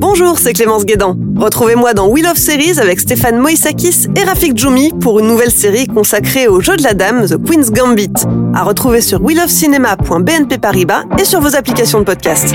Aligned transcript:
Bonjour, 0.00 0.38
c'est 0.38 0.52
Clémence 0.52 0.84
Guédan. 0.84 1.16
Retrouvez-moi 1.36 1.92
dans 1.92 2.06
Wheel 2.06 2.28
of 2.28 2.38
Series 2.38 2.78
avec 2.78 3.00
Stéphane 3.00 3.36
Moïsakis 3.36 4.06
et 4.14 4.22
Rafik 4.22 4.56
Djoumi 4.56 4.92
pour 4.92 5.18
une 5.18 5.26
nouvelle 5.26 5.50
série 5.50 5.88
consacrée 5.88 6.46
au 6.46 6.60
jeu 6.60 6.76
de 6.76 6.84
la 6.84 6.94
dame 6.94 7.26
The 7.26 7.36
Queen's 7.44 7.72
Gambit. 7.72 8.12
À 8.54 8.62
retrouver 8.62 9.00
sur 9.00 9.20
wheelofcinema.bnp 9.20 10.60
Paribas 10.60 11.02
et 11.18 11.24
sur 11.24 11.40
vos 11.40 11.56
applications 11.56 11.98
de 11.98 12.04
podcast. 12.04 12.54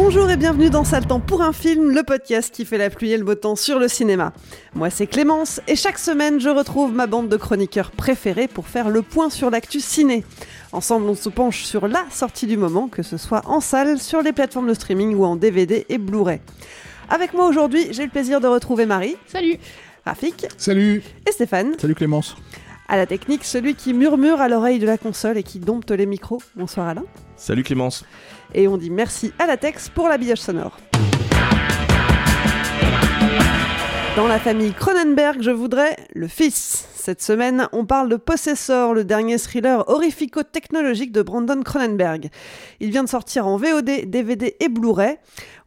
Bonjour 0.00 0.30
et 0.30 0.36
bienvenue 0.36 0.70
dans 0.70 0.84
Temps 0.84 1.18
pour 1.18 1.42
un 1.42 1.52
film, 1.52 1.90
le 1.90 2.04
podcast 2.04 2.54
qui 2.54 2.64
fait 2.64 2.78
la 2.78 2.88
pluie 2.88 3.10
et 3.10 3.18
le 3.18 3.24
beau 3.24 3.34
temps 3.34 3.56
sur 3.56 3.80
le 3.80 3.88
cinéma. 3.88 4.32
Moi 4.76 4.90
c'est 4.90 5.08
Clémence 5.08 5.60
et 5.66 5.74
chaque 5.74 5.98
semaine 5.98 6.38
je 6.38 6.48
retrouve 6.48 6.94
ma 6.94 7.08
bande 7.08 7.28
de 7.28 7.36
chroniqueurs 7.36 7.90
préférés 7.90 8.46
pour 8.46 8.68
faire 8.68 8.90
le 8.90 9.02
point 9.02 9.28
sur 9.28 9.50
l'actu 9.50 9.80
ciné. 9.80 10.24
Ensemble 10.70 11.08
on 11.08 11.16
se 11.16 11.28
penche 11.28 11.64
sur 11.64 11.88
la 11.88 12.04
sortie 12.12 12.46
du 12.46 12.56
moment, 12.56 12.86
que 12.86 13.02
ce 13.02 13.16
soit 13.16 13.42
en 13.46 13.60
salle, 13.60 13.98
sur 13.98 14.22
les 14.22 14.32
plateformes 14.32 14.68
de 14.68 14.74
streaming 14.74 15.16
ou 15.16 15.24
en 15.24 15.34
DVD 15.34 15.84
et 15.88 15.98
Blu-ray. 15.98 16.38
Avec 17.10 17.34
moi 17.34 17.48
aujourd'hui 17.48 17.88
j'ai 17.90 18.04
le 18.04 18.10
plaisir 18.10 18.40
de 18.40 18.46
retrouver 18.46 18.86
Marie. 18.86 19.16
Salut 19.26 19.56
Rafik. 20.06 20.46
Salut 20.56 21.02
Et 21.28 21.32
Stéphane. 21.32 21.72
Salut 21.76 21.96
Clémence 21.96 22.36
À 22.86 22.96
la 22.96 23.06
technique, 23.06 23.42
celui 23.42 23.74
qui 23.74 23.94
murmure 23.94 24.40
à 24.40 24.48
l'oreille 24.48 24.78
de 24.78 24.86
la 24.86 24.96
console 24.96 25.38
et 25.38 25.42
qui 25.42 25.58
dompte 25.58 25.90
les 25.90 26.06
micros. 26.06 26.40
Bonsoir 26.54 26.86
Alain. 26.86 27.04
Salut 27.34 27.64
Clémence 27.64 28.04
Et 28.54 28.68
on 28.68 28.76
dit 28.76 28.90
merci 28.90 29.32
à 29.38 29.46
la 29.46 29.56
Tex 29.56 29.88
pour 29.88 30.08
l'habillage 30.08 30.40
sonore. 30.40 30.76
Dans 34.16 34.26
la 34.26 34.40
famille 34.40 34.72
Cronenberg, 34.72 35.42
je 35.42 35.52
voudrais 35.52 35.96
le 36.12 36.26
fils. 36.26 36.88
Cette 36.96 37.22
semaine, 37.22 37.68
on 37.72 37.86
parle 37.86 38.08
de 38.08 38.16
Possessor, 38.16 38.92
le 38.92 39.04
dernier 39.04 39.38
thriller 39.38 39.88
horrifico-technologique 39.88 41.12
de 41.12 41.22
Brandon 41.22 41.62
Cronenberg. 41.62 42.28
Il 42.80 42.90
vient 42.90 43.04
de 43.04 43.08
sortir 43.08 43.46
en 43.46 43.56
VOD, 43.56 44.06
DVD 44.06 44.56
et 44.58 44.68
Blu-ray. 44.68 45.18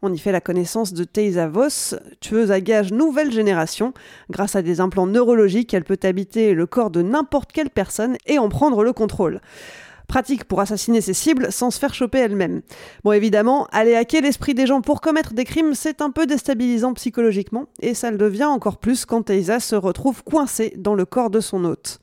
On 0.02 0.12
y 0.12 0.18
fait 0.18 0.32
la 0.32 0.42
connaissance 0.42 0.92
de 0.92 1.04
Teysa 1.04 1.48
Voss, 1.48 1.94
tueuse 2.20 2.52
à 2.52 2.60
gages 2.60 2.92
nouvelle 2.92 3.32
génération. 3.32 3.94
Grâce 4.28 4.54
à 4.54 4.60
des 4.60 4.80
implants 4.80 5.06
neurologiques, 5.06 5.72
elle 5.72 5.84
peut 5.84 5.98
habiter 6.02 6.52
le 6.52 6.66
corps 6.66 6.90
de 6.90 7.00
n'importe 7.00 7.52
quelle 7.52 7.70
personne 7.70 8.16
et 8.26 8.38
en 8.38 8.50
prendre 8.50 8.84
le 8.84 8.92
contrôle. 8.92 9.40
Pratique 10.12 10.44
pour 10.44 10.60
assassiner 10.60 11.00
ses 11.00 11.14
cibles 11.14 11.50
sans 11.50 11.70
se 11.70 11.78
faire 11.78 11.94
choper 11.94 12.18
elle-même. 12.18 12.60
Bon, 13.02 13.12
évidemment, 13.12 13.66
aller 13.72 13.94
hacker 13.94 14.20
l'esprit 14.20 14.52
des 14.52 14.66
gens 14.66 14.82
pour 14.82 15.00
commettre 15.00 15.32
des 15.32 15.46
crimes, 15.46 15.72
c'est 15.72 16.02
un 16.02 16.10
peu 16.10 16.26
déstabilisant 16.26 16.92
psychologiquement, 16.92 17.64
et 17.80 17.94
ça 17.94 18.10
le 18.10 18.18
devient 18.18 18.44
encore 18.44 18.76
plus 18.76 19.06
quand 19.06 19.22
Teysa 19.22 19.58
se 19.58 19.74
retrouve 19.74 20.22
coincée 20.22 20.74
dans 20.76 20.94
le 20.94 21.06
corps 21.06 21.30
de 21.30 21.40
son 21.40 21.64
hôte. 21.64 21.98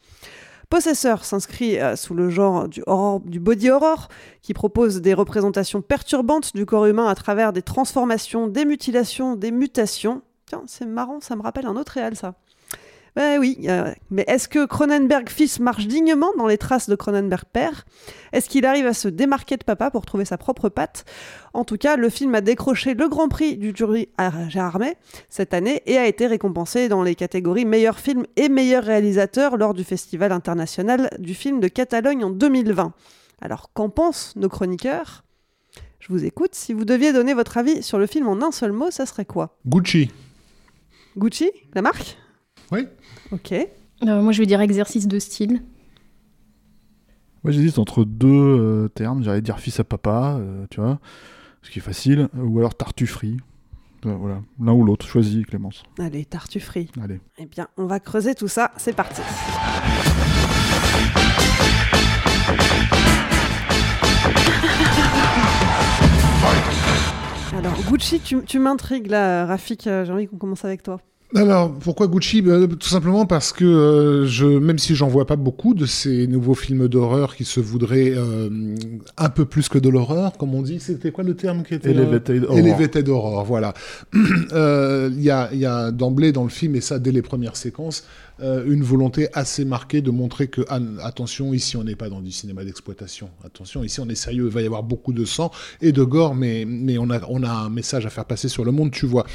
Possesseur 0.71 1.23
s'inscrit 1.23 1.79
euh, 1.79 1.95
sous 1.95 2.15
le 2.15 2.31
genre 2.31 2.67
du, 2.67 2.81
horror- 2.87 3.19
du 3.19 3.39
body 3.39 3.69
horror, 3.69 4.07
qui 4.41 4.55
propose 4.55 5.01
des 5.01 5.13
représentations 5.13 5.83
perturbantes 5.83 6.55
du 6.55 6.65
corps 6.65 6.87
humain 6.87 7.05
à 7.05 7.13
travers 7.13 7.53
des 7.53 7.61
transformations, 7.61 8.47
des 8.47 8.65
mutilations, 8.65 9.35
des 9.35 9.51
mutations. 9.51 10.23
Tiens, 10.47 10.63
c'est 10.65 10.87
marrant, 10.87 11.19
ça 11.21 11.35
me 11.35 11.43
rappelle 11.43 11.67
un 11.67 11.75
autre 11.75 11.91
réel, 11.91 12.15
ça. 12.15 12.33
Ben 13.19 13.37
oui, 13.37 13.57
euh, 13.65 13.93
mais 14.11 14.23
est-ce 14.27 14.47
que 14.47 14.65
Cronenberg 14.65 15.27
fils 15.27 15.59
marche 15.59 15.87
dignement 15.87 16.31
dans 16.37 16.47
les 16.47 16.57
traces 16.57 16.87
de 16.87 16.95
Cronenberg 16.95 17.43
père? 17.51 17.83
Est-ce 18.31 18.47
qu'il 18.47 18.65
arrive 18.65 18.85
à 18.85 18.93
se 18.93 19.09
démarquer 19.09 19.57
de 19.57 19.65
papa 19.65 19.91
pour 19.91 20.05
trouver 20.05 20.23
sa 20.23 20.37
propre 20.37 20.69
patte? 20.69 21.03
En 21.53 21.65
tout 21.65 21.75
cas, 21.75 21.97
le 21.97 22.07
film 22.07 22.33
a 22.33 22.39
décroché 22.39 22.93
le 22.93 23.09
Grand 23.09 23.27
Prix 23.27 23.57
du 23.57 23.73
jury 23.75 24.07
à 24.17 24.47
Gérard 24.47 24.79
May 24.79 24.95
cette 25.27 25.53
année 25.53 25.83
et 25.85 25.97
a 25.97 26.07
été 26.07 26.27
récompensé 26.27 26.87
dans 26.87 27.03
les 27.03 27.13
catégories 27.13 27.65
meilleur 27.65 27.99
film 27.99 28.25
et 28.37 28.47
meilleur 28.47 28.85
réalisateur 28.85 29.57
lors 29.57 29.73
du 29.73 29.83
Festival 29.83 30.31
international 30.31 31.09
du 31.19 31.33
film 31.33 31.59
de 31.59 31.67
Catalogne 31.67 32.23
en 32.23 32.29
2020. 32.29 32.93
Alors, 33.41 33.73
qu'en 33.73 33.89
pensent 33.89 34.33
nos 34.37 34.47
chroniqueurs? 34.47 35.25
Je 35.99 36.07
vous 36.07 36.23
écoute. 36.23 36.55
Si 36.55 36.71
vous 36.71 36.85
deviez 36.85 37.11
donner 37.11 37.33
votre 37.33 37.57
avis 37.57 37.83
sur 37.83 37.99
le 37.99 38.07
film 38.07 38.29
en 38.29 38.41
un 38.41 38.53
seul 38.53 38.71
mot, 38.71 38.91
ça 38.91 39.05
serait 39.05 39.25
quoi? 39.25 39.57
Gucci. 39.65 40.09
Gucci, 41.17 41.51
la 41.73 41.81
marque? 41.81 42.17
Oui 42.71 42.87
Ok. 43.31 43.51
Euh, 43.51 44.21
Moi, 44.21 44.31
je 44.31 44.39
vais 44.39 44.45
dire 44.45 44.61
exercice 44.61 45.07
de 45.07 45.19
style. 45.19 45.61
Moi 47.43 47.53
j'hésite 47.53 47.79
entre 47.79 48.03
deux 48.03 48.27
euh, 48.27 48.87
termes, 48.89 49.23
j'allais 49.23 49.41
dire 49.41 49.59
fils 49.59 49.79
à 49.79 49.85
papa, 49.85 50.35
euh, 50.39 50.65
tu 50.69 50.81
vois, 50.81 50.99
ce 51.61 51.71
qui 51.71 51.79
est 51.79 51.81
facile, 51.81 52.27
ou 52.35 52.59
alors 52.59 52.75
tartufferie. 52.75 53.37
Euh, 54.05 54.13
voilà, 54.13 54.41
l'un 54.59 54.73
ou 54.73 54.83
l'autre, 54.83 55.07
choisis 55.07 55.45
Clémence. 55.45 55.83
Allez, 55.99 56.25
tartufferie. 56.25 56.91
Allez. 57.01 57.21
Eh 57.37 57.45
bien, 57.45 57.69
on 57.77 57.85
va 57.85 58.01
creuser 58.01 58.35
tout 58.35 58.49
ça. 58.49 58.71
C'est 58.75 58.93
parti. 58.93 59.21
Alors, 67.57 67.73
Gucci, 67.89 68.19
tu, 68.19 68.43
tu 68.43 68.59
m'intrigues 68.59 69.07
là, 69.07 69.45
Rafik. 69.45 69.83
J'ai 69.83 70.11
envie 70.11 70.27
qu'on 70.27 70.37
commence 70.37 70.65
avec 70.65 70.83
toi. 70.83 70.99
Alors, 71.35 71.71
pourquoi 71.71 72.07
Gucci? 72.07 72.41
Bah, 72.41 72.57
Tout 72.67 72.89
simplement 72.89 73.27
parce 73.27 73.53
que 73.53 73.63
euh, 73.63 74.25
je, 74.25 74.45
même 74.47 74.79
si 74.79 74.95
j'en 74.95 75.07
vois 75.07 75.27
pas 75.27 75.35
beaucoup 75.35 75.75
de 75.75 75.85
ces 75.85 76.25
nouveaux 76.25 76.55
films 76.55 76.87
d'horreur 76.87 77.35
qui 77.35 77.45
se 77.45 77.59
voudraient 77.59 78.13
euh, 78.15 78.49
un 79.15 79.29
peu 79.29 79.45
plus 79.45 79.69
que 79.69 79.77
de 79.77 79.89
l'horreur, 79.89 80.37
comme 80.37 80.55
on 80.55 80.63
dit, 80.63 80.79
c'était 80.79 81.11
quoi 81.11 81.23
le 81.23 81.35
terme 81.35 81.61
qui 81.63 81.75
était 81.75 81.91
Elevated 81.91 82.43
euh, 82.43 82.47
horror. 82.47 82.57
Elevated 82.57 83.09
horror, 83.09 83.45
voilà. 83.45 83.73
Euh, 84.51 85.09
Il 85.13 85.21
y, 85.21 85.29
a, 85.29 85.49
il 85.53 85.59
y 85.59 85.65
a 85.65 85.91
d'emblée 85.91 86.31
dans 86.31 86.43
le 86.43 86.49
film, 86.49 86.75
et 86.75 86.81
ça 86.81 86.97
dès 86.97 87.11
les 87.11 87.21
premières 87.21 87.55
séquences, 87.55 88.05
euh, 88.41 88.63
une 88.65 88.83
volonté 88.83 89.27
assez 89.33 89.65
marquée 89.65 90.01
de 90.01 90.11
montrer 90.11 90.47
que, 90.47 90.61
ah, 90.69 90.79
attention, 91.03 91.53
ici 91.53 91.75
on 91.75 91.83
n'est 91.83 91.95
pas 91.95 92.09
dans 92.09 92.21
du 92.21 92.31
cinéma 92.31 92.63
d'exploitation. 92.63 93.29
Attention, 93.43 93.83
ici 93.83 93.99
on 93.99 94.07
est 94.07 94.15
sérieux, 94.15 94.45
il 94.45 94.51
va 94.51 94.61
y 94.61 94.65
avoir 94.65 94.83
beaucoup 94.83 95.11
de 95.11 95.25
sang 95.25 95.51
et 95.81 95.91
de 95.91 96.03
gore, 96.03 96.35
mais, 96.35 96.65
mais 96.65 96.97
on, 96.97 97.09
a, 97.09 97.19
on 97.27 97.43
a 97.43 97.49
un 97.49 97.69
message 97.69 98.05
à 98.05 98.09
faire 98.09 98.25
passer 98.25 98.47
sur 98.47 98.63
le 98.63 98.71
monde, 98.71 98.91
tu 98.91 99.05
vois. 99.05 99.25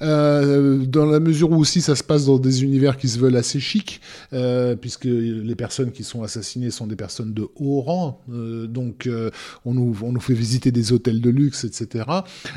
Euh, 0.00 0.78
dans 0.86 1.06
la 1.06 1.18
mesure 1.18 1.50
où 1.50 1.56
aussi 1.56 1.80
ça 1.80 1.96
se 1.96 2.04
passe 2.04 2.26
dans 2.26 2.38
des 2.38 2.62
univers 2.62 2.96
qui 2.96 3.08
se 3.08 3.18
veulent 3.18 3.36
assez 3.36 3.58
chics, 3.58 4.00
euh, 4.32 4.76
puisque 4.76 5.06
les 5.06 5.54
personnes 5.56 5.90
qui 5.90 6.04
sont 6.04 6.22
assassinées 6.22 6.70
sont 6.70 6.86
des 6.86 6.96
personnes 6.96 7.34
de 7.34 7.48
haut 7.56 7.80
rang, 7.80 8.20
donc 8.28 9.08
on, 9.64 9.74
nous, 9.74 9.96
on 10.02 10.12
nous 10.12 10.20
fait 10.20 10.34
visiter 10.34 10.70
des 10.70 10.92
hôtels 10.92 11.20
de 11.20 11.30
luxe, 11.30 11.64
etc. 11.64 12.04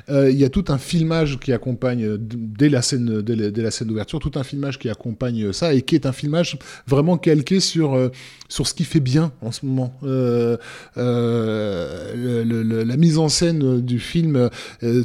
Il 0.09 0.37
y 0.37 0.43
a 0.43 0.49
tout 0.49 0.65
un 0.67 0.77
filmage 0.77 1.39
qui 1.39 1.51
accompagne, 1.51 2.17
dès 2.17 2.69
la 2.69 2.81
scène, 2.81 3.21
dès 3.21 3.61
la 3.61 3.71
scène 3.71 3.87
d'ouverture, 3.87 4.19
tout 4.19 4.31
un 4.35 4.43
filmage 4.43 4.77
qui 4.77 4.89
accompagne 4.89 5.51
ça 5.51 5.73
et 5.73 5.81
qui 5.81 5.94
est 5.95 6.05
un 6.05 6.11
filmage 6.11 6.57
vraiment 6.87 7.17
calqué 7.17 7.59
sur, 7.59 7.95
euh, 7.95 8.09
sur 8.49 8.67
ce 8.67 8.73
qui 8.73 8.83
fait 8.83 8.99
bien 8.99 9.31
en 9.41 9.51
ce 9.51 9.65
moment. 9.65 9.97
Euh, 10.03 10.57
euh, 10.97 12.83
la 12.85 12.97
mise 12.97 13.17
en 13.17 13.29
scène 13.29 13.81
du 13.81 13.99
film, 13.99 14.49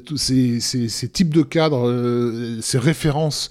tous 0.05 0.17
ces, 0.17 1.09
types 1.13 1.35
de 1.35 1.43
cadres, 1.43 2.59
ces 2.61 2.79
références 2.79 3.51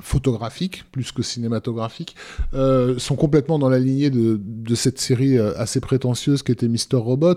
photographiques 0.00 0.84
plus 0.92 1.12
que 1.12 1.22
cinématographiques 1.22 2.16
euh, 2.54 2.98
sont 2.98 3.16
complètement 3.16 3.58
dans 3.58 3.68
la 3.68 3.78
lignée 3.78 4.10
de, 4.10 4.40
de 4.42 4.74
cette 4.74 4.98
série 4.98 5.38
euh, 5.38 5.52
assez 5.56 5.80
prétentieuse 5.80 6.42
qui 6.42 6.52
était 6.52 6.68
Mister 6.68 6.96
Robot 6.96 7.34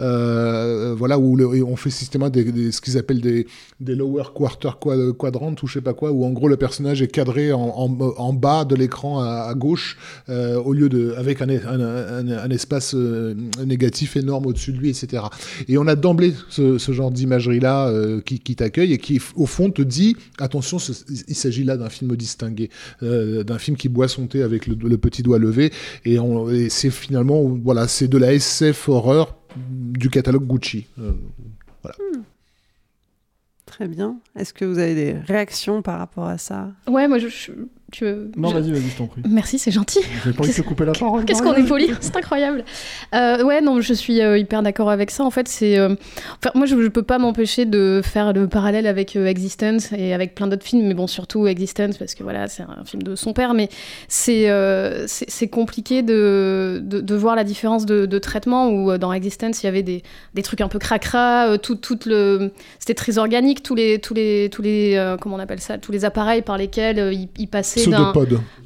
euh, 0.00 0.94
voilà 0.96 1.18
où 1.18 1.36
le- 1.36 1.46
on 1.64 1.76
fait 1.76 1.90
systématiquement 1.90 2.44
des, 2.44 2.52
des- 2.52 2.72
ce 2.72 2.80
qu'ils 2.80 2.98
appellent 2.98 3.20
des, 3.20 3.46
des 3.80 3.94
lower 3.94 4.24
quarter 4.34 4.70
quad- 4.80 5.12
quadrant 5.16 5.54
ou 5.62 5.66
je 5.66 5.74
sais 5.74 5.80
pas 5.80 5.94
quoi 5.94 6.10
où 6.12 6.24
en 6.24 6.30
gros 6.30 6.48
le 6.48 6.56
personnage 6.56 7.02
est 7.02 7.08
cadré 7.08 7.52
en, 7.52 7.60
en, 7.60 8.32
bas 8.32 8.64
de 8.64 8.74
l'écran 8.74 9.20
à, 9.20 9.46
à 9.48 9.54
gauche 9.54 9.96
euh, 10.28 10.56
au 10.60 10.72
lieu 10.72 10.88
de 10.88 11.14
avec 11.16 11.42
un, 11.42 11.48
un, 11.48 11.80
un, 11.80 12.28
un 12.28 12.50
espace 12.50 12.94
euh, 12.94 13.34
négatif 13.64 14.16
énorme 14.16 14.46
au-dessus 14.46 14.72
de 14.72 14.78
lui 14.78 14.90
etc 14.90 15.24
et 15.68 15.78
on 15.78 15.86
a 15.86 15.94
d'emblée 15.96 16.34
ce, 16.48 16.78
ce 16.78 16.92
genre 16.92 17.10
d'imagerie 17.10 17.60
là 17.60 17.92
qui, 18.24 18.38
qui 18.40 18.56
t'accueille 18.56 18.92
et 18.92 18.98
qui 18.98 19.20
au 19.36 19.46
fond 19.46 19.70
te 19.70 19.82
dit 19.82 20.16
attention 20.38 20.78
ce- 20.78 20.92
il 21.28 21.34
s'agit 21.34 21.64
là 21.64 21.76
d'un 21.76 21.88
film 21.90 22.16
distingué 22.16 22.70
euh, 23.02 23.44
d'un 23.44 23.58
film 23.58 23.76
qui 23.76 23.88
boit 23.88 24.08
son 24.08 24.26
thé 24.26 24.42
avec 24.42 24.66
le, 24.66 24.74
le 24.74 24.98
petit 24.98 25.22
doigt 25.22 25.38
levé 25.38 25.72
et, 26.04 26.18
c'est 26.68 26.90
finalement 26.90 27.42
voilà 27.42 27.86
c'est 27.88 28.08
de 28.08 28.18
la 28.18 28.32
SF 28.34 28.88
horreur 28.88 29.36
du 29.56 30.10
catalogue 30.10 30.46
Gucci 30.46 30.86
Euh, 30.98 31.12
voilà. 31.82 31.96
Très 33.66 33.86
bien. 33.86 34.18
Est-ce 34.34 34.52
que 34.54 34.64
vous 34.64 34.78
avez 34.78 34.94
des 34.94 35.12
réactions 35.12 35.82
par 35.82 35.98
rapport 35.98 36.24
à 36.26 36.38
ça? 36.38 36.72
Ouais, 36.88 37.06
moi, 37.06 37.18
je, 37.18 37.28
je- 37.28 37.52
tu 37.90 38.04
veux- 38.04 38.30
Non, 38.36 38.50
je- 38.50 38.54
vas-y, 38.54 38.70
vas-y, 38.72 38.88
je 38.90 38.96
t'en 38.98 39.06
prie. 39.06 39.22
Merci, 39.28 39.58
c'est 39.58 39.70
gentil. 39.70 40.00
J'ai 40.24 40.32
pas 40.32 40.40
envie 40.42 40.50
de 40.50 40.56
te 40.56 40.62
couper 40.62 40.84
la 40.84 40.92
parole. 40.92 41.24
Qu'est-ce 41.24 41.42
qu'on 41.42 41.54
est 41.54 41.62
poli, 41.66 41.90
c'est 42.00 42.14
incroyable. 42.16 42.64
Euh, 43.14 43.42
ouais, 43.44 43.60
non, 43.60 43.80
je 43.80 43.94
suis 43.94 44.20
euh, 44.20 44.36
hyper 44.38 44.62
d'accord 44.62 44.90
avec 44.90 45.10
ça. 45.10 45.24
En 45.24 45.30
fait, 45.30 45.48
c'est. 45.48 45.78
euh, 45.78 45.94
Enfin, 46.42 46.50
moi, 46.54 46.66
je, 46.66 46.80
je 46.80 46.88
peux 46.88 47.02
pas 47.02 47.18
m'empêcher 47.18 47.64
de 47.64 48.00
faire 48.04 48.32
le 48.32 48.46
parallèle 48.46 48.86
avec 48.86 49.16
Existence 49.16 49.90
et 49.96 50.12
avec 50.14 50.34
plein 50.34 50.46
d'autres 50.48 50.64
films, 50.66 50.86
mais 50.86 50.94
bon, 50.94 51.06
surtout 51.06 51.46
Existence, 51.46 51.96
parce 51.98 52.14
que 52.14 52.22
voilà, 52.22 52.46
c'est 52.48 52.62
un 52.62 52.84
film 52.84 53.02
de 53.02 53.14
son 53.16 53.32
père, 53.32 53.54
mais 53.54 53.68
c'est 54.08 54.48
c'est 55.06 55.48
compliqué 55.48 56.02
de, 56.02 56.80
de, 56.82 57.00
de 57.00 57.14
voir 57.14 57.36
la 57.36 57.44
différence 57.44 57.86
de, 57.86 58.06
de 58.06 58.18
traitement 58.18 58.68
où 58.70 58.96
dans 58.98 59.12
Existence, 59.12 59.62
il 59.62 59.66
y 59.66 59.68
avait 59.68 59.82
des, 59.82 60.02
des 60.34 60.42
trucs 60.42 60.60
un 60.60 60.68
peu 60.68 60.78
cracra, 60.78 61.56
tout, 61.58 61.74
tout 61.76 61.98
le. 62.06 62.50
C'était 62.78 62.94
très 62.94 63.18
organique, 63.18 63.62
tous 63.62 63.74
les. 63.74 63.98
Tous 63.98 64.14
les, 64.14 64.48
tous 64.50 64.62
les 64.62 65.14
comment 65.20 65.36
on 65.36 65.38
appelle 65.38 65.60
ça 65.60 65.78
Tous 65.78 65.92
les 65.92 66.04
appareils 66.04 66.42
par 66.42 66.58
lesquels 66.58 67.12
il, 67.12 67.28
il 67.38 67.48
passait 67.48 67.77
d'un 67.90 68.12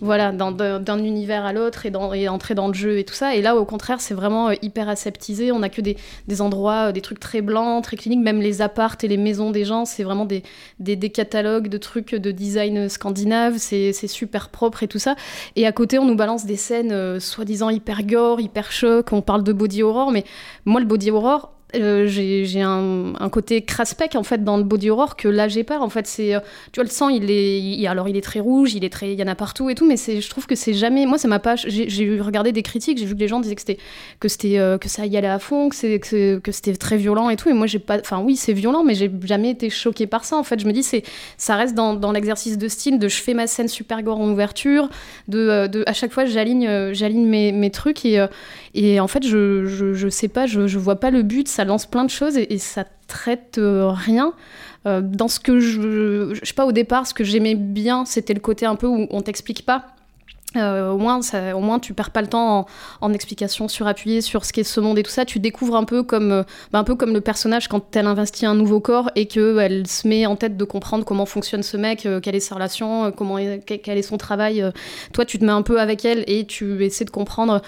voilà, 0.01 0.33
dans- 0.33 0.51
d'un 0.53 0.99
univers 0.99 1.45
à 1.45 1.53
l'autre 1.53 1.87
et, 1.87 2.29
entrer 2.29 2.55
dans 2.55 2.69
le 2.69 2.75
jeu 2.75 2.99
et 2.99 3.05
tout 3.05 3.15
ça. 3.15 3.35
Et 3.37 3.43
là, 3.43 3.57
au 3.57 3.65
contraire, 3.65 4.01
c'est 4.01 4.15
vraiment 4.15 4.49
euh, 4.49 4.55
hyper 4.63 4.89
aseptisé. 4.89 5.53
On 5.53 5.63
a 5.63 5.69
que 5.69 5.81
des, 5.81 5.97
des 6.29 6.41
endroits, 6.41 6.89
euh, 6.89 6.93
des 6.93 7.01
trucs 7.01 7.21
très 7.21 7.41
blancs, 7.41 7.85
très 7.85 7.97
cliniques. 7.97 8.21
Même 8.21 8.41
les 8.41 8.63
appartes 8.63 9.05
et 9.05 9.09
les 9.09 9.17
maisons 9.17 9.51
des 9.51 9.65
gens, 9.65 9.85
c'est 9.85 10.03
vraiment 10.03 10.25
des, 10.25 10.43
des, 10.81 10.97
des 10.97 11.11
catalogues 11.11 11.69
de 11.69 11.79
trucs 11.79 12.15
de 12.15 12.31
design 12.31 12.89
scandinave. 12.89 13.55
C'est 13.59 13.93
c'est 13.93 14.09
super 14.09 14.49
propre 14.49 14.83
et 14.83 14.89
tout 14.89 14.99
ça. 14.99 15.15
Et 15.57 15.67
à 15.67 15.73
côté, 15.73 15.99
on 15.99 16.05
nous 16.05 16.17
balance 16.17 16.45
des 16.47 16.57
scènes 16.57 16.93
euh, 16.93 17.21
soi-disant 17.21 17.71
hyper 17.71 18.03
gore, 18.05 18.41
hyper 18.41 18.73
choc. 18.73 19.13
On 19.13 19.23
parle 19.23 19.45
de 19.45 19.53
body 19.53 19.83
horror, 19.83 20.11
mais 20.11 20.25
moi, 20.65 20.81
le 20.81 20.87
body 20.87 21.11
horror, 21.11 21.52
euh, 21.75 22.07
j'ai 22.07 22.63
un, 22.63 23.29
côté 23.31 23.63
craspec 23.63 24.15
en 24.15 24.23
fait 24.23 24.45
dans 24.45 24.57
le 24.57 24.63
body 24.63 24.91
horror 24.91 25.17
que 25.17 25.29
là 25.29 25.49
j'ai 25.49 25.65
pas 25.65 25.79
en 25.79 25.89
fait. 25.89 26.07
C'est 26.07 26.35
euh, 26.35 26.41
tu 26.73 26.81
vois 26.81 26.85
le 26.85 26.91
sang 26.91 27.09
il 27.09 27.31
est 27.31 27.87
alors 27.87 28.09
il 28.09 28.17
est 28.17 28.23
très 28.23 28.41
rouge 28.41 28.75
il 28.75 28.85
est 28.85 28.91
très 28.91 29.15
y 29.15 29.23
en 29.23 29.27
a 29.27 29.35
partout 29.35 29.71
et 29.71 29.75
tout 29.75 29.87
mais 29.87 29.97
c'est 29.97 30.21
je 30.21 30.29
trouve 30.29 30.47
que 30.47 30.55
c'est 30.55 30.75
jamais 30.75 31.07
moi 31.07 31.19
ça 31.19 31.29
m'a 31.29 31.39
pas 31.39 31.57
j'ai 31.57 32.21
regardé 32.21 32.53
des 32.53 32.63
critiques 32.63 32.99
j'ai 32.99 33.07
vu 33.07 33.15
que 33.15 33.21
les 33.21 33.29
gens 33.29 33.41
disaient 33.41 33.55
que 33.55 33.61
c'était 33.63 33.79
que 34.21 34.29
c'était 34.29 34.59
euh, 34.59 34.77
que 34.77 34.89
ça 34.89 35.07
y 35.07 35.17
allait 35.17 35.29
à 35.29 35.39
fond 35.39 35.69
que 35.69 35.77
c'est 35.77 35.99
que, 35.99 36.41
c'était 36.51 36.77
très 36.77 36.97
violent 36.97 37.31
et 37.31 37.37
tout 37.37 37.49
et 37.49 37.55
moi 37.55 37.67
j'ai 37.67 37.79
pas 37.79 37.99
enfin 37.99 38.21
oui 38.21 38.37
c'est 38.37 38.53
violent 38.53 38.85
mais 38.85 38.95
j'ai 38.95 39.11
jamais 39.25 39.51
été 39.51 39.71
choquée 39.71 40.07
par 40.07 40.25
ça 40.25 40.37
en 40.37 40.43
fait. 40.43 40.61
Je 40.61 40.67
me 40.67 40.73
dis 40.73 40.83
c'est 40.83 41.03
ça 41.39 41.57
reste 41.57 41.75
dans, 41.75 41.95
dans 41.95 42.13
l'exercice 42.13 42.59
de 42.59 42.69
style 42.69 42.99
de 42.99 43.09
je 43.09 43.23
fais 43.23 43.35
ma 43.35 43.47
scène 43.47 43.69
super 43.69 44.03
gore 44.03 44.21
en 44.21 44.29
ouverture 44.29 44.89
de, 45.29 45.83
à 45.87 45.93
chaque 45.93 46.13
fois 46.13 46.27
j'aligne 46.27 46.93
j'aligne 46.93 47.27
mes, 47.27 47.53
mes 47.53 47.71
trucs 47.71 48.05
et 48.05 48.19
et 48.75 49.01
en 49.01 49.09
fait 49.09 49.27
je, 49.27 49.65
je, 49.67 50.09
sais 50.09 50.29
pas 50.29 50.47
je, 50.47 50.67
je 50.67 50.79
vois 50.79 50.97
pas 50.97 51.11
le 51.11 51.23
but 51.23 51.49
ça 51.49 51.65
lance 51.65 51.87
plein 51.87 52.05
de 52.05 52.11
choses 52.11 52.37
et, 52.37 52.53
et 52.53 52.59
ça 52.59 52.85
traite 53.07 53.59
euh, 53.59 53.91
rien. 53.91 54.33
Euh, 54.85 55.01
dans 55.01 55.29
ce 55.29 55.39
que 55.39 55.61
je 55.61 56.35
je 56.35 56.45
sais 56.45 56.55
pas 56.55 56.67
au 56.67 56.73
départ 56.73 57.07
ce 57.07 57.15
que 57.15 57.23
j'aimais 57.23 57.55
bien 57.55 58.05
c'était 58.05 58.35
le 58.35 58.41
côté 58.41 58.67
un 58.67 58.75
peu 58.75 58.89
où 58.89 59.07
on 59.11 59.21
t'explique 59.23 59.65
pas 59.65 59.87
Euh, 60.57 60.91
au, 60.91 60.99
moins, 60.99 61.23
ça, 61.23 61.57
au 61.57 61.61
moins, 61.61 61.79
tu 61.79 61.95
perds 61.95 62.11
pas 62.11 62.21
le 62.21 62.29
temps 62.29 62.59
en, 62.61 62.67
en 63.01 63.13
explications 63.15 63.69
surappuyées 63.69 64.21
sur 64.21 64.45
ce 64.45 64.53
qu'est 64.53 64.65
ce 64.65 64.81
monde 64.81 64.99
et 64.99 65.03
tout 65.03 65.11
ça. 65.11 65.25
Tu 65.25 65.39
découvres 65.39 65.77
un 65.77 65.85
peu 65.85 66.03
comme, 66.03 66.31
euh, 66.31 66.43
bah, 66.73 66.79
un 66.79 66.85
peu 66.85 66.95
comme 66.95 67.15
le 67.15 67.23
personnage 67.23 67.69
quand 67.69 67.97
elle 67.97 68.07
investit 68.07 68.45
un 68.45 68.55
nouveau 68.55 68.79
corps 68.81 69.11
et 69.17 69.27
qu'elle 69.27 69.87
se 69.87 70.07
met 70.07 70.27
en 70.27 70.37
tête 70.37 70.59
de 70.59 70.65
comprendre 70.65 71.05
comment 71.07 71.25
fonctionne 71.25 71.63
ce 71.63 71.77
mec, 71.79 72.05
euh, 72.05 72.21
quelle 72.21 72.35
est 72.35 72.41
sa 72.41 72.55
relation, 72.57 73.13
comment 73.13 73.39
est- 73.39 73.61
quel 73.65 73.97
est 73.97 74.03
son 74.03 74.19
travail. 74.19 74.63
toi, 75.13 75.25
tu 75.25 75.39
te 75.39 75.45
mets 75.45 75.53
un 75.53 75.63
peu 75.63 75.81
avec 75.81 76.05
elle 76.05 76.25
et 76.27 76.47
tu 76.47 76.85
essaies 76.85 77.05
de 77.05 77.11
comprendre 77.11 77.63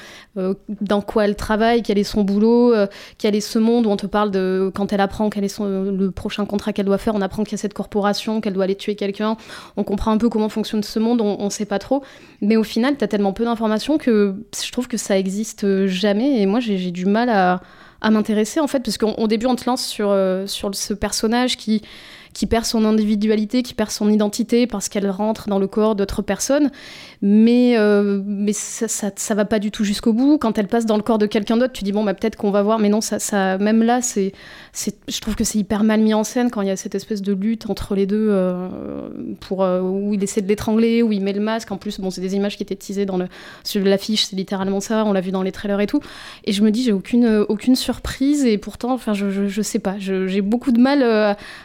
dans 0.80 1.00
quoi 1.00 1.24
elle 1.24 1.36
travaille, 1.36 1.82
quel 1.82 1.98
est 1.98 2.04
son 2.04 2.22
boulot, 2.22 2.74
quel 3.18 3.34
est 3.34 3.40
ce 3.40 3.58
monde 3.58 3.86
où 3.86 3.90
on 3.90 3.96
te 3.96 4.06
parle 4.06 4.30
de 4.30 4.70
quand 4.74 4.92
elle 4.92 5.00
apprend 5.00 5.30
quel 5.30 5.44
est 5.44 5.48
son, 5.48 5.64
le 5.90 6.10
prochain 6.10 6.44
contrat 6.46 6.72
qu'elle 6.72 6.86
doit 6.86 6.98
faire. 6.98 7.14
On 7.14 7.20
apprend 7.22 7.44
qu'il 7.44 7.52
y 7.52 7.54
a 7.54 7.58
cette 7.58 7.74
corporation, 7.74 8.40
qu'elle 8.40 8.52
doit 8.52 8.64
aller 8.64 8.74
tuer 8.74 8.94
quelqu'un. 8.96 9.36
On 9.76 9.84
comprend 9.84 10.10
un 10.12 10.18
peu 10.18 10.28
comment 10.28 10.48
fonctionne 10.48 10.82
ce 10.82 10.98
monde, 10.98 11.20
on, 11.20 11.36
on 11.40 11.50
sait 11.50 11.64
pas 11.66 11.78
trop. 11.78 12.02
Mais 12.40 12.56
au 12.56 12.64
final, 12.74 12.96
t'as 12.96 13.06
tellement 13.06 13.32
peu 13.32 13.44
d'informations 13.44 13.98
que 13.98 14.34
je 14.62 14.72
trouve 14.72 14.88
que 14.88 14.96
ça 14.96 15.18
existe 15.18 15.86
jamais. 15.86 16.40
Et 16.40 16.46
moi, 16.46 16.60
j'ai 16.60 16.90
du 16.90 17.06
mal 17.06 17.30
à, 17.30 17.60
m'intéresser 18.10 18.60
en 18.60 18.66
fait, 18.66 18.80
parce 18.80 18.98
qu'au 18.98 19.26
début, 19.28 19.46
on 19.46 19.56
te 19.56 19.64
lance 19.64 19.86
sur, 19.86 20.10
euh, 20.10 20.46
sur 20.46 20.74
ce 20.74 20.92
personnage 20.92 21.56
qui 21.56 21.80
qui 22.34 22.46
perd 22.46 22.64
son 22.66 22.84
individualité, 22.84 23.62
qui 23.62 23.72
perd 23.72 23.90
son 23.90 24.10
identité 24.10 24.66
parce 24.66 24.88
qu'elle 24.90 25.08
rentre 25.08 25.48
dans 25.48 25.58
le 25.58 25.66
corps 25.66 25.94
d'autres 25.94 26.20
personnes. 26.20 26.70
Mais, 27.22 27.78
euh, 27.78 28.20
mais 28.26 28.52
ça, 28.52 28.86
ça, 28.86 29.10
ça 29.16 29.34
va 29.34 29.46
pas 29.46 29.58
du 29.58 29.70
tout 29.70 29.84
jusqu'au 29.84 30.12
bout. 30.12 30.36
Quand 30.36 30.58
elle 30.58 30.66
passe 30.66 30.84
dans 30.84 30.96
le 30.96 31.02
corps 31.02 31.16
de 31.16 31.24
quelqu'un 31.24 31.56
d'autre, 31.56 31.72
tu 31.72 31.84
dis, 31.84 31.92
bon, 31.92 32.04
bah, 32.04 32.12
peut-être 32.12 32.36
qu'on 32.36 32.50
va 32.50 32.62
voir. 32.62 32.78
Mais 32.78 32.90
non, 32.90 33.00
ça, 33.00 33.18
ça, 33.18 33.56
même 33.56 33.82
là, 33.82 34.02
c'est, 34.02 34.32
c'est, 34.72 34.96
je 35.08 35.20
trouve 35.20 35.34
que 35.36 35.44
c'est 35.44 35.58
hyper 35.58 35.84
mal 35.84 36.00
mis 36.00 36.12
en 36.12 36.24
scène 36.24 36.50
quand 36.50 36.60
il 36.60 36.68
y 36.68 36.70
a 36.70 36.76
cette 36.76 36.94
espèce 36.94 37.22
de 37.22 37.32
lutte 37.32 37.70
entre 37.70 37.94
les 37.94 38.04
deux, 38.04 38.28
euh, 38.30 38.68
pour, 39.40 39.62
euh, 39.62 39.80
où 39.80 40.12
il 40.12 40.22
essaie 40.22 40.42
de 40.42 40.48
l'étrangler, 40.48 41.02
où 41.02 41.12
il 41.12 41.22
met 41.22 41.32
le 41.32 41.40
masque. 41.40 41.72
En 41.72 41.78
plus, 41.78 41.98
bon, 41.98 42.10
c'est 42.10 42.20
des 42.20 42.34
images 42.34 42.56
qui 42.58 42.62
étaient 42.62 42.74
teasées 42.76 43.06
dans 43.06 43.16
le, 43.16 43.26
sur 43.62 43.82
l'affiche, 43.84 44.26
c'est 44.26 44.36
littéralement 44.36 44.80
ça. 44.80 45.04
On 45.06 45.12
l'a 45.12 45.20
vu 45.22 45.30
dans 45.30 45.42
les 45.42 45.52
trailers 45.52 45.80
et 45.80 45.86
tout. 45.86 46.00
Et 46.44 46.52
je 46.52 46.62
me 46.62 46.70
dis, 46.70 46.82
j'ai 46.82 46.92
aucune, 46.92 47.46
aucune 47.48 47.76
surprise. 47.76 48.44
Et 48.44 48.58
pourtant, 48.58 48.92
enfin, 48.92 49.14
je, 49.14 49.30
je, 49.30 49.46
je 49.46 49.62
sais 49.62 49.78
pas. 49.78 49.94
Je- 49.98 50.26
j'ai 50.26 50.40
beaucoup 50.42 50.72
de 50.72 50.80
mal 50.80 51.02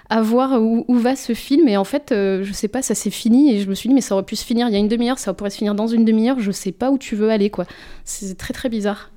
à 0.10 0.22
voir 0.22 0.59
où, 0.60 0.86
où 0.88 0.96
va 0.98 1.16
ce 1.16 1.34
film. 1.34 1.68
Et 1.68 1.78
en 1.78 1.84
fait, 1.84 2.12
euh, 2.12 2.44
je 2.44 2.54
sais 2.54 2.68
pas, 2.68 2.82
ça 2.82 2.96
s'est 2.96 3.10
fini. 3.10 3.52
Et 3.54 3.60
je 3.62 3.70
me 3.70 3.76
suis 3.76 3.90
dit, 3.90 3.96
mais 3.96 4.02
ça 4.02 4.16
aurait 4.16 4.26
pu 4.26 4.36
se 4.36 4.46
finir 4.46 4.68
il 4.68 4.74
y 4.74 4.76
a 4.76 4.80
une 4.80 4.88
demi-heure, 4.88 5.20
ça 5.20 5.34
pourrait 5.34 5.50
se 5.50 5.58
finir 5.58 5.76
dans 5.76 5.88
une 5.88 6.06
demi-heure. 6.06 6.40
Je 6.40 6.52
sais 6.52 6.72
pas 6.72 6.92
où 6.92 6.98
tu 6.98 7.16
veux 7.16 7.30
aller, 7.30 7.50
quoi. 7.50 7.66
C'est 8.04 8.38
très, 8.38 8.54
très 8.54 8.70
bizarre. 8.70 9.12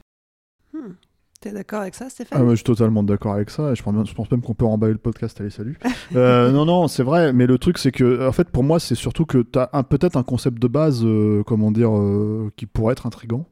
Hmm. 0.72 0.92
T'es 1.40 1.50
d'accord 1.50 1.80
avec 1.80 1.96
ça, 1.96 2.08
Stéphane? 2.08 2.38
Ah, 2.40 2.44
moi, 2.44 2.52
je 2.52 2.56
suis 2.58 2.64
totalement 2.64 3.02
d'accord 3.02 3.32
avec 3.32 3.50
ça. 3.50 3.74
Je 3.74 3.82
pense, 3.82 3.92
même- 3.92 4.06
je 4.06 4.14
pense 4.14 4.30
même 4.30 4.42
qu'on 4.42 4.54
peut 4.54 4.64
remballer 4.64 4.92
le 4.92 4.98
podcast. 4.98 5.40
Allez, 5.40 5.50
salut. 5.50 5.76
Euh, 6.14 6.50
non, 6.52 6.66
non, 6.66 6.88
c'est 6.88 7.02
vrai. 7.02 7.32
Mais 7.32 7.46
le 7.46 7.58
truc, 7.58 7.78
c'est 7.78 7.90
que, 7.90 8.28
en 8.28 8.32
fait, 8.32 8.48
pour 8.50 8.62
moi, 8.62 8.78
c'est 8.78 8.94
surtout 8.94 9.24
que 9.24 9.38
tu 9.38 9.58
as 9.58 9.70
un, 9.72 9.82
peut-être 9.82 10.16
un 10.16 10.22
concept 10.22 10.60
de 10.60 10.68
base, 10.68 11.02
euh, 11.04 11.42
comment 11.44 11.72
dire, 11.72 11.96
euh, 11.96 12.52
qui 12.56 12.66
pourrait 12.66 12.92
être 12.92 13.06
intrigant. 13.06 13.46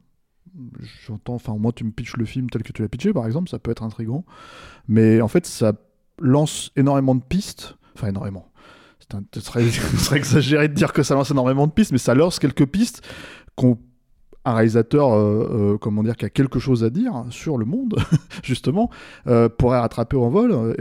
J'entends, 1.06 1.34
enfin, 1.34 1.56
moi, 1.58 1.72
tu 1.72 1.84
me 1.84 1.90
pitches 1.90 2.16
le 2.16 2.26
film 2.26 2.50
tel 2.50 2.62
que 2.62 2.72
tu 2.72 2.82
l'as 2.82 2.88
pitché, 2.88 3.12
par 3.12 3.26
exemple, 3.26 3.48
ça 3.48 3.58
peut 3.58 3.70
être 3.70 3.82
intrigant. 3.82 4.24
Mais 4.88 5.20
en 5.22 5.28
fait, 5.28 5.46
ça 5.46 5.72
lance 6.20 6.70
énormément 6.76 7.14
de 7.14 7.22
pistes. 7.22 7.76
Enfin, 7.94 8.08
énormément. 8.08 8.50
Ce 9.34 9.40
serait 9.40 10.16
exagéré 10.16 10.68
de 10.68 10.74
dire 10.74 10.92
que 10.92 11.02
ça 11.02 11.14
lance 11.14 11.30
énormément 11.30 11.66
de 11.66 11.72
pistes, 11.72 11.92
mais 11.92 11.98
ça 11.98 12.14
lance 12.14 12.38
quelques 12.38 12.66
pistes 12.66 13.02
qu'on 13.56 13.78
un 14.46 14.54
réalisateur, 14.54 15.12
euh, 15.12 15.72
euh, 15.74 15.78
comment 15.78 16.02
dire, 16.02 16.16
qui 16.16 16.24
a 16.24 16.30
quelque 16.30 16.58
chose 16.58 16.82
à 16.82 16.88
dire 16.90 17.24
sur 17.28 17.58
le 17.58 17.66
monde, 17.66 17.96
justement, 18.42 18.88
euh, 19.26 19.48
pourrait 19.50 19.78
rattraper 19.80 20.16
au 20.16 20.30
vol, 20.30 20.74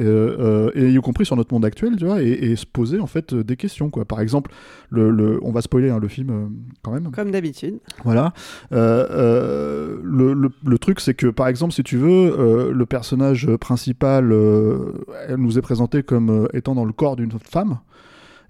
et 0.75 0.89
y 0.89 0.97
compris 1.01 1.25
sur 1.25 1.35
notre 1.35 1.53
monde 1.53 1.65
actuel, 1.65 1.95
tu 1.97 2.05
vois, 2.05 2.21
et, 2.23 2.29
et 2.29 2.55
se 2.55 2.65
poser 2.65 2.99
en 3.01 3.07
fait 3.07 3.33
des 3.35 3.57
questions, 3.57 3.89
quoi. 3.89 4.05
Par 4.05 4.21
exemple, 4.21 4.51
le, 4.89 5.11
le- 5.11 5.39
on 5.43 5.51
va 5.51 5.61
spoiler 5.61 5.89
hein, 5.89 5.99
le 6.01 6.07
film 6.07 6.51
quand 6.83 6.91
même. 6.91 7.11
Comme 7.11 7.31
d'habitude. 7.31 7.79
Voilà. 8.05 8.33
Le, 8.71 10.33
le- 10.33 10.51
le 10.65 10.77
truc, 10.77 10.99
c'est 10.99 11.13
que, 11.13 11.27
par 11.27 11.47
exemple, 11.47 11.73
si 11.73 11.83
tu 11.83 11.97
veux, 11.97 12.71
le 12.71 12.85
personnage 12.85 13.47
principal, 13.57 14.33
elle 15.27 15.35
nous 15.37 15.57
est 15.57 15.61
présenté 15.61 16.03
comme 16.03 16.47
étant 16.53 16.75
dans 16.75 16.85
le 16.85 16.93
corps 16.93 17.15
d'une 17.15 17.31
femme. 17.43 17.79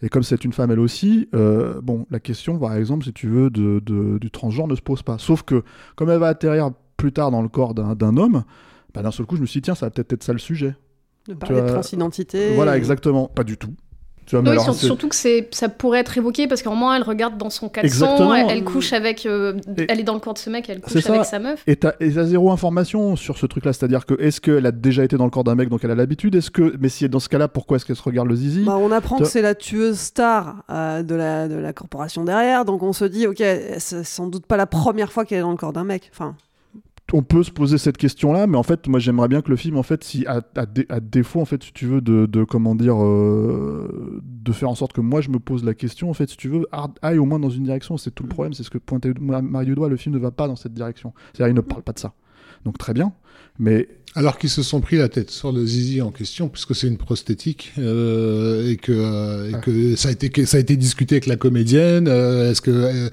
Et 0.01 0.09
comme 0.09 0.23
c'est 0.23 0.45
une 0.45 0.53
femme 0.53 0.71
elle 0.71 0.79
aussi, 0.79 1.27
euh, 1.33 1.81
bon, 1.81 2.05
la 2.09 2.19
question, 2.19 2.57
par 2.57 2.75
exemple, 2.75 3.03
si 3.05 3.13
tu 3.13 3.27
veux, 3.27 3.49
de, 3.49 3.81
de- 3.85 4.17
du 4.17 4.31
transgenre 4.31 4.67
ne 4.67 4.75
se 4.75 4.81
pose 4.81 5.03
pas. 5.03 5.17
Sauf 5.17 5.43
que, 5.43 5.63
comme 5.95 6.09
elle 6.09 6.19
va 6.19 6.27
atterrir 6.27 6.71
plus 6.97 7.11
tard 7.11 7.31
dans 7.31 7.41
le 7.41 7.49
corps 7.49 7.73
d'un 7.73 8.17
homme, 8.17 8.43
bah, 8.93 9.01
d'un 9.01 9.11
seul 9.11 9.25
coup, 9.25 9.35
je 9.35 9.41
me 9.41 9.45
suis 9.45 9.59
dit, 9.59 9.65
tiens, 9.65 9.75
ça 9.75 9.85
va 9.87 9.89
peut-être 9.91 10.13
être 10.13 10.23
ça 10.23 10.33
le 10.33 10.39
sujet. 10.39 10.75
De 11.27 11.33
parler 11.33 11.61
de 11.61 11.67
transidentité. 11.67 12.55
Voilà, 12.55 12.77
exactement. 12.77 13.27
Pas 13.27 13.43
du 13.43 13.57
tout. 13.57 13.73
Tu 14.29 14.35
vois, 14.35 14.43
mais 14.43 14.49
Oui, 14.49 14.53
alors, 14.53 14.65
sur- 14.65 14.73
c'est- 14.75 14.85
surtout 14.85 15.07
que 15.09 15.15
c'est, 15.15 15.47
ça 15.51 15.69
pourrait 15.69 16.01
être 16.01 16.15
évoqué 16.15 16.47
parce 16.47 16.61
qu'au 16.61 16.75
moins 16.75 16.95
elle 16.95 17.01
regarde 17.01 17.35
dans 17.39 17.49
son 17.49 17.67
caleçon, 17.67 18.05
Exactement. 18.05 18.35
elle, 18.35 18.45
elle 18.51 18.63
couche 18.63 18.93
avec, 18.93 19.25
euh, 19.25 19.55
Et- 19.75 19.87
elle 19.89 19.99
est 19.99 20.03
dans 20.03 20.13
le 20.13 20.19
corps 20.19 20.35
de 20.35 20.37
ce 20.37 20.51
mec, 20.51 20.69
elle 20.69 20.81
couche 20.81 21.03
avec 21.09 21.25
sa 21.25 21.39
meuf. 21.39 21.63
Et 21.65 21.75
t'as 21.75 21.93
et 21.99 22.11
t'as 22.11 22.25
zéro 22.25 22.51
information 22.51 23.15
sur 23.15 23.39
ce 23.39 23.47
truc-là, 23.47 23.73
c'est-à-dire 23.73 24.05
que 24.05 24.13
est-ce 24.21 24.39
qu'elle 24.39 24.67
a 24.67 24.71
déjà 24.71 25.03
été 25.03 25.17
dans 25.17 25.23
le 25.23 25.31
corps 25.31 25.43
d'un 25.43 25.55
mec, 25.55 25.69
donc 25.69 25.83
elle 25.83 25.89
a 25.89 25.95
l'habitude? 25.95 26.35
Est-ce 26.35 26.51
que, 26.51 26.75
mais 26.79 26.89
si 26.89 27.05
elle 27.05 27.07
est 27.07 27.09
dans 27.09 27.19
ce 27.19 27.27
cas-là, 27.29 27.47
pourquoi 27.47 27.77
est-ce 27.77 27.85
qu'elle 27.85 27.95
se 27.95 28.03
regarde 28.03 28.27
le 28.27 28.35
zizi? 28.35 28.63
Bah, 28.65 28.77
on 28.79 28.91
apprend 28.91 29.17
que 29.17 29.25
c'est 29.25 29.41
la 29.41 29.55
tueuse 29.55 29.97
star 29.97 30.57
euh, 30.69 31.01
de, 31.01 31.15
la, 31.15 31.47
de 31.47 31.55
la 31.55 31.73
corporation 31.73 32.23
derrière, 32.23 32.65
donc 32.65 32.83
on 32.83 32.93
se 32.93 33.05
dit, 33.05 33.25
ok, 33.25 33.41
c'est 33.79 34.03
sans 34.05 34.27
doute 34.27 34.45
pas 34.45 34.57
la 34.57 34.67
première 34.67 35.11
fois 35.11 35.25
qu'elle 35.25 35.39
est 35.39 35.41
dans 35.41 35.49
le 35.49 35.57
corps 35.57 35.73
d'un 35.73 35.85
mec. 35.85 36.11
Enfin, 36.13 36.35
on 37.13 37.23
peut 37.23 37.43
se 37.43 37.51
poser 37.51 37.77
cette 37.77 37.97
question-là, 37.97 38.47
mais 38.47 38.57
en 38.57 38.63
fait, 38.63 38.87
moi, 38.87 38.99
j'aimerais 38.99 39.27
bien 39.27 39.41
que 39.41 39.49
le 39.49 39.55
film, 39.55 39.77
en 39.77 39.83
fait, 39.83 40.03
si 40.03 40.25
à, 40.27 40.41
à 40.55 40.65
dé- 40.65 40.85
à 40.89 40.99
défaut, 40.99 41.41
en 41.41 41.45
fait, 41.45 41.63
si 41.63 41.73
tu 41.73 41.85
veux, 41.85 42.01
de, 42.01 42.43
comment 42.43 42.75
dire, 42.75 43.01
euh, 43.03 44.21
de 44.23 44.51
faire 44.51 44.69
en 44.69 44.75
sorte 44.75 44.93
que 44.93 45.01
moi, 45.01 45.21
je 45.21 45.29
me 45.29 45.39
pose 45.39 45.63
la 45.63 45.73
question, 45.73 46.09
en 46.09 46.13
fait, 46.13 46.29
si 46.29 46.37
tu 46.37 46.49
veux, 46.49 46.65
aille 47.01 47.17
au 47.17 47.25
moins 47.25 47.39
dans 47.39 47.49
une 47.49 47.63
direction. 47.63 47.97
C'est 47.97 48.11
tout 48.11 48.23
le 48.23 48.29
problème, 48.29 48.53
c'est 48.53 48.63
ce 48.63 48.69
que 48.69 48.77
pointait 48.77 49.13
Mario 49.19 49.75
Doigt, 49.75 49.89
le 49.89 49.97
film 49.97 50.15
ne 50.15 50.19
va 50.19 50.31
pas 50.31 50.47
dans 50.47 50.55
cette 50.55 50.73
direction. 50.73 51.13
C'est-à-dire, 51.33 51.53
il 51.53 51.55
ne 51.55 51.61
parle 51.61 51.83
pas 51.83 51.93
de 51.93 51.99
ça. 51.99 52.13
Donc 52.65 52.77
très 52.77 52.93
bien, 52.93 53.13
mais 53.57 53.87
Alors 54.15 54.37
qu'ils 54.39 54.49
se 54.49 54.63
sont 54.63 54.81
pris 54.81 54.97
la 54.97 55.07
tête 55.07 55.29
sur 55.29 55.51
le 55.51 55.63
zizi 55.65 56.01
en 56.01 56.09
question, 56.09 56.49
puisque 56.49 56.73
c'est 56.75 56.87
une 56.87 56.97
prosthétique, 56.97 57.73
euh, 57.77 58.69
et 58.71 58.75
que, 58.75 58.91
euh, 58.91 59.49
et 59.51 59.61
que 59.61 59.95
ça, 59.95 60.09
a 60.09 60.11
été, 60.11 60.29
que 60.29 60.45
ça 60.45 60.57
a 60.57 60.59
été 60.59 60.75
discuté 60.77 61.15
avec 61.15 61.27
la 61.27 61.35
comédienne. 61.35 62.07
euh, 62.07 62.49
est-ce 62.51 62.61
que, 62.61 62.71
euh, 62.71 63.09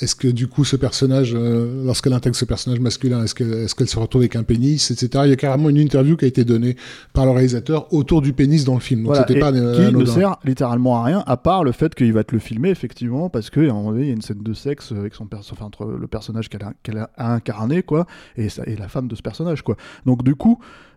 est-ce 0.00 0.16
que 0.16 0.26
du 0.26 0.48
coup 0.48 0.64
ce 0.64 0.74
personnage, 0.76 1.34
euh, 1.34 1.84
lorsqu'elle 1.84 2.12
intègre 2.14 2.34
ce 2.34 2.44
personnage 2.44 2.80
masculin, 2.80 3.22
est-ce 3.22 3.34
qu'elle 3.34 3.52
est 3.52 3.74
qu'elle 3.74 3.88
se 3.88 3.98
retrouve 3.98 4.22
avec 4.22 4.34
un 4.34 4.42
pénis, 4.42 4.90
etc. 4.90 5.22
Il 5.26 5.30
y 5.30 5.32
a 5.32 5.36
carrément 5.36 5.68
une 5.68 5.76
interview 5.76 6.16
qui 6.16 6.24
a 6.24 6.28
été 6.28 6.44
donnée 6.44 6.76
par 7.12 7.26
le 7.26 7.30
réalisateur 7.30 7.92
autour 7.94 8.20
du 8.20 8.32
pénis 8.32 8.64
dans 8.64 8.74
le 8.74 8.80
film. 8.80 9.02
Donc 9.02 9.12
Voilà, 9.12 9.26
c'était 9.28 9.38
pas 9.38 9.52
euh, 9.52 9.74
qui 9.76 9.80
ne 9.82 9.86
anodin. 9.88 10.12
sert 10.12 10.36
littéralement 10.44 10.96
à 11.00 11.04
rien, 11.04 11.22
à 11.26 11.36
part 11.36 11.62
le 11.62 11.70
fait 11.72 11.94
qu'il 11.94 12.12
va 12.12 12.24
te 12.24 12.34
le 12.34 12.40
filmer, 12.40 12.70
effectivement, 12.70 13.28
parce 13.30 13.50
qu'à 13.50 13.60
un 13.60 13.66
moment 13.68 13.92
donné, 13.92 14.02
il 14.02 14.08
y 14.08 14.10
a 14.10 14.14
une 14.14 14.22
scène 14.22 14.42
de 14.42 14.52
sexe 14.52 14.90
avec 14.92 15.14
son 15.14 15.26
perso- 15.26 15.52
enfin, 15.52 15.66
entre 15.66 15.86
le 15.86 16.06
personnage 16.08 16.48
qu'elle 16.48 16.64
a, 16.64 16.72
qu'elle 16.82 16.98
a 16.98 17.10
incarné, 17.16 17.82
quoi, 17.84 18.06
et, 18.36 18.48
ça- 18.48 18.64
et 18.66 18.74
la 18.74 18.88
femme 18.88 19.06
de 19.06 19.14
ce 19.14 19.22
personnage, 19.22 19.62
quoi. 19.62 19.76
Donc, 20.06 20.24
du 20.24 20.34
coup, 20.34 20.39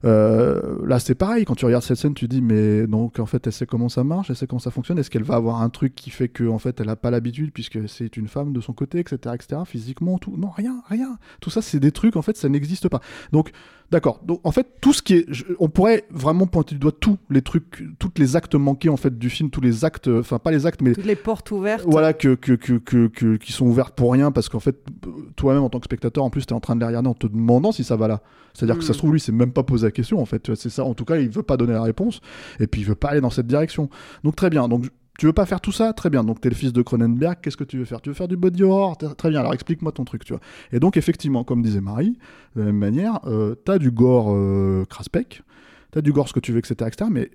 euh, 0.05 0.85
là, 0.85 1.00
c'est 1.00 1.15
pareil, 1.15 1.45
quand 1.45 1.55
tu 1.55 1.65
regardes 1.65 1.83
cette 1.83 1.97
scène, 1.97 2.13
tu 2.13 2.27
dis, 2.27 2.41
mais 2.41 2.88
donc, 2.88 3.19
en 3.19 3.25
fait, 3.25 3.47
elle 3.47 3.53
sait 3.53 3.65
comment 3.65 3.89
ça 3.89 4.03
marche, 4.03 4.29
elle 4.29 4.35
sait 4.35 4.47
comment 4.47 4.59
ça 4.59 4.71
fonctionne, 4.71 5.00
est-ce 5.00 5.09
qu'elle 5.09 5.23
va 5.23 5.35
avoir 5.35 5.62
un 5.62 5.69
truc 5.69 5.95
qui 5.95 6.09
fait 6.09 6.27
qu'en 6.27 6.55
en 6.55 6.59
fait, 6.59 6.79
elle 6.81 6.88
n'a 6.88 6.95
pas 6.95 7.12
l'habitude, 7.12 7.51
puisque 7.53 7.88
c'est 7.88 8.17
une 8.17 8.27
femme 8.27 8.53
de 8.53 8.59
son 8.59 8.73
côté, 8.73 9.00
etc., 9.00 9.35
etc., 9.35 9.62
physiquement, 9.65 10.17
tout? 10.17 10.35
Non, 10.38 10.50
rien, 10.50 10.81
rien. 10.89 11.17
Tout 11.39 11.50
ça, 11.50 11.62
c'est 11.62 11.79
des 11.79 11.91
trucs, 11.91 12.15
en 12.15 12.21
fait, 12.21 12.35
ça 12.35 12.50
n'existe 12.50 12.89
pas. 12.89 13.00
Donc, 13.31 13.51
D'accord. 13.93 14.19
Donc 14.25 14.41
en 14.43 14.51
fait, 14.51 14.67
tout 14.81 14.91
ce 14.91 15.01
qui 15.01 15.13
est, 15.13 15.25
je- 15.29 15.45
on 15.59 15.69
pourrait 15.69 16.03
vraiment 16.09 16.47
pointer 16.47 16.75
du 16.75 16.79
doigt 16.79 16.91
tous 16.91 17.17
les 17.29 17.41
trucs, 17.41 17.83
tous 18.00 18.12
les 18.17 18.35
actes 18.35 18.55
manqués 18.55 18.89
en 18.89 18.97
fait 18.97 19.17
du 19.17 19.29
film, 19.29 19.50
tous 19.51 19.62
les 19.62 19.85
actes, 19.85 20.07
enfin 20.09 20.39
pas 20.39 20.51
les 20.51 20.65
actes, 20.65 20.81
mais 20.81 20.93
toutes 20.93 21.05
les 21.05 21.15
portes 21.15 21.50
ouvertes. 21.51 21.85
voilà 21.88 22.12
que, 22.13 22.33
que, 22.35 22.53
que, 22.53 22.77
que, 23.07 23.35
qui 23.38 23.51
sont 23.53 23.65
ouvertes 23.67 23.93
pour 23.95 24.12
rien 24.12 24.31
parce 24.31 24.50
qu'en 24.50 24.59
fait, 24.59 24.83
toi-même 25.35 25.63
en 25.63 25.69
tant 25.69 25.79
que 25.79 25.85
spectateur, 25.85 26.23
en 26.23 26.29
plus, 26.29 26.45
tu 26.45 26.53
es 26.53 26.57
en 26.57 26.59
train 26.59 26.75
de 26.75 26.81
les 26.81 26.88
regarder 26.88 27.07
en 27.07 27.13
te 27.13 27.27
demandant 27.27 27.71
si 27.71 27.83
ça 27.83 27.95
va 27.95 28.07
là. 28.07 28.21
C'est-à-dire 28.53 28.77
que 28.77 28.83
ça 28.83 28.91
Mm. 28.91 28.93
se 28.93 28.97
trouve 28.97 29.12
lui, 29.13 29.19
c'est 29.19 29.31
même 29.31 29.51
pas 29.53 29.63
posé 29.63 29.85
la 29.88 29.91
question 29.91 30.19
en 30.19 30.25
fait. 30.25 30.53
C'est 30.55 30.69
ça. 30.69 30.83
En 30.83 30.93
tout 30.95 31.05
cas, 31.05 31.17
il 31.17 31.29
veut 31.29 31.43
pas 31.43 31.55
donner 31.57 31.73
la 31.73 31.83
réponse 31.83 32.19
et 32.59 32.67
puis 32.67 32.81
il 32.81 32.88
veut 32.88 32.95
pas 32.95 33.09
aller 33.09 33.21
dans 33.21 33.29
cette 33.29 33.47
direction. 33.47 33.89
Donc 34.23 34.35
très 34.35 34.50
bien. 34.50 34.67
Donc 34.67 34.85
tu 35.20 35.25
veux 35.27 35.34
pas 35.34 35.46
faire 35.46 35.62
tout 35.62 35.72
ça? 35.72 35.93
Très 35.93 36.10
bien. 36.10 36.24
Donc 36.24 36.41
t'es 36.41 36.50
le 36.50 36.55
fils 36.55 36.74
de 36.74 36.82
Cronenberg. 36.82 37.38
Qu'est-ce 37.41 37.58
que 37.58 37.63
tu 37.63 37.77
veux 37.77 37.86
faire? 37.86 38.01
Tu 38.01 38.10
veux 38.10 38.15
faire 38.15 38.27
du 38.27 38.36
body 38.38 38.63
horror? 38.63 38.98
Très- 38.98 39.29
bien. 39.29 39.39
Alors 39.41 39.53
explique-moi 39.53 39.91
ton 39.91 40.05
truc, 40.05 40.25
tu 40.25 40.34
vois. 40.34 40.41
Et 40.72 40.79
donc 40.79 40.98
effectivement, 40.98 41.43
comme 41.43 41.62
disait 41.62 41.82
Marie, 41.82 42.17
de 42.55 42.62
la 42.62 42.65
même 42.67 42.77
manière, 42.77 43.20
euh, 43.25 43.55
t'as 43.65 43.77
du 43.77 43.91
gore 43.91 44.34
euh, 44.34 44.86
craspec, 44.89 45.43
t'as 45.91 46.01
du 46.01 46.12
gore 46.12 46.27
ce 46.27 46.34
que 46.34 46.39
tu 46.39 46.51
veux, 46.51 46.60
etc., 46.60 46.75
etc. 46.88 47.10
Mais 47.12 47.29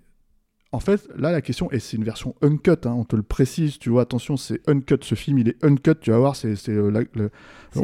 en 0.70 0.80
fait, 0.80 1.08
là, 1.16 1.32
la 1.32 1.40
question, 1.40 1.70
et 1.73 1.78
c'est 1.78 1.97
une 1.97 2.04
version 2.04 2.35
uncut, 2.42 2.73
hein, 2.85 2.92
on 2.99 3.04
te 3.04 3.16
le 3.16 3.23
précise, 3.23 3.78
tu 3.78 3.88
vois, 3.88 4.02
attention, 4.02 4.37
c'est 4.37 4.61
uncut, 4.68 4.99
ce 5.02 5.14
film, 5.14 5.38
il 5.38 5.49
est 5.49 5.64
uncut, 5.64 5.94
tu 5.99 6.11
vas 6.11 6.18
voir, 6.18 6.37
c'est 6.37 6.56
c'est, 6.56 6.73
euh, 6.73 6.90
la- 6.90 7.00
le- 7.14 7.30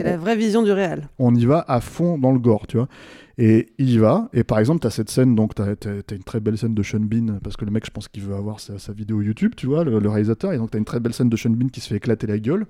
la 0.02 0.16
vraie 0.18 0.36
vision 0.36 0.62
du 0.62 0.70
réel. 0.70 1.08
on 1.18 1.34
y 1.34 1.46
va 1.46 1.64
à 1.66 1.80
fond 1.80 2.18
dans 2.18 2.30
le 2.32 2.38
gore, 2.38 2.66
tu 2.66 2.76
vois. 2.76 2.88
Et 3.36 3.66
il 3.78 3.90
y 3.90 3.98
va, 3.98 4.28
et 4.32 4.44
par 4.44 4.60
exemple, 4.60 4.80
tu 4.80 4.86
as 4.86 4.90
cette 4.90 5.10
scène, 5.10 5.34
donc 5.34 5.56
tu 5.56 5.62
as, 5.62 5.66
une 6.14 6.22
très 6.22 6.38
belle 6.38 6.56
scène 6.56 6.72
de 6.72 6.82
Sean 6.84 7.00
Bean, 7.00 7.38
parce 7.42 7.56
que 7.56 7.64
le 7.64 7.72
mec, 7.72 7.84
je 7.84 7.90
pense 7.90 8.06
qu'il 8.06 8.22
veut 8.22 8.34
avoir 8.36 8.60
sa, 8.60 8.78
sa 8.78 8.92
vidéo 8.92 9.22
YouTube, 9.22 9.54
tu 9.56 9.66
vois, 9.66 9.82
le, 9.82 9.98
le 9.98 10.08
réalisateur, 10.08 10.52
et 10.52 10.56
donc 10.58 10.70
tu 10.70 10.76
as 10.76 10.78
une 10.78 10.84
très 10.84 11.00
belle 11.00 11.12
scène 11.14 11.28
de 11.28 11.36
Sean 11.36 11.50
Bean 11.50 11.66
qui 11.66 11.80
se 11.80 11.88
fait 11.88 11.96
éclater 11.96 12.28
la 12.28 12.38
gueule. 12.38 12.66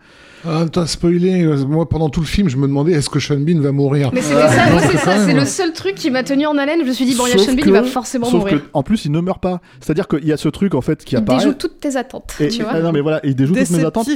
Ah, 0.46 0.64
t'as 0.72 0.86
spoilé. 0.86 1.44
Moi, 1.66 1.86
pendant 1.86 2.08
tout 2.08 2.20
le 2.20 2.26
film, 2.26 2.48
je 2.48 2.56
me 2.56 2.66
demandais 2.66 2.92
est-ce 2.92 3.10
que 3.10 3.20
Sean 3.20 3.40
Bean 3.40 3.60
va 3.60 3.72
mourir? 3.72 4.10
Mais 4.14 4.22
c'était 4.22 4.40
ça, 4.40 4.78
c'est 4.90 4.96
ça, 4.96 5.26
c'est 5.26 5.34
le 5.34 5.44
seul 5.44 5.72
truc 5.74 5.96
qui 5.96 6.10
m'a 6.10 6.22
tenu 6.22 6.46
en 6.46 6.56
haleine. 6.56 6.80
Je 6.80 6.86
me 6.88 6.92
suis 6.92 7.04
dit, 7.04 7.14
bon, 7.14 7.26
il 7.26 7.30
y 7.30 7.34
a 7.34 7.38
Sean 7.38 7.52
Bean, 7.52 7.60
que- 7.62 7.68
il 7.68 7.72
va 7.72 7.82
forcément 7.84 8.24
sauf 8.26 8.40
mourir. 8.40 8.62
que, 8.62 8.68
en 8.72 8.82
plus, 8.82 9.04
il 9.04 9.12
ne 9.12 9.20
meurt 9.20 9.42
pas. 9.42 9.60
C'est-à-dire 9.80 10.08
qu'il 10.08 10.24
y 10.26 10.32
a 10.32 10.38
ce 10.38 10.48
truc, 10.48 10.74
en 10.74 10.80
fait, 10.80 11.04
qui 11.04 11.14
Il 11.14 11.18
apparaît. 11.18 11.40
déjoue 11.44 11.54
toutes 11.58 11.78
tes 11.80 11.96
attentes, 11.96 12.34
Et- 12.40 12.48
tu 12.48 12.62
vois. 12.62 12.72
ah 12.74 12.80
non, 12.80 12.90
mais 12.92 13.02
voilà, 13.02 13.20
il 13.24 13.34
déjoue 13.34 13.54
toutes 13.54 13.70
mes 13.70 13.84
attentes. 13.84 14.08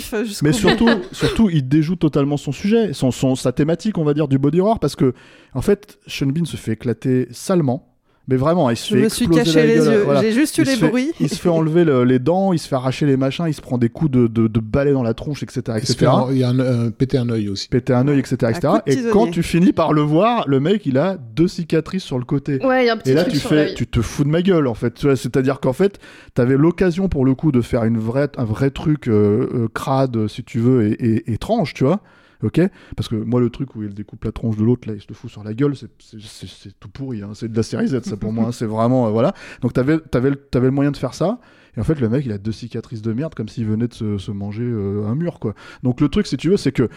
Mais 0.43 0.55
surtout, 0.55 0.88
surtout, 1.12 1.50
il 1.50 1.69
déjoue 1.69 1.97
totalement 1.97 2.38
son 2.38 2.52
sujet, 2.52 2.95
son, 2.95 3.11
son, 3.11 3.35
sa 3.35 3.52
thématique, 3.52 3.99
on 3.99 4.05
va 4.05 4.14
dire, 4.14 4.28
du 4.28 4.38
body 4.38 4.61
horror, 4.62 4.78
parce 4.81 4.97
que, 4.97 5.12
en 5.55 5.61
fait, 5.61 5.99
Sean 6.07 6.26
Bean 6.26 6.38
se 6.47 6.57
fait 6.57 6.73
éclater 6.73 7.28
salement. 7.30 7.85
Mais 8.30 8.37
vraiment, 8.37 8.68
il 8.68 8.76
se 8.76 8.90
Je 8.90 8.95
fait 8.99 9.04
me 9.04 9.09
suis 9.09 9.26
caché 9.26 9.66
les 9.66 9.76
gueule, 9.76 9.90
yeux. 9.95 10.02
voilà. 10.04 10.21
J'ai 10.21 10.33
juste 10.33 10.59
eu 10.59 10.62
les 10.62 10.76
fait- 10.76 10.87
bruits. 10.88 11.12
Il 11.18 11.30
se 11.30 11.37
fait 11.37 11.49
enlever 11.49 11.87
le- 11.87 12.04
les 12.04 12.18
dents, 12.18 12.52
il 12.52 12.59
se 12.59 12.68
fait 12.68 12.75
arracher 12.75 13.07
les 13.07 13.16
machins, 13.16 13.47
il 13.49 13.54
se 13.54 13.62
prend 13.62 13.78
des 13.78 13.88
coups 13.88 14.11
de, 14.11 14.26
de, 14.26 14.49
de 14.49 14.61
balai 14.61 14.92
dans 14.92 15.02
la 15.02 15.14
tronche, 15.14 15.42
etc. 15.42 15.62
Il 15.80 15.87
se 15.87 15.92
etc. 15.95 15.97
fait 16.00 16.07
un- 16.09 16.26
Il 16.33 16.37
y 16.37 16.45
a 16.45 16.50
un, 16.50 16.59
euh, 16.59 16.90
péter 16.90 17.16
un 17.16 17.30
œil 17.30 17.49
aussi. 17.49 17.68
Péter 17.68 17.95
un 17.95 18.07
œil, 18.07 18.18
etc. 18.18 18.37
etc. 18.54 18.75
Et 18.85 18.90
tisonnier. 18.97 19.12
quand 19.12 19.30
tu 19.30 19.42
finis 19.42 19.73
par 19.73 19.95
le 19.95 20.02
voir, 20.02 20.45
le 20.47 20.61
mec, 20.61 20.85
il 20.85 20.99
a 20.99 21.16
deux 21.16 21.49
cicatrices 21.49 22.04
sur 22.04 22.18
le 22.18 22.26
côté. 22.26 22.62
Ouais, 22.66 22.85
il 22.85 22.87
y 22.88 22.90
a 22.90 22.92
un 22.92 22.97
petit 22.99 23.12
Et 23.12 23.14
là, 23.14 23.23
truc 23.23 23.33
tu 23.33 23.40
sur 23.40 23.49
fais, 23.49 23.73
tu 23.73 23.87
te 23.87 24.02
fous 24.02 24.25
de 24.25 24.28
ma 24.28 24.42
gueule, 24.42 24.66
en 24.66 24.75
fait. 24.75 24.99
C'est-à-dire 25.16 25.59
qu'en 25.59 25.73
fait, 25.73 25.99
t'avais 26.35 26.59
l'occasion 26.59 27.09
pour 27.09 27.25
le 27.25 27.35
coup 27.35 27.50
de 27.50 27.62
faire 27.62 27.85
une 27.85 27.97
vraie, 27.99 28.28
un 28.37 28.45
vrai 28.45 28.68
truc 28.71 29.09
euh, 29.09 29.49
euh, 29.54 29.68
crade, 29.73 30.28
si 30.28 30.45
tu 30.45 30.59
veux, 30.59 30.87
et, 30.87 30.92
et- 31.02 31.33
étrange, 31.33 31.73
tu 31.73 31.85
vois. 31.85 32.02
Ok 32.42 32.61
Parce 32.97 33.09
que 33.09 33.16
moi, 33.16 33.40
le 33.40 33.50
truc 33.50 33.75
où 33.75 33.83
il 33.83 33.95
découpe 33.95 34.25
la 34.25 34.33
tronche 34.33 34.57
de 34.57 34.62
l'autre, 34.64 34.88
là, 34.88 34.95
il 34.95 35.00
se 35.00 35.07
le 35.09 35.14
fout 35.14 35.30
sur 35.30 35.42
la 35.42 35.54
gueule, 35.54 35.75
c'est- 35.76 36.78
tout 36.78 36.88
pourri. 36.88 37.23
hein. 37.23 37.30
C'est 37.35 37.50
de 37.50 37.57
la 37.57 37.62
série 37.64 37.88
Z, 37.88 38.02
ça 38.04 38.16
pour 38.16 38.33
moi. 38.33 38.47
hein. 38.47 38.52
C'est 38.52 38.66
vraiment. 38.66 39.09
euh, 39.09 39.11
voilà. 39.11 39.35
Donc, 39.62 39.73
t'avais 39.73 39.99
avais, 40.12 40.30
avais 40.54 40.66
le 40.66 40.71
moyen 40.71 40.90
de 40.92 40.97
faire 40.97 41.14
ça. 41.14 41.40
Et 41.76 41.80
en 41.80 41.85
fait, 41.85 42.00
le 42.00 42.09
mec, 42.09 42.25
il 42.26 42.33
a 42.33 42.38
deux 42.38 42.52
cicatrices 42.52 43.02
de 43.02 43.12
merde, 43.12 43.35
comme 43.35 43.49
s'il 43.49 43.66
venait 43.66 43.88
de 43.88 43.95
se, 44.18 44.30
manger 44.30 44.62
euh, 44.64 45.07
un 45.07 45.14
mur, 45.14 45.38
quoi. 45.40 45.54
Donc, 45.83 46.00
le 46.00 46.09
truc, 46.09 46.26
si 46.26 46.37
tu 46.37 46.49
veux, 46.50 46.57
c'est 46.57 46.73
que. 46.73 46.88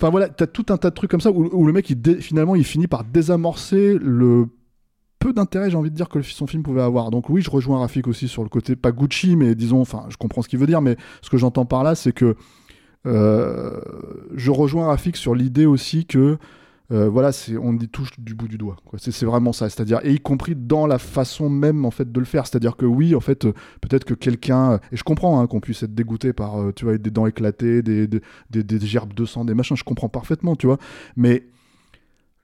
Enfin 0.00 0.10
voilà, 0.10 0.28
t'as 0.28 0.46
tout 0.46 0.66
un 0.70 0.76
tas 0.76 0.90
de 0.90 0.94
trucs 0.94 1.10
comme 1.10 1.20
ça 1.20 1.32
où, 1.32 1.48
où 1.52 1.66
le 1.66 1.72
mec, 1.72 1.90
il 1.90 2.22
finalement, 2.22 2.54
il 2.54 2.64
finit 2.64 2.86
par 2.86 3.02
désamorcer 3.04 3.98
le 4.00 4.46
peu 5.18 5.32
d'intérêt, 5.32 5.70
j'ai 5.70 5.76
envie 5.76 5.90
de 5.90 5.96
dire, 5.96 6.08
que 6.08 6.22
son 6.22 6.46
film 6.46 6.62
pouvait 6.62 6.82
avoir. 6.82 7.10
Donc 7.10 7.28
oui, 7.30 7.42
je 7.42 7.50
rejoins 7.50 7.80
Rafik 7.80 8.06
aussi 8.06 8.28
sur 8.28 8.44
le 8.44 8.48
côté, 8.48 8.76
pas 8.76 8.92
Gucci, 8.92 9.34
mais 9.34 9.56
disons, 9.56 9.80
enfin, 9.80 10.06
je 10.08 10.16
comprends 10.16 10.42
ce 10.42 10.48
qu'il 10.48 10.60
veut 10.60 10.68
dire, 10.68 10.80
mais 10.82 10.96
ce 11.22 11.30
que 11.30 11.36
j'entends 11.36 11.64
par 11.66 11.82
là, 11.82 11.96
c'est 11.96 12.12
que 12.12 12.36
euh, 13.06 13.80
je 14.34 14.50
rejoins 14.50 14.86
Rafik 14.86 15.16
sur 15.16 15.34
l'idée 15.34 15.66
aussi 15.66 16.04
que 16.06 16.38
euh, 16.90 17.06
voilà, 17.06 17.30
on 17.62 17.76
y 17.78 17.86
touche 17.86 18.10
du 18.18 18.34
bout 18.34 18.48
du 18.48 18.56
doigt. 18.56 18.76
C'est 18.96 19.26
vraiment 19.26 19.52
ça, 19.52 19.68
c'est-à-dire 19.68 20.00
et 20.04 20.12
y 20.14 20.20
compris 20.20 20.54
dans 20.56 20.86
la 20.86 20.98
façon 20.98 21.50
même 21.50 21.84
en 21.84 21.90
fait 21.90 22.10
de 22.10 22.18
le 22.18 22.24
faire, 22.24 22.46
c'est-à-dire 22.46 22.76
que 22.76 22.86
oui, 22.86 23.14
en 23.14 23.20
fait, 23.20 23.44
euh, 23.44 23.52
peut-être 23.82 24.04
que 24.06 24.14
quelqu'un 24.14 24.76
et 24.90 24.96
je 24.96 25.04
comprends 25.04 25.38
hein, 25.38 25.46
qu'on 25.46 25.60
puisse 25.60 25.82
être 25.82 25.94
dégoûté 25.94 26.32
par 26.32 26.58
euh, 26.62 26.72
tu 26.72 26.86
vois 26.86 26.96
des 26.96 27.10
dents 27.10 27.26
éclatées, 27.26 27.82
des 27.82 28.06
des, 28.06 28.20
des, 28.50 28.62
des 28.62 28.86
gerbes 28.86 29.12
de 29.12 29.26
sang, 29.26 29.44
des 29.44 29.52
machins, 29.52 29.76
je 29.76 29.84
comprends 29.84 30.08
parfaitement, 30.08 30.56
tu 30.56 30.66
vois, 30.66 30.78
mais 31.14 31.44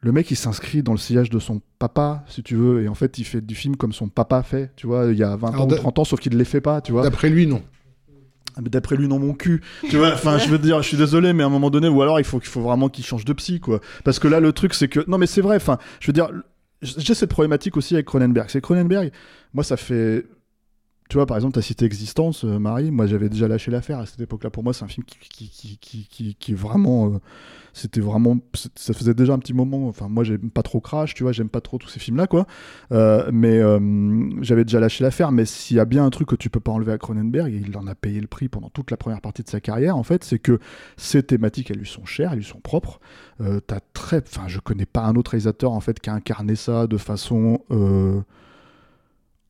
le 0.01 0.13
mec, 0.13 0.31
il 0.31 0.37
s'inscrit 0.37 0.83
dans 0.83 0.93
le 0.93 0.99
sillage 0.99 1.31
de 1.31 1.39
son 1.39 1.63
papa, 1.79 2.25
si 2.29 2.43
tu 2.43 2.57
veux, 2.57 2.83
et 2.83 2.89
en 2.89 2.95
fait, 2.95 3.17
il 3.17 3.25
fait 3.25 3.41
du 3.41 3.55
film 3.55 3.75
comme 3.77 3.95
son 3.95 4.09
papa 4.11 4.43
fait, 4.43 4.71
tu 4.77 4.87
vois, 4.87 5.07
il 5.11 5.17
y 5.17 5.23
a 5.23 5.35
20 5.35 5.49
Alors, 5.49 5.63
ans 5.63 5.65
ou 5.65 5.71
de- 5.71 5.77
30 5.77 5.99
ans, 6.01 6.05
sauf 6.05 6.21
qu'il 6.21 6.35
ne 6.35 6.39
les 6.39 6.45
fait 6.45 6.61
pas, 6.61 6.83
tu 6.83 6.93
vois. 6.93 7.03
D'après 7.05 7.31
lui, 7.31 7.47
non. 7.47 7.63
Ah, 8.57 8.61
mais 8.63 8.71
D'après 8.71 8.97
lui, 8.97 9.09
non, 9.09 9.19
mon 9.19 9.35
cul. 9.35 9.63
Tu 9.89 9.97
vois, 9.97 10.13
enfin, 10.13 10.39
je 10.39 10.49
veux 10.49 10.59
dire, 10.59 10.83
je 10.83 10.89
suis 10.89 10.97
désolé, 10.97 11.33
mais 11.33 11.43
à 11.43 11.47
un 11.47 11.51
moment 11.51 11.71
donné, 11.71 11.89
ou 11.89 12.03
alors 12.03 12.21
il 12.21 12.25
faut 12.25 12.39
qu'il 12.39 12.49
faut 12.49 12.61
vraiment 12.61 12.89
qu'il 12.89 13.05
change 13.05 13.25
de 13.25 13.33
psy, 13.33 13.61
quoi. 13.61 13.81
Parce 14.05 14.19
que 14.19 14.29
là, 14.29 14.41
le 14.41 14.53
truc, 14.53 14.75
c'est 14.75 14.89
que, 14.89 15.01
non, 15.09 15.19
mais 15.19 15.27
c'est 15.27 15.41
vrai, 15.41 15.57
enfin, 15.57 15.79
je 16.01 16.07
veux 16.07 16.13
dire, 16.13 16.29
j'ai 16.83 17.15
cette 17.15 17.31
problématique 17.31 17.77
aussi 17.77 17.95
avec 17.95 18.07
Cronenberg. 18.07 18.49
C'est 18.51 18.61
Cronenberg, 18.61 19.11
moi, 19.55 19.65
ça 19.65 19.77
fait. 19.77 20.27
Tu 21.11 21.19
vois, 21.19 21.27
par 21.27 21.37
exemple, 21.37 21.55
ta 21.55 21.63
cité 21.63 21.85
Existence, 21.85 22.45
euh, 22.45 22.59
Marie, 22.59 22.91
moi 22.91 23.07
j'avais 23.07 23.29
déjà 23.29 23.47
lâché 23.47 23.71
l'affaire 23.71 23.99
à 23.99 24.07
cette 24.07 24.21
époque-là. 24.21 24.49
Pour 24.49 24.65
moi, 24.65 24.73
c'est 24.73 24.85
un 24.85 24.89
film 24.89 25.05
qui, 25.05 25.19
qui, 25.19 25.79
qui, 25.79 26.07
qui, 26.09 26.35
qui, 26.35 26.53
est 26.53 26.55
vraiment. 26.55 27.09
euh, 27.09 27.19
c'était 27.75 28.01
vraiment. 28.01 28.39
Ça 28.75 28.95
faisait 28.95 29.13
déjà 29.13 29.35
un 29.35 29.39
petit 29.39 29.53
moment. 29.53 29.87
Enfin, 29.89 30.09
moi, 30.09 30.25
j'aime 30.25 30.51
pas 30.51 30.63
trop 30.63 30.81
Crash, 30.81 31.15
tu 31.15 31.23
vois, 31.23 31.33
j'aime 31.33 31.51
pas 31.51 31.61
trop 31.61 31.77
tous 31.77 31.89
ces 31.89 32.01
films-là, 32.01 32.27
quoi. 32.27 32.47
Euh, 32.93 33.29
mais 33.33 33.61
j'avais 34.43 34.65
déjà 34.65 34.81
lâché 34.81 35.05
l'affaire. 35.05 35.31
Mais 35.31 35.45
s'il 35.45 35.77
y 35.77 35.81
a 35.81 35.85
bien 35.85 36.07
un 36.07 36.11
truc 36.11 36.29
que 36.29 36.37
tu 36.37 36.49
peux 36.49 36.61
pas 36.61 36.73
enlever 36.73 36.93
à 36.93 36.99
Cronenberg, 36.99 37.53
et 37.53 37.59
il 37.59 37.77
en 37.77 37.87
a 37.87 37.95
payé 37.95 38.21
le 38.21 38.27
prix 38.27 38.49
pendant 38.49 38.71
toute 38.71 38.91
la 38.91 38.97
première 38.97 39.21
partie 39.21 39.43
de 39.43 39.49
sa 39.49 39.61
carrière, 39.61 39.99
en 39.99 40.05
fait, 40.05 40.25
c'est 40.25 40.39
que 40.39 40.59
ces 40.97 41.23
thématiques, 41.23 41.71
elles 41.71 41.79
lui 41.79 41.87
sont 41.87 42.07
chères, 42.07 42.33
elles 42.33 42.39
lui 42.39 42.45
sont 42.47 42.61
propres. 42.61 42.99
T'as 43.67 43.81
très. 43.93 44.23
Enfin, 44.23 44.49
je 44.49 44.59
connais 44.59 44.87
pas 44.87 45.03
un 45.03 45.17
autre 45.17 45.33
réalisateur, 45.33 45.73
en 45.73 45.81
fait, 45.81 46.01
qui 46.01 46.09
a 46.09 46.15
incarné 46.15 46.57
ça 46.57 46.87
de 46.87 46.97
façon. 46.97 47.61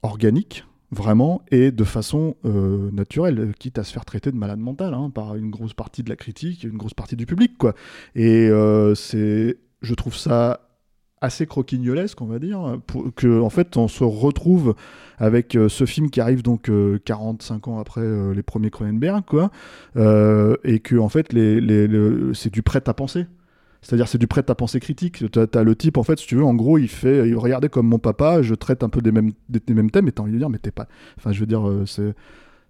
organique, 0.03 0.65
vraiment, 0.95 1.43
et 1.51 1.71
de 1.71 1.85
façon 1.85 2.37
euh, 2.45 2.91
naturelle, 2.93 3.53
quitte 3.59 3.79
à 3.79 3.85
se 3.85 3.93
faire 3.93 4.05
traiter 4.05 4.31
de 4.33 4.37
malade 4.37 4.59
mental 4.59 4.95
hein, 4.95 5.11
par 5.15 5.37
une 5.37 5.51
grosse 5.51 5.75
partie 5.75 6.03
de 6.03 6.09
la 6.09 6.17
critique, 6.17 6.65
une 6.65 6.79
grosse 6.79 6.95
partie 6.95 7.17
du 7.17 7.27
public, 7.27 7.59
quoi. 7.59 7.75
Et 8.15 8.49
euh, 8.49 8.95
c'est, 8.95 9.59
je 9.83 9.95
trouve 9.95 10.17
ça 10.17 10.61
assez 11.21 11.47
croquignolesque, 11.47 12.21
on 12.21 12.27
va 12.27 12.39
dire, 12.39 12.79
pour 12.87 13.15
que 13.15 13.41
en 13.41 13.49
fait 13.49 13.77
on 13.79 13.89
se 13.89 14.05
retrouve 14.05 14.75
avec 15.17 15.57
euh, 15.57 15.69
ce 15.69 15.87
film 15.87 16.11
qui 16.11 16.21
arrive 16.21 16.43
donc 16.43 16.71
45 17.05 17.69
ans 17.69 17.79
après 17.79 18.03
les 18.35 18.43
premiers 18.43 18.71
Cronenberg, 18.71 19.25
quoi, 19.27 19.51
et 19.97 20.81
que 20.81 20.97
en 20.97 21.09
fait 21.09 21.29
c'est 22.35 22.53
du 22.53 22.63
prêt 22.63 22.83
à 22.87 22.95
penser. 22.95 23.27
C'est-à-dire, 23.85 24.09
c'est 24.09 24.19
du 24.19 24.27
prêt 24.27 24.43
à 24.49 24.55
penser 24.55 24.81
critique. 24.81 25.31
Tu 25.31 25.39
as, 25.39 25.63
le 25.63 25.77
type, 25.77 25.97
en 25.97 26.03
fait, 26.03 26.19
si 26.19 26.27
tu 26.27 26.35
veux, 26.35 26.45
en 26.45 26.55
gros, 26.55 26.79
il 26.79 26.89
fait, 26.89 27.29
il 27.29 27.37
regardait 27.37 27.69
comme 27.69 27.87
mon 27.87 27.99
papa, 28.01 28.43
je 28.43 28.55
traite 28.55 28.83
un 28.83 28.89
peu 28.89 29.01
des 29.01 29.13
mêmes, 29.13 29.33
des, 29.49 29.61
mêmes 29.75 29.91
thèmes, 29.91 30.09
et 30.09 30.13
t'as 30.13 30.23
envie 30.23 30.33
de 30.33 30.39
dire, 30.39 30.51
mais 30.51 30.59
t'es 30.59 30.73
pas. 30.73 30.89
Enfin, 31.19 31.33
je 31.33 31.41
veux 31.41 31.47
dire, 31.47 31.63
c'est 31.87 32.15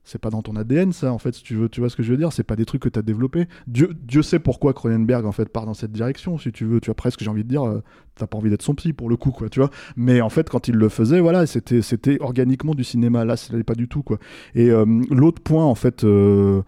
c'est 0.05 0.19
pas 0.19 0.31
dans 0.31 0.43
ton 0.43 0.55
ADN 0.55 0.93
ça 0.93 1.13
en 1.13 1.19
fait 1.19 1.35
si 1.35 1.43
tu 1.43 1.55
veux 1.55 1.69
tu 1.69 1.81
vois 1.81 1.89
ce 1.89 1.97
que 1.97 2.03
je 2.03 2.11
veux 2.11 2.19
dire 2.19 2.33
c'est 2.33 2.45
pas 2.45 2.57
des 2.57 2.67
trucs 2.67 2.83
que 2.83 2.89
tu 2.89 2.99
as 2.99 3.03
développé 3.03 3.49
Dieu 3.67 3.91
Dieu 4.03 4.23
sait 4.23 4.39
pourquoi 4.39 4.75
Cronenberg 4.75 5.25
en 5.25 5.33
fait 5.33 5.49
part 5.49 5.65
dans 5.65 5.75
cette 5.75 5.93
direction 5.93 6.39
si 6.39 6.53
tu 6.53 6.67
veux 6.67 6.81
tu 6.81 6.91
as 6.91 6.95
presque 6.95 7.23
j'ai 7.23 7.31
envie 7.31 7.43
de 7.43 7.49
dire 7.49 7.67
euh, 7.67 7.83
t'as 8.15 8.27
pas 8.27 8.37
envie 8.37 8.51
d'être 8.51 8.63
son 8.63 8.75
psy 8.75 8.93
pour 8.93 9.09
le 9.09 9.17
coup 9.17 9.31
quoi 9.31 9.49
tu 9.49 9.61
vois 9.61 9.71
mais 9.97 10.21
en 10.21 10.29
fait 10.29 10.51
quand 10.51 10.69
il 10.69 10.75
le 10.75 10.89
faisait 10.91 11.21
voilà 11.21 11.47
c'était 11.47 12.21
organiquement 12.21 12.75
du 12.75 12.85
cinéma 12.85 13.25
là 13.25 13.37
ce 13.37 13.55
pas 13.63 13.75
du 13.75 13.89
tout 13.89 14.03
quoi 14.03 14.19
et 14.55 14.71
euh, 14.71 14.85
l'autre 15.11 15.43
point 15.43 15.65
en 15.65 15.75
fait 15.75 16.05
euh, 16.05 16.09
euh, 16.55 16.63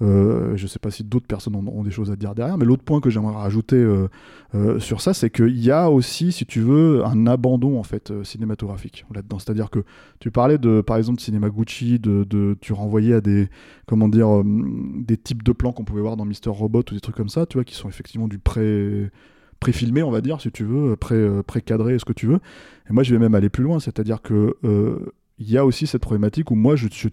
je 0.00 0.62
ne 0.62 0.66
sais 0.66 0.78
pas 0.78 0.90
si 0.90 1.04
d'autres 1.04 1.26
personnes 1.26 1.54
ont, 1.54 1.82
des 1.84 1.90
choses 1.90 2.10
à 2.10 2.16
dire 2.16 2.34
derrière, 2.34 2.58
mais 2.58 2.64
l'autre 2.64 2.82
point 2.82 3.00
que 3.00 3.10
j'aimerais 3.10 3.34
rajouter 3.34 3.76
euh, 3.76 4.08
euh, 4.54 4.78
sur 4.78 5.00
ça, 5.00 5.14
c'est 5.14 5.30
qu'il 5.30 5.58
y 5.58 5.70
a 5.70 5.90
aussi, 5.90 6.32
si 6.32 6.46
tu 6.46 6.60
veux, 6.60 7.04
un 7.04 7.26
abandon 7.26 7.78
en 7.78 7.82
fait 7.82 8.12
cinématographique 8.24 9.04
là-dedans. 9.14 9.38
C'est-à-dire 9.38 9.70
que 9.70 9.84
tu 10.18 10.30
parlais 10.30 10.58
de, 10.58 10.80
par 10.80 10.96
exemple, 10.96 11.18
de 11.18 11.22
cinéma 11.22 11.48
Gucci, 11.48 11.98
de, 11.98 12.56
tu 12.60 12.72
renvoyais 12.72 13.14
à 13.14 13.20
des, 13.20 13.48
comment 13.86 14.08
dire, 14.08 14.42
des 14.44 15.16
types 15.16 15.42
de 15.42 15.52
plans 15.52 15.72
qu'on 15.72 15.84
pouvait 15.84 16.02
voir 16.02 16.16
dans 16.16 16.24
Mister 16.24 16.50
Robot 16.50 16.84
ou 16.90 16.94
des 16.94 17.00
trucs 17.00 17.16
comme 17.16 17.28
ça, 17.28 17.46
tu 17.46 17.56
vois, 17.56 17.64
qui 17.64 17.74
sont 17.74 17.88
effectivement 17.88 18.28
du 18.28 18.38
pré 18.38 19.10
pré-filmé, 19.60 20.02
on 20.02 20.10
va 20.10 20.20
dire, 20.20 20.40
si 20.40 20.50
tu 20.50 20.64
veux, 20.64 20.96
pré, 20.96 21.26
pré-cadré, 21.46 21.98
ce 21.98 22.04
que 22.04 22.12
tu 22.12 22.26
veux. 22.26 22.40
Et 22.90 22.92
moi, 22.92 23.02
je 23.02 23.14
vais 23.14 23.20
même 23.20 23.34
aller 23.34 23.48
plus 23.48 23.62
loin, 23.62 23.78
c'est-à-dire 23.80 24.20
que 24.20 24.56
il 25.38 25.50
y 25.50 25.58
a 25.58 25.64
aussi 25.64 25.86
cette 25.86 26.02
problématique 26.02 26.50
où 26.50 26.54
moi, 26.54 26.76
je, 26.76 26.86
je 26.92 27.08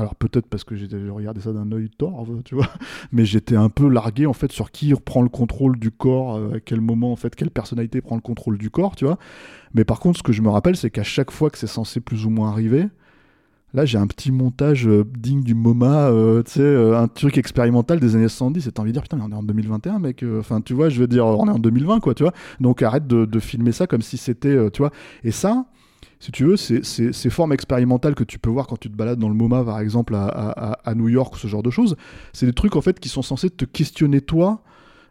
alors 0.00 0.14
peut-être 0.14 0.46
parce 0.46 0.64
que 0.64 0.74
j'ai 0.76 0.88
regardé 1.10 1.42
ça 1.42 1.52
d'un 1.52 1.70
œil 1.72 1.90
torve, 1.90 2.42
tu 2.42 2.54
vois, 2.54 2.68
mais 3.12 3.26
j'étais 3.26 3.56
un 3.56 3.68
peu 3.68 3.86
largué 3.86 4.24
en 4.24 4.32
fait 4.32 4.50
sur 4.50 4.70
qui 4.70 4.94
prend 4.94 5.20
le 5.20 5.28
contrôle 5.28 5.78
du 5.78 5.90
corps, 5.90 6.36
euh, 6.36 6.54
à 6.54 6.60
quel 6.60 6.80
moment 6.80 7.12
en 7.12 7.16
fait, 7.16 7.36
quelle 7.36 7.50
personnalité 7.50 8.00
prend 8.00 8.14
le 8.14 8.22
contrôle 8.22 8.56
du 8.56 8.70
corps, 8.70 8.96
tu 8.96 9.04
vois. 9.04 9.18
Mais 9.74 9.84
par 9.84 10.00
contre, 10.00 10.18
ce 10.18 10.22
que 10.22 10.32
je 10.32 10.40
me 10.40 10.48
rappelle, 10.48 10.74
c'est 10.74 10.90
qu'à 10.90 11.02
chaque 11.02 11.30
fois 11.30 11.50
que 11.50 11.58
c'est 11.58 11.66
censé 11.66 12.00
plus 12.00 12.24
ou 12.24 12.30
moins 12.30 12.48
arriver, 12.48 12.88
là 13.74 13.84
j'ai 13.84 13.98
un 13.98 14.06
petit 14.06 14.32
montage 14.32 14.88
euh, 14.88 15.04
digne 15.18 15.42
du 15.42 15.54
MoMA, 15.54 16.08
euh, 16.08 16.42
tu 16.44 16.52
sais, 16.52 16.94
un 16.96 17.06
truc 17.06 17.36
expérimental 17.36 18.00
des 18.00 18.16
années 18.16 18.28
70, 18.28 18.66
et 18.66 18.72
t'as 18.72 18.80
envie 18.80 18.92
de 18.92 18.94
dire 18.94 19.02
putain, 19.02 19.18
mais 19.18 19.24
on 19.24 19.32
est 19.32 19.34
en 19.34 19.42
2021, 19.42 19.98
mec, 19.98 20.24
enfin 20.38 20.62
tu 20.62 20.72
vois, 20.72 20.88
je 20.88 20.98
veux 20.98 21.08
dire, 21.08 21.26
on 21.26 21.46
est 21.46 21.50
en 21.52 21.58
2020, 21.58 22.00
quoi, 22.00 22.14
tu 22.14 22.22
vois. 22.22 22.32
Donc 22.58 22.80
arrête 22.80 23.06
de, 23.06 23.26
de 23.26 23.38
filmer 23.38 23.72
ça 23.72 23.86
comme 23.86 24.02
si 24.02 24.16
c'était, 24.16 24.70
tu 24.70 24.80
vois. 24.80 24.92
Et 25.24 25.30
ça, 25.30 25.66
si 26.20 26.32
tu 26.32 26.44
veux, 26.44 26.56
ces, 26.56 27.30
formes 27.30 27.52
expérimentales 27.54 28.14
que 28.14 28.24
tu 28.24 28.38
peux 28.38 28.50
voir 28.50 28.66
quand 28.66 28.78
tu 28.78 28.90
te 28.90 28.96
balades 28.96 29.18
dans 29.18 29.30
le 29.30 29.34
MoMA, 29.34 29.64
par 29.64 29.80
exemple, 29.80 30.14
à, 30.14 30.94
New 30.94 31.08
York 31.08 31.34
ce 31.38 31.48
genre 31.48 31.62
de 31.62 31.70
choses, 31.70 31.96
c'est 32.34 32.44
des 32.46 32.52
trucs 32.52 32.76
en 32.76 32.82
fait 32.82 33.00
qui 33.00 33.08
sont 33.08 33.22
censés 33.22 33.48
te 33.48 33.64
questionner 33.64 34.20
toi, 34.20 34.62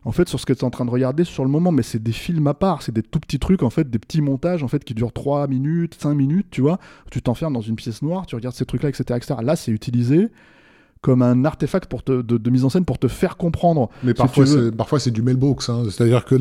en 0.05 0.11
fait, 0.11 0.29
sur 0.29 0.39
ce 0.39 0.45
que 0.45 0.53
tu 0.53 0.59
es 0.59 0.63
en 0.63 0.69
train 0.69 0.85
de 0.85 0.91
regarder 0.91 1.23
sur 1.23 1.43
le 1.43 1.49
moment, 1.49 1.71
mais 1.71 1.81
c'est 1.81 2.01
des 2.01 2.13
films 2.13 2.47
à 2.47 2.53
part, 2.53 2.83
c'est 2.83 2.93
des 2.93 3.01
tout 3.01 3.19
petits 3.19 3.39
trucs, 3.39 3.63
en 3.63 3.69
fait, 3.69 3.89
des 3.89 3.99
petits 3.99 4.21
montages, 4.21 4.63
en 4.63 4.67
fait, 4.67 4.83
qui 4.85 4.93
durent 4.93 5.11
3 5.11 5.47
minutes, 5.47 5.97
5 5.99 6.13
minutes, 6.13 6.47
tu 6.51 6.61
vois. 6.61 6.79
Tu 7.11 7.21
t'enfermes 7.21 7.53
dans 7.53 7.61
une 7.61 7.75
pièce 7.75 8.01
noire, 8.01 8.25
tu 8.25 8.35
regardes 8.35 8.55
ces 8.55 8.65
trucs-là, 8.65 8.89
etc., 8.89 9.03
etc. 9.17 9.35
Là, 9.41 9.55
c'est 9.55 9.71
utilisé 9.71 10.29
comme 11.01 11.21
un 11.21 11.45
artefact 11.45 11.89
pour 11.89 12.03
te, 12.03 12.21
de, 12.21 12.49
mise 12.49 12.65
en 12.65 12.69
scène 12.69 12.83
pour 12.83 12.99
te 12.99 13.07
faire 13.07 13.37
comprendre. 13.37 13.89
Mais 14.03 14.13
parfois, 14.13 14.45
c'est, 14.45 14.75
parfois 14.75 14.99
c'est 14.99 15.11
du 15.11 15.21
Brooks. 15.21 15.63
Hein. 15.69 15.83
C'est-à-dire 15.89 16.25
que 16.25 16.37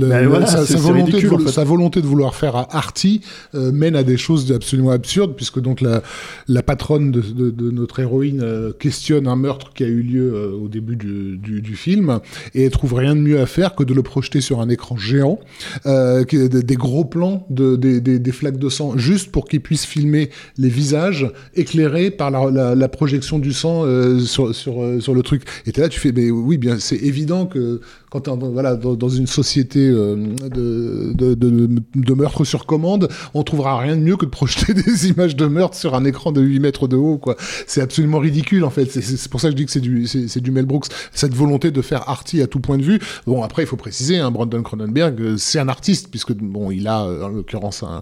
sa, 0.46 0.76
volonté 0.76 1.12
de, 1.12 1.48
sa, 1.48 1.62
volonté 1.62 2.02
de, 2.02 2.06
vouloir 2.06 2.34
faire 2.34 2.56
à 2.56 2.76
Artie 2.76 3.20
euh, 3.54 3.70
mène 3.70 3.94
à 3.94 4.02
des 4.02 4.16
choses 4.16 4.50
absolument 4.50 4.90
absurdes, 4.90 5.36
puisque 5.36 5.60
donc 5.60 5.80
la, 5.80 6.02
la 6.48 6.62
patronne 6.64 7.12
de, 7.12 7.70
notre 7.70 8.00
héroïne 8.00 8.40
euh, 8.42 8.72
questionne 8.72 9.28
un 9.28 9.36
meurtre 9.36 9.72
qui 9.74 9.84
a 9.84 9.86
eu 9.86 10.02
lieu 10.02 10.32
euh, 10.34 10.50
au 10.52 10.66
début 10.66 10.96
du, 10.96 11.38
du, 11.38 11.60
du, 11.60 11.76
film, 11.76 12.18
et 12.54 12.64
elle 12.64 12.70
trouve 12.72 12.94
rien 12.94 13.14
de 13.14 13.20
mieux 13.20 13.40
à 13.40 13.46
faire 13.46 13.76
que 13.76 13.84
de 13.84 13.94
le 13.94 14.02
projeter 14.02 14.40
sur 14.40 14.60
un 14.60 14.68
écran 14.68 14.96
géant, 14.96 15.38
des 15.84 16.76
gros 16.76 17.04
plans, 17.04 17.46
de, 17.50 17.76
des, 17.76 18.00
des, 18.00 18.18
des, 18.18 18.32
flaques 18.32 18.58
de 18.58 18.68
sang, 18.68 18.96
juste 18.96 19.30
pour 19.30 19.46
qu'ils 19.46 19.60
puissent 19.60 19.86
filmer 19.86 20.30
les 20.56 20.68
visages 20.68 21.30
éclairés 21.54 22.10
par 22.10 22.30
la, 22.32 22.50
la, 22.50 22.74
la 22.74 22.88
projection 22.88 23.38
du 23.38 23.52
sang 23.52 23.84
sur 24.20 24.47
sur, 24.52 24.82
euh, 24.82 25.00
sur, 25.00 25.14
le 25.14 25.22
truc. 25.22 25.42
Et 25.66 25.72
là, 25.78 25.88
tu 25.88 26.00
fais, 26.00 26.12
mais 26.12 26.30
oui, 26.30 26.58
bien, 26.58 26.78
c'est 26.78 26.96
évident 26.96 27.46
que 27.46 27.80
quand 28.10 28.20
tu 28.22 28.30
voilà, 28.30 28.74
dans, 28.76 28.94
dans, 28.94 29.08
une 29.08 29.26
société 29.26 29.88
euh, 29.88 30.16
de, 30.48 31.12
de, 31.14 31.34
de, 31.34 31.82
de, 31.94 32.14
meurtre 32.14 32.44
sur 32.44 32.66
commande, 32.66 33.08
on 33.34 33.42
trouvera 33.42 33.78
rien 33.78 33.96
de 33.96 34.02
mieux 34.02 34.16
que 34.16 34.24
de 34.24 34.30
projeter 34.30 34.74
des 34.86 35.08
images 35.08 35.36
de 35.36 35.46
meurtre 35.46 35.76
sur 35.76 35.94
un 35.94 36.04
écran 36.04 36.32
de 36.32 36.40
8 36.40 36.60
mètres 36.60 36.88
de 36.88 36.96
haut. 36.96 37.18
quoi. 37.18 37.36
C'est 37.66 37.80
absolument 37.80 38.18
ridicule, 38.18 38.64
en 38.64 38.70
fait. 38.70 38.86
C'est 38.86 39.28
pour 39.28 39.40
ça 39.40 39.48
que 39.48 39.52
je 39.52 39.56
dis 39.56 39.66
que 39.66 39.70
c'est 39.70 39.80
du, 39.80 40.06
c'est 40.06 40.40
du 40.40 40.50
Mel 40.50 40.66
Brooks. 40.66 40.86
Cette 41.12 41.34
volonté 41.34 41.70
de 41.70 41.82
faire 41.82 42.08
arty 42.08 42.40
à 42.40 42.46
tout 42.46 42.60
point 42.60 42.78
de 42.78 42.82
vue. 42.82 42.98
Bon, 43.26 43.42
après, 43.42 43.62
il 43.62 43.66
faut 43.66 43.76
préciser, 43.76 44.18
hein, 44.18 44.30
Brandon 44.30 44.62
Cronenberg, 44.62 45.20
euh, 45.20 45.36
c'est 45.36 45.58
un 45.58 45.68
artiste, 45.68 46.08
puisque, 46.10 46.32
bon, 46.32 46.70
il 46.70 46.88
a, 46.88 47.02
en 47.02 47.28
l'occurrence, 47.28 47.82
un, 47.82 48.00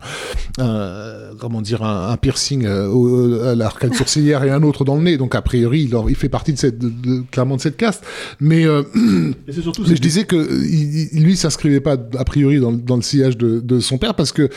un, 0.58 1.34
comment 1.40 1.62
dire, 1.62 1.82
un, 1.82 2.16
piercing 2.16 2.66
à 2.66 3.54
l'arcade 3.54 3.94
sourcilière 3.96 4.44
et 4.44 4.50
un 4.50 4.62
autre 4.62 4.84
dans 4.84 4.96
le 4.96 5.02
nez. 5.02 5.16
Donc, 5.16 5.34
a 5.34 5.42
priori, 5.42 5.82
il, 5.82 5.96
il 6.08 6.14
fait 6.14 6.28
partie 6.28 6.52
de 6.52 6.58
cette, 6.58 6.78
de, 6.78 7.22
clairement 7.30 7.56
de 7.56 7.60
cette 7.60 7.76
caste. 7.76 8.04
Mais, 8.40 8.66
euh, 8.66 8.82
c'est 9.48 9.62
surtout, 9.62 9.84
je 9.96 10.00
disais 10.00 10.24
que 10.24 10.36
il, 10.64 11.24
lui 11.24 11.36
s'inscrivait 11.36 11.80
pas 11.80 11.96
a 12.18 12.24
priori 12.24 12.60
dans, 12.60 12.96
le 12.96 13.02
sillage 13.02 13.36
de, 13.36 13.80
son 13.80 13.98
père 13.98 14.14
parce 14.14 14.32
que 14.32 14.48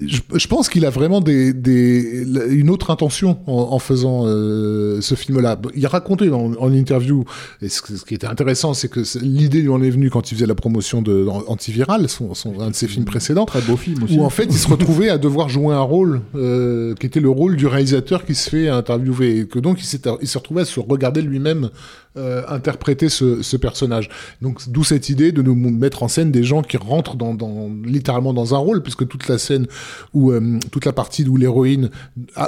je, 0.00 0.46
pense 0.46 0.68
qu'il 0.68 0.86
a 0.86 0.90
vraiment 0.90 1.20
des, 1.20 1.52
des, 1.52 2.24
une 2.50 2.70
autre 2.70 2.90
intention 2.90 3.38
en, 3.46 3.78
faisant 3.78 4.22
euh, 4.24 5.00
ce 5.00 5.14
film-là. 5.14 5.60
Il 5.74 5.84
a 5.84 5.88
raconté 5.88 6.30
en 6.30 6.72
interview, 6.72 7.24
et 7.60 7.68
ce, 7.68 7.82
qui 7.82 8.14
était 8.14 8.26
intéressant, 8.26 8.72
c'est 8.72 8.88
que 8.88 9.00
l'idée 9.20 9.60
lui 9.60 9.68
en 9.68 9.82
est 9.82 9.90
venue 9.90 10.10
quand 10.10 10.30
il 10.30 10.36
faisait 10.36 10.46
la 10.46 10.54
promotion 10.54 11.02
de 11.02 11.26
Antiviral, 11.46 12.08
son, 12.08 12.34
son, 12.34 12.60
un 12.60 12.70
de 12.70 12.74
ses 12.74 12.88
films 12.88 13.04
précédents. 13.04 13.44
Très 13.46 13.60
beau 13.62 13.76
film 13.76 14.02
aussi. 14.04 14.18
Où 14.18 14.24
en 14.24 14.30
fait, 14.30 14.44
il 14.44 14.58
se 14.58 14.68
retrouvait 14.68 15.10
à 15.10 15.18
devoir 15.18 15.48
jouer 15.48 15.74
un 15.74 15.80
rôle 15.80 16.20
euh, 16.34 16.94
qui 16.94 17.06
était 17.06 17.20
le 17.20 17.30
rôle 17.30 17.56
du 17.56 17.66
réalisateur 17.66 18.24
qui 18.24 18.34
se 18.34 18.48
fait 18.48 18.68
interviewer. 18.68 19.40
Et 19.40 19.46
que 19.46 19.58
donc, 19.58 19.80
il 19.80 19.86
s'est 19.86 20.38
retrouvé 20.38 20.62
à 20.62 20.64
se 20.64 20.80
regarder 20.80 21.22
lui-même 21.22 21.70
euh, 22.16 22.42
interpréter 22.48 23.08
ce, 23.08 23.40
ce, 23.40 23.56
personnage. 23.56 24.08
Donc 24.42 24.68
d'où 24.68 24.82
cette 24.82 25.10
idée 25.10 25.30
de 25.30 25.42
nous 25.42 25.54
mettre 25.54 26.02
en 26.02 26.08
scène 26.08 26.32
des 26.32 26.42
gens 26.42 26.60
qui 26.62 26.76
rentrent 26.76 27.14
dans, 27.14 27.34
dans 27.34 27.70
littéralement 27.84 28.34
dans 28.34 28.52
un 28.52 28.58
rôle, 28.58 28.82
puisque 28.82 29.06
toute 29.06 29.28
la 29.28 29.38
scène 29.38 29.68
où 30.14 30.30
euh, 30.30 30.58
toute 30.70 30.84
la 30.84 30.92
partie 30.92 31.26
où 31.26 31.36
l'héroïne 31.36 31.90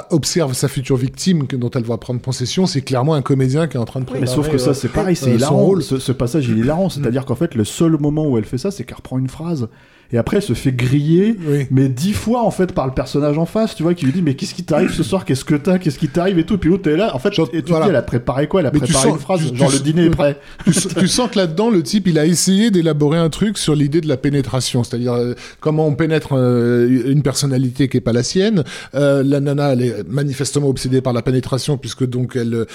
observe 0.09 0.53
sa 0.53 0.67
future 0.67 0.97
victime 0.97 1.45
dont 1.47 1.69
elle 1.71 1.83
va 1.83 1.97
prendre 1.97 2.19
possession, 2.19 2.65
c'est 2.65 2.81
clairement 2.81 3.13
un 3.13 3.21
comédien 3.21 3.67
qui 3.67 3.77
est 3.77 3.79
en 3.79 3.85
train 3.85 3.99
de 3.99 4.05
préparer. 4.05 4.25
mais 4.25 4.35
sauf 4.35 4.49
que 4.49 4.57
ça 4.57 4.73
c'est 4.73 4.89
pareil, 4.89 5.15
c'est 5.15 5.31
euh, 5.31 5.35
hilarant. 5.35 5.79
Ce, 5.79 5.99
ce, 5.99 6.11
passage 6.11 6.47
il 6.47 6.57
est 6.57 6.61
hilarant, 6.61 6.89
c'est-à-dire 6.89 7.25
qu'en 7.25 7.35
fait 7.35 7.55
le 7.55 7.63
seul 7.63 7.97
moment 7.99 8.27
où 8.27 8.37
elle 8.37 8.45
fait 8.45 8.57
ça, 8.57 8.71
c'est 8.71 8.83
qu'elle 8.83 8.97
reprend 8.97 9.17
une 9.17 9.29
phrase 9.29 9.67
et 10.13 10.17
après 10.17 10.37
elle 10.37 10.43
se 10.43 10.53
fait 10.53 10.71
griller 10.71 11.37
mais 11.71 11.89
dix 11.89 12.13
fois 12.13 12.43
en 12.43 12.51
fait 12.51 12.71
par 12.71 12.87
le 12.87 12.93
personnage 12.93 13.37
en 13.37 13.45
face 13.45 13.75
tu 13.75 13.83
vois 13.83 13.93
qui 13.93 14.05
lui 14.05 14.13
dit 14.13 14.21
mais 14.21 14.35
qu'est-ce 14.35 14.53
qui 14.53 14.63
t'arrive 14.63 14.91
ce 14.91 15.03
soir? 15.03 15.25
Qu'est-ce 15.25 15.45
que 15.45 15.55
t'as? 15.55 15.77
Qu'est-ce 15.77 15.99
qui 15.99 16.07
t'arrive? 16.07 16.39
Et 16.39 16.45
tout. 16.45 16.55
Et 16.55 16.57
puis 16.57 16.69
l'autre 16.69 16.89
est 16.89 16.95
là. 16.95 17.15
En 17.15 17.19
fait 17.19 17.29
et 17.53 17.63
tu 17.63 17.71
dis 17.71 17.79
elle 17.87 17.95
a 17.95 18.01
préparé 18.01 18.47
quoi? 18.47 18.61
Elle 18.61 18.67
a 18.67 18.71
préparé 18.71 19.09
une 19.09 19.17
phrase 19.17 19.53
genre 19.53 19.71
le 19.71 19.79
dîner 19.79 20.05
est 20.05 20.09
prêt. 20.09 20.39
tu, 20.65 21.07
sens 21.07 21.29
que 21.29 21.37
là-dedans 21.37 21.69
le 21.69 21.83
type 21.83 22.07
il 22.07 22.19
a 22.19 22.25
essayé 22.25 22.71
d'élaborer 22.71 23.17
un 23.17 23.29
truc 23.29 23.57
sur 23.57 23.75
l'idée 23.75 24.01
de 24.01 24.07
la 24.07 24.17
pénétration. 24.17 24.83
C'est-à-dire 24.83 25.13
euh, 25.13 25.33
comment 25.59 25.87
on 25.87 25.95
pénètre 25.95 26.33
euh, 26.33 27.11
une 27.11 27.23
personnalité 27.23 27.87
qui 27.89 27.97
est 27.97 28.01
pas 28.01 28.13
la 28.13 28.23
sienne. 28.23 28.63
Euh, 28.95 29.23
la 29.23 29.39
nana 29.39 29.73
elle 29.73 29.81
est 29.81 30.07
manifestement 30.07 30.67
obsédée 30.67 31.01
par 31.01 31.13
la 31.13 31.21
pénétration 31.21 31.77
puisque 31.77 32.05
donc 32.05 32.35
elle 32.35 32.65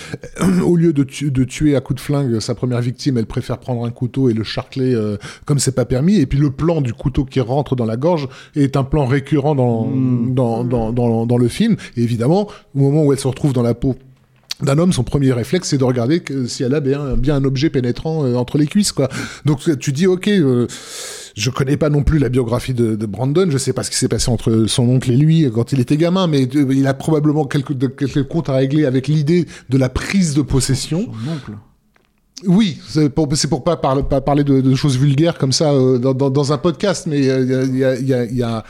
au 0.63 0.77
lieu 0.77 0.93
de, 0.93 1.05
de, 1.05 1.45
tuer 1.45 1.77
à 1.77 1.81
coup 1.81 1.95
de 1.95 2.01
flingue 2.01 2.41
sa 2.41 2.55
première 2.55 2.81
victime 2.81 3.19
elle 3.19 3.27
préfère 3.27 3.59
prendre 3.59 3.85
un 3.85 3.91
couteau 3.91 4.29
et 4.29 4.35
le 4.35 4.45
charcler 4.45 4.97
comme 5.45 5.59
c'est 5.59 5.75
pas 5.75 5.85
permis. 5.85 6.17
Et 6.17 6.27
puis 6.27 6.39
le 6.39 6.51
plan 6.51 6.81
du 6.81 6.93
couteau 6.93 7.25
qui 7.29 7.41
rentre 7.41 7.77
dans 7.77 7.85
la 7.85 7.97
gorge 7.97 8.29
est 8.57 8.77
un 8.77 8.85
plan 8.85 9.07
récurrent 9.07 9.55
dans, 9.55 9.87
hmm. 9.87 10.35
dans, 10.35 10.65
dans, 10.65 10.93
dans, 10.93 11.27
dans, 11.27 11.39
le 11.39 11.49
film. 11.49 11.77
Et 11.97 12.03
évidemment, 12.03 12.49
au 12.75 12.79
moment 12.79 13.05
où 13.05 13.13
elle 13.13 13.19
se 13.19 13.29
retrouve 13.29 13.53
dans 13.53 13.63
la 13.63 13.75
peau 13.75 13.97
d'un 14.63 14.79
homme, 14.79 14.93
son 14.93 15.05
premier 15.05 15.33
réflexe, 15.33 15.69
c'est 15.69 15.79
de 15.79 15.85
regarder 15.85 16.21
que, 16.21 16.47
si 16.47 16.65
elle 16.65 16.75
a 16.75 16.81
bien, 16.81 17.17
bien 17.17 17.37
un 17.37 17.45
objet 17.45 17.71
pénétrant 17.71 18.25
euh, 18.25 18.35
entre 18.35 18.59
les 18.59 18.67
cuisses, 18.67 18.93
quoi. 18.93 19.09
Donc 19.45 19.61
tu 19.79 19.93
dis, 19.93 20.07
ok, 20.07 20.27
euh, 20.29 20.67
je 21.37 21.51
connais 21.51 21.77
pas 21.77 21.91
non 21.91 22.03
plus 22.03 22.19
la 22.19 22.29
biographie 22.29 22.75
de, 22.75 22.97
de, 22.97 23.07
Brandon, 23.07 23.49
je 23.51 23.59
sais 23.59 23.73
pas 23.73 23.85
ce 23.85 23.91
qui 23.91 23.97
s'est 23.97 24.09
passé 24.09 24.31
entre 24.31 24.65
son 24.67 24.89
oncle 24.89 25.13
et 25.13 25.17
lui 25.17 25.49
quand 25.55 25.73
il 25.73 25.79
était 25.79 25.97
gamin, 25.97 26.27
mais 26.27 26.49
euh, 26.57 26.67
il 26.75 26.87
a 26.89 26.95
probablement 26.95 27.45
quelques, 27.45 27.97
quelques 27.97 28.27
comptes 28.27 28.49
à 28.49 28.55
régler 28.55 28.85
avec 28.85 29.07
l'idée 29.07 29.47
de 29.69 29.79
la 29.79 29.89
prise 29.89 30.35
de 30.35 30.43
possession. 30.43 31.07
Son 31.25 31.31
oncle 31.31 31.53
oui, 32.47 32.79
c'est 32.87 33.09
pour, 33.09 33.29
pour 33.29 33.65
pas, 33.65 33.77
parler, 33.77 34.45
de, 34.45 34.75
choses 34.75 34.97
vulgaires 34.97 35.39
comme 35.39 35.53
ça 35.53 35.73
euh, 35.73 35.99
dans, 35.99 36.53
un 36.53 36.59
podcast, 36.59 37.07
mais 37.07 37.19
il 37.19 37.77
y 37.77 38.43
a, 38.43 38.65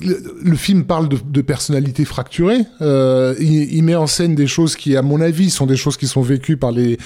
le, 0.00 0.56
film 0.56 0.84
parle 0.84 1.08
de, 1.08 1.18
de 1.24 1.42
personnalités 1.42 2.04
fracturées. 2.04 2.64
Euh, 2.80 3.34
il, 3.40 3.82
met 3.82 3.94
en 3.94 4.06
scène 4.06 4.34
des 4.34 4.46
choses 4.46 4.76
qui, 4.76 4.96
à 4.96 5.02
mon 5.02 5.20
avis, 5.20 5.50
sont 5.50 5.66
des 5.66 5.76
choses 5.76 5.96
qui 5.96 6.06
sont 6.06 6.22
vécues 6.22 6.56
par 6.56 6.72
les 6.72 6.98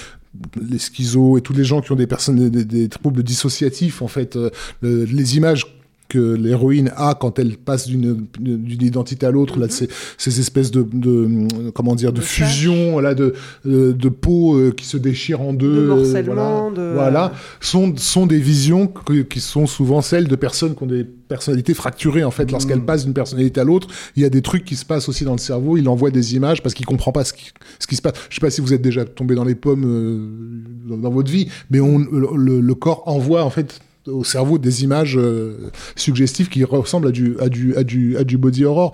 les 0.61 0.79
schizos 0.79 1.39
et 1.39 1.41
tous 1.41 1.55
les 1.55 1.65
gens 1.65 1.81
qui 1.81 1.93
ont 1.93 1.97
des 1.97 2.07
personnes 2.07 2.51
des, 2.51 2.89
troubles 2.91 3.23
dissociatifs. 3.23 4.03
En 4.03 4.09
fait, 4.09 4.37
euh, 4.37 4.51
les 4.83 5.37
images 5.39 5.76
que 6.09 6.35
l'héroïne 6.35 6.93
a 6.97 7.15
quand 7.19 7.39
elle 7.39 7.57
passe 7.57 7.87
d'une 7.89 8.27
d'une 8.39 8.83
identité 8.83 9.27
à 9.27 9.31
l'autre 9.31 9.59
là 9.59 9.67
ces, 9.69 9.89
ces 10.19 10.39
espèces 10.41 10.71
de, 10.71 10.87
de 10.93 11.71
comment 11.75 11.95
dire 11.95 12.13
de, 12.13 12.21
fusion 12.21 12.99
là 13.01 13.15
de 13.15 13.35
de, 13.65 13.93
de 13.93 14.09
peau 14.09 14.57
euh, 14.57 14.71
qui 14.71 14.85
se 14.87 14.97
déchire 14.97 15.41
en 15.41 15.53
deux 15.53 15.75
De 15.75 15.81
euh, 15.91 15.97
morcellement, 15.97 16.71
voilà, 16.71 16.93
voilà. 16.95 17.33
Sont 17.61 17.95
sont 17.97 18.27
des 18.27 18.39
visions 18.39 18.87
que- 18.87 19.23
qui 19.23 19.41
sont 19.41 19.67
souvent 19.67 20.01
celles 20.03 20.29
de 20.29 20.37
personnes 20.37 20.75
qui 20.77 20.83
ont 20.83 20.87
des 20.87 21.05
personnalités 21.05 21.75
fracturées 21.75 22.23
en 22.25 22.31
fait. 22.31 22.51
Lorsqu'elles 22.53 22.85
passent 22.85 23.05
d'une 23.05 23.15
personnalité 23.15 23.61
à 23.61 23.65
l'autre 23.65 23.89
il 24.15 24.23
y 24.23 24.25
a 24.25 24.31
des 24.31 24.43
trucs 24.43 24.65
qui 24.65 24.77
se 24.77 24.85
passent 24.85 25.09
aussi 25.09 25.25
dans 25.25 25.33
le 25.33 25.39
cerveau. 25.39 25.77
Il 25.77 25.89
envoie 25.89 26.11
des 26.11 26.35
images 26.37 26.63
parce 26.63 26.75
qu'il 26.75 26.87
comprend 26.87 27.11
pas 27.13 27.25
ce 27.25 27.33
qui, 27.33 27.51
ce 27.81 27.87
qui 27.89 27.97
se 27.97 28.03
passe. 28.03 28.15
Je 28.31 28.37
sais 28.37 28.41
pas 28.41 28.51
si 28.51 28.61
vous 28.61 28.73
êtes 28.73 28.83
déjà 28.83 29.05
tombé 29.05 29.35
dans 29.35 29.45
les 29.45 29.55
pommes 29.57 29.85
euh, 29.85 30.89
dans, 30.89 30.97
dans 30.99 31.11
votre 31.11 31.31
vie 31.31 31.49
mais 31.71 31.81
on 31.81 31.99
le, 31.99 32.29
le- 32.37 32.61
le 32.61 32.75
corps 32.75 33.03
envoie 33.07 33.43
en 33.45 33.51
fait 33.51 33.81
au 34.07 34.25
cerveau 34.25 34.59
des 34.59 34.85
images 34.85 35.17
euh, 35.17 35.71
suggestives 35.97 36.49
qui 36.49 36.65
ressemblent 36.65 37.09
à 37.09 37.13
du 37.13 37.37
à 37.41 37.49
du 37.49 37.77
à 37.77 37.85
du 37.85 38.17
à 38.17 38.25
du 38.25 38.39
body 38.39 38.65
horror. 38.65 38.93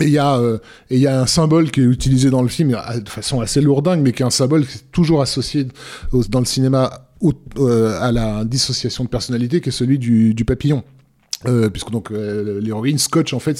Et 0.00 0.04
il 0.04 0.10
y 0.10 0.18
a 0.18 0.36
euh, 0.38 0.58
y 0.90 1.06
a 1.06 1.20
un 1.20 1.26
symbole 1.26 1.70
qui 1.70 1.80
est 1.80 1.84
utilisé 1.84 2.30
dans 2.30 2.42
le 2.42 2.48
film 2.48 2.70
de 2.70 3.08
façon 3.08 3.40
assez 3.40 3.60
lourdingue 3.60 4.00
mais 4.00 4.12
qui 4.12 4.22
est 4.22 4.26
un 4.26 4.30
symbole 4.30 4.66
qui 4.66 4.78
est 4.78 4.90
toujours 4.90 5.20
associé 5.20 5.68
dans 6.30 6.38
le 6.38 6.46
cinéma 6.46 7.08
euh, 7.58 8.00
à 8.00 8.10
la 8.10 8.44
dissociation 8.44 9.04
de 9.04 9.10
personnalité 9.10 9.60
qui 9.60 9.68
est 9.68 9.72
celui 9.72 9.98
du 9.98 10.44
papillon 10.46 10.82
euh, 11.46 11.68
puisque 11.70 11.90
donc 11.90 12.10
euh, 12.10 12.60
l'héroïne 12.60 12.98
scotch 12.98 13.32
en 13.32 13.38
fait 13.38 13.56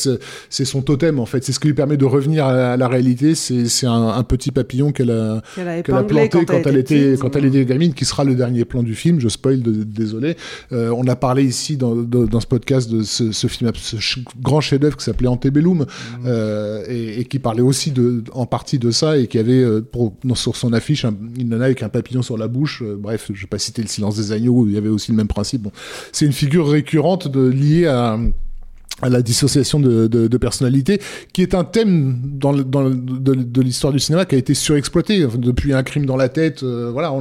c'est- 0.48 0.64
son 0.64 0.82
totem 0.82 1.18
en 1.18 1.26
fait. 1.26 1.42
C'est 1.44 1.52
ce 1.52 1.60
qui 1.60 1.66
lui 1.68 1.74
permet 1.74 1.96
de 1.96 2.04
revenir 2.04 2.46
à 2.46 2.52
la, 2.54 2.72
à 2.72 2.76
la 2.76 2.88
réalité. 2.88 3.34
C'est 3.34 3.86
un, 3.86 4.08
un 4.08 4.22
petit 4.22 4.50
papillon 4.52 4.92
qu'elle 4.92 5.10
a 5.10 5.42
Qu'elle 5.56 5.68
a 5.94 6.02
planté 6.04 6.28
quand 6.46 6.54
elle 6.54 6.62
quand 6.62 6.68
elle 6.70 6.76
était 6.76 7.14
quand 7.20 7.36
elle 7.36 7.44
était 7.46 7.64
gamine 7.64 7.94
qui 7.94 8.04
sera 8.04 8.24
le 8.24 8.34
dernier 8.34 8.64
plan 8.64 8.82
du 8.82 8.94
film. 8.94 9.20
Je 9.20 9.28
spoil 9.28 9.60
de- 9.62 9.82
désolé. 9.82 10.36
Euh, 10.72 10.90
on 10.96 11.06
a 11.06 11.16
parlé 11.16 11.44
ici 11.44 11.76
dans, 11.76 11.94
dans, 11.96 12.24
dans 12.24 12.40
ce 12.40 12.46
podcast 12.46 12.90
de 12.90 13.02
ce, 13.02 13.32
ce 13.32 13.46
film 13.48 13.70
ce 13.74 13.96
grand 14.40 14.60
chef-d'œuvre 14.60 14.96
qui 14.96 15.04
s'appelait 15.04 15.28
Antebellum 15.28 15.62
Mmh. 15.72 15.84
euh, 16.26 16.84
et, 16.88 17.20
et 17.20 17.24
qui 17.24 17.38
parlait 17.38 17.62
aussi 17.62 17.90
de 17.92 18.22
en 18.32 18.46
partie 18.46 18.78
de 18.78 18.90
ça 18.90 19.16
et 19.18 19.26
qui 19.26 19.38
avait 19.38 19.62
euh, 19.62 19.80
pour, 19.80 20.14
sur 20.34 20.56
son 20.56 20.72
affiche 20.72 21.04
un- 21.04 21.14
une 21.38 21.48
nana 21.50 21.64
avec 21.66 21.82
un 21.82 21.88
papillon 21.88 22.22
sur 22.22 22.36
la 22.38 22.48
bouche. 22.48 22.82
Euh, 22.82 22.96
bref 22.98 23.30
je 23.32 23.40
vais 23.40 23.46
pas 23.46 23.58
citer 23.58 23.82
le 23.82 23.88
silence 23.88 24.16
des 24.16 24.32
agneaux 24.32 24.52
où 24.52 24.66
il 24.68 24.74
y 24.74 24.76
avait 24.78 24.88
aussi 24.88 25.10
le 25.10 25.16
même 25.16 25.28
principe. 25.28 25.62
Bon 25.62 25.72
c'est 26.12 26.26
une 26.26 26.32
figure 26.32 26.68
récurrente 26.68 27.28
de 27.28 27.48
à 27.86 29.08
la 29.08 29.22
dissociation 29.22 29.80
de, 29.80 30.06
de, 30.06 30.36
personnalité, 30.36 31.00
qui 31.32 31.42
est 31.42 31.54
un 31.54 31.64
thème 31.64 32.20
dans 32.24 32.52
le, 32.52 32.62
de, 32.62 33.60
l'histoire 33.60 33.92
du 33.92 33.98
cinéma 33.98 34.24
qui 34.26 34.36
a 34.36 34.38
été 34.38 34.54
surexploité 34.54 35.26
depuis 35.36 35.72
un 35.72 35.82
crime 35.82 36.06
dans 36.06 36.16
la 36.16 36.28
tête. 36.28 36.62
euh, 36.62 36.90
voilà, 36.92 37.12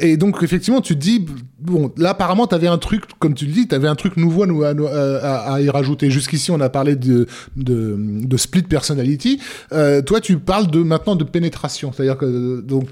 et 0.00 0.16
donc 0.16 0.42
effectivement, 0.42 0.80
tu 0.80 0.94
te 0.94 1.00
dis 1.00 1.24
bon, 1.58 1.92
là 1.96 2.10
apparemment, 2.10 2.46
t'avais 2.46 2.66
un 2.66 2.78
truc, 2.78 3.04
comme 3.18 3.34
tu 3.34 3.46
le 3.46 3.52
dis, 3.52 3.68
t'avais 3.68 3.88
un 3.88 3.94
truc 3.94 4.16
nouveau 4.16 4.44
à, 4.64 4.70
à, 4.70 5.54
à- 5.54 5.60
y 5.60 5.70
rajouter. 5.70 6.10
Jusqu'ici, 6.10 6.50
on 6.50 6.60
a 6.60 6.68
parlé 6.68 6.96
de, 6.96 7.26
de, 7.56 8.36
split 8.36 8.62
personality. 8.62 9.40
Euh, 9.72 10.02
toi, 10.02 10.20
tu 10.20 10.38
parles 10.38 10.70
de 10.70 10.80
maintenant 10.82 11.16
de 11.16 11.24
pénétration, 11.24 11.92
c'est-à-dire 11.92 12.18
que 12.18 12.60
donc 12.60 12.88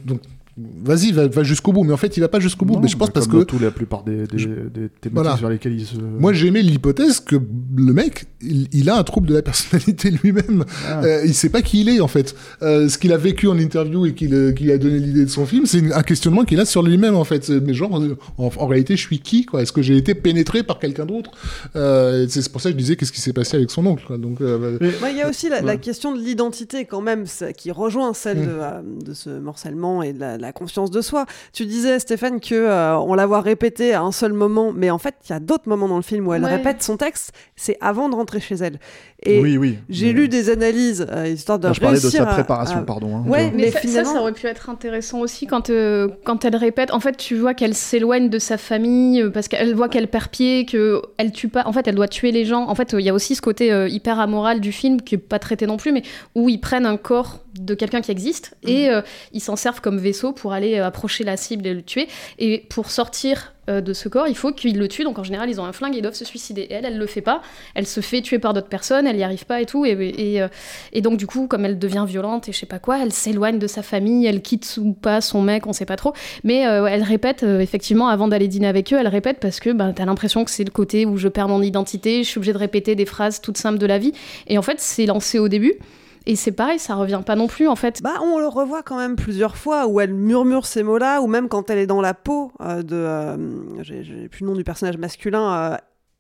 Vas-y, 0.57 1.11
va, 1.11 1.27
va 1.27 1.43
jusqu'au 1.43 1.73
bout. 1.73 1.83
Mais 1.83 1.93
en 1.93 1.97
fait, 1.97 2.17
il 2.17 2.21
va 2.21 2.29
pas 2.29 2.39
jusqu'au 2.41 2.65
bout. 2.65 2.75
Non, 2.75 2.81
mais 2.81 2.89
je 2.89 2.97
pense 2.97 3.09
bah, 3.09 3.15
parce 3.15 3.27
comme 3.27 3.41
que 3.41 3.45
tous 3.45 3.59
la 3.59 3.71
plupart 3.73 4.05
des, 4.05 4.27
des, 4.29 4.37
des 4.37 4.89
thématiques 4.89 5.13
Voilà. 5.13 5.35
vers 5.35 5.49
lesquelles 5.51 5.73
il 5.81 5.85
se. 5.87 5.97
moi, 5.97 6.33
j'aimais 6.33 6.63
l'hypothèse 6.63 7.19
que 7.21 7.37
le 7.37 7.93
mec, 7.93 8.27
il, 8.41 8.69
il 8.73 8.89
a 8.89 8.97
un 8.97 9.03
trouble 9.03 9.27
de 9.29 9.35
la 9.35 9.43
personnalité 9.43 10.11
lui-même. 10.23 10.65
Ah. 10.87 11.03
Euh, 11.05 11.23
il 11.25 11.35
sait 11.35 11.49
pas 11.49 11.61
qui 11.63 11.81
il 11.81 11.89
est, 11.89 12.01
en 12.01 12.07
fait. 12.09 12.37
Euh, 12.63 12.89
ce 12.89 12.99
qu'il 12.99 13.13
a 13.13 13.17
vécu 13.17 13.49
en 13.49 13.59
interview 13.59 14.07
et 14.07 14.15
qu'il 14.15 14.33
euh, 14.35 14.53
qui 14.53 14.71
a 14.71 14.79
donné 14.79 14.99
l'idée 15.01 15.25
de 15.25 15.31
son 15.31 15.45
film, 15.47 15.67
c'est 15.67 15.93
un 15.93 16.03
questionnement 16.03 16.45
qu'il 16.45 16.61
a 16.61 16.65
sur 16.65 16.83
lui-même, 16.83 17.17
en 17.17 17.25
fait. 17.25 17.49
Mais 17.51 17.75
genre, 17.75 18.01
euh, 18.01 18.17
en, 18.39 18.51
en 18.57 18.67
réalité, 18.67 18.97
je 18.97 19.03
suis 19.03 19.19
qui, 19.19 19.47
quoi? 19.47 19.63
Est-ce 19.63 19.73
que 19.73 19.83
j'ai 19.83 19.97
été 19.97 20.15
pénétré 20.15 20.63
par 20.63 20.79
quelqu'un 20.79 21.07
d'autre? 21.07 21.33
Euh, 21.77 22.27
C'est 22.29 22.51
pour 22.53 22.61
ça 22.61 22.69
que 22.71 22.75
je 22.75 22.79
disais 22.79 22.97
qu'est-ce 22.97 23.13
qui 23.13 23.21
s'est 23.21 23.33
passé 23.33 23.57
avec 23.57 23.71
son 23.71 23.85
oncle, 23.87 24.05
quoi? 24.07 24.19
Donc, 24.19 24.41
euh, 24.41 24.79
Ouais, 24.81 25.11
Il 25.11 25.17
y 25.17 25.23
a 25.23 25.29
aussi 25.29 25.49
la, 25.49 25.77
question 25.77 26.15
de 26.15 26.21
l'identité 26.21 26.85
quand 26.85 27.01
même, 27.01 27.27
ça- 27.27 27.53
qui 27.53 27.71
rejoint 27.73 28.15
celle 28.15 28.39
Mm. 28.39 28.47
de, 29.01 29.05
de 29.07 29.15
ce 29.15 29.31
morcellement 29.31 30.03
et 30.03 30.13
de 30.13 30.19
la, 30.21 30.44
la 30.45 30.53
confiance 30.53 30.91
de 30.91 31.01
soi. 31.01 31.27
Tu 31.53 31.67
disais 31.67 31.99
Stéphane 31.99 32.41
que 32.41 32.55
euh, 32.55 32.97
on 32.99 33.15
la 33.15 33.27
voit 33.27 33.41
répéter 33.41 33.95
à 33.95 34.03
un 34.03 34.13
seul 34.13 34.33
moment, 34.33 34.73
mais 34.75 34.91
en 34.91 34.99
fait 34.99 35.15
il 35.27 35.31
y 35.31 35.33
a 35.35 35.41
d'autres 35.41 35.69
moments 35.69 35.89
dans 35.89 35.97
le 35.97 36.03
film 36.03 36.27
où 36.29 36.33
elle 36.35 36.45
Ouais. 36.45 36.57
répète 36.57 36.83
son 36.83 36.97
texte. 36.97 37.33
C'est 37.57 37.77
avant 37.81 38.09
de 38.09 38.15
rentrer 38.15 38.41
chez 38.41 38.57
elle. 38.57 38.79
Et 39.27 39.41
Oui, 39.41 39.57
oui. 39.57 39.79
j'ai 39.89 40.13
lu 40.13 40.29
des 40.29 40.51
analyses 40.51 41.07
euh, 41.11 41.27
histoire 41.29 41.59
de 41.59 41.73
je 41.73 41.81
parlais 41.81 41.99
de 41.99 42.09
sa 42.09 42.27
préparation, 42.27 42.79
à- 42.81 42.83
pardon. 42.83 43.17
hein. 43.17 43.25
Ouais, 43.27 43.51
De- 43.51 43.57
mais 43.57 43.71
ça, 43.71 43.81
ça, 43.81 43.81
finalement. 43.81 44.13
ça 44.13 44.21
aurait 44.21 44.33
pu 44.33 44.47
être 44.47 44.69
intéressant 44.69 45.21
aussi 45.21 45.47
quand, 45.47 45.71
euh, 45.71 46.09
quand 46.25 46.45
elle 46.45 46.57
répète. 46.57 46.93
En 46.93 47.01
fait, 47.01 47.17
tu 47.17 47.35
vois 47.37 47.55
qu'elle 47.55 47.75
s'éloigne 47.75 48.29
de 48.29 48.39
sa 48.39 48.59
famille 48.59 49.23
euh, 49.23 49.31
parce 49.31 49.49
qu'elle 49.49 49.75
voit 49.75 49.89
qu'elle 49.89 50.09
perd 50.09 50.29
pied, 50.29 50.67
qu'elle 50.67 51.33
tue 51.33 51.49
pas. 51.49 51.63
En 51.67 51.73
fait, 51.73 51.89
elle 51.89 51.95
doit 51.95 52.09
tuer 52.09 52.33
les 52.33 52.45
gens. 52.45 52.69
En 52.69 52.75
fait, 52.75 52.93
il 52.93 53.01
y 53.05 53.09
a 53.09 53.15
aussi 53.15 53.35
ce 53.35 53.41
côté 53.41 53.73
euh, 53.73 53.89
hyper 53.89 54.21
amoral 54.21 54.61
du 54.61 54.73
film 54.73 55.01
qui 55.01 55.15
est 55.15 55.19
pas 55.19 55.39
traité 55.39 55.67
non 55.67 55.79
plus, 55.79 55.93
mais 55.93 56.03
où 56.35 56.51
ils 56.51 56.61
prennent 56.61 56.87
un 56.87 56.99
corps 56.99 57.39
de 57.59 57.75
quelqu'un 57.75 58.01
qui 58.01 58.11
existe 58.11 58.57
et 58.63 58.91
euh, 58.91 59.01
ils 59.33 59.41
s'en 59.41 59.57
servent 59.57 59.81
comme 59.81 59.99
vaisseau 59.99 60.33
pour 60.33 60.53
aller 60.53 60.79
euh, 60.79 60.87
approcher 60.87 61.25
la 61.25 61.37
cible 61.37 61.67
et 61.67 61.75
le 61.75 61.83
tuer. 61.83 62.09
Et 62.39 62.67
pour 62.69 62.91
sortir 62.91 63.53
euh, 63.69 63.81
de 63.81 63.93
ce 63.93 64.09
corps, 64.09 64.27
il 64.27 64.37
faut 64.37 64.53
qu'ils 64.53 64.77
le 64.77 64.89
tuent. 64.89 65.05
Donc 65.05 65.19
en 65.19 65.23
général, 65.23 65.49
ils 65.49 65.61
ont 65.61 65.65
un 65.65 65.73
flingue 65.73 65.95
et 65.95 65.99
ils 65.99 66.03
doivent 66.03 66.15
se 66.15 66.25
suicider. 66.25 66.63
Et 66.63 66.73
elle, 66.73 66.85
elle 66.85 66.99
le 66.99 67.07
fait 67.07 67.21
pas. 67.21 67.43
Elle 67.75 67.87
se 67.87 68.01
fait 68.01 68.23
tuer 68.23 68.41
par 68.41 68.55
d'autres 68.55 68.69
personnes. 68.69 69.07
Elle 69.07 69.17
y 69.17 69.23
arrive 69.23 69.47
pas 69.47 69.61
et 69.61 69.67
tout. 69.67 69.85
Et, 69.87 69.93
et, 69.93 70.45
et 70.93 71.01
donc 71.01 71.17
du 71.17 71.29
coup, 71.29 71.47
comme 71.47 71.65
elle 71.65 71.79
devient 71.79 72.05
violente 72.07 72.49
et 72.49 72.53
je 72.53 72.59
sais 72.59 72.67
pas 72.67 72.81
quoi, 72.81 73.01
elle 73.01 73.13
s'éloigne 73.13 73.61
de 73.61 73.69
sa 73.69 73.83
famille. 73.83 74.27
Elle 74.27 74.43
quitte 74.43 74.79
ou 74.83 74.93
pas 74.93 75.21
son 75.21 75.41
mec, 75.41 75.67
on 75.69 75.73
sait 75.73 75.87
pas 75.87 75.97
trop. 75.97 76.13
Mais 76.43 76.61
elle 76.61 77.03
répète 77.03 77.45
effectivement 77.45 78.09
avant 78.09 78.27
d'aller 78.27 78.49
dîner 78.49 78.67
avec 78.67 78.93
eux. 78.93 78.97
Elle 78.99 79.09
répète 79.09 79.39
parce 79.39 79.61
que 79.61 79.71
bah, 79.71 79.93
t'as 79.95 80.05
l'impression 80.05 80.45
que 80.45 80.51
c'est 80.51 80.65
le 80.65 80.73
côté 80.73 81.07
où 81.07 81.17
je 81.17 81.29
perds 81.29 81.49
mon 81.49 81.63
identité. 81.63 82.25
Je 82.25 82.29
suis 82.29 82.39
obligée 82.39 82.53
de 82.53 82.59
répéter 82.59 82.97
des 82.97 83.07
phrases 83.07 83.41
toutes 83.41 83.59
simples 83.59 83.79
de 83.79 83.87
la 83.87 83.99
vie. 83.99 84.13
Et 84.49 84.59
en 84.59 84.63
fait, 84.63 84.81
c'est 84.81 85.07
lancé 85.07 85.39
au 85.39 85.49
début. 85.49 85.79
Et 86.27 86.37
c'est 86.37 86.53
pareil, 86.53 86.79
ça 86.79 86.95
revient 86.95 87.21
pas 87.25 87.37
non 87.37 87.47
plus 87.49 87.69
en 87.69 87.77
fait. 87.77 88.01
Bah, 88.03 88.15
on 88.23 88.39
le 88.39 88.47
revoit 88.47 88.83
quand 88.83 88.97
même 88.97 89.15
plusieurs 89.17 89.57
fois 89.57 89.87
où 89.87 90.01
elle 90.01 90.15
murmure 90.15 90.65
ces 90.65 90.83
mots-là, 90.83 91.21
ou 91.21 91.27
même 91.27 91.49
quand 91.49 91.69
elle 91.69 91.79
est 91.79 91.87
dans 91.87 92.01
la 92.01 92.15
peau 92.15 92.51
euh, 92.63 92.83
de. 92.83 92.97
euh, 92.97 93.83
J'ai 93.83 94.29
plus 94.29 94.41
le 94.43 94.47
nom 94.47 94.55
du 94.57 94.65
personnage 94.65 94.97
masculin. 94.97 95.73
euh, 95.73 95.77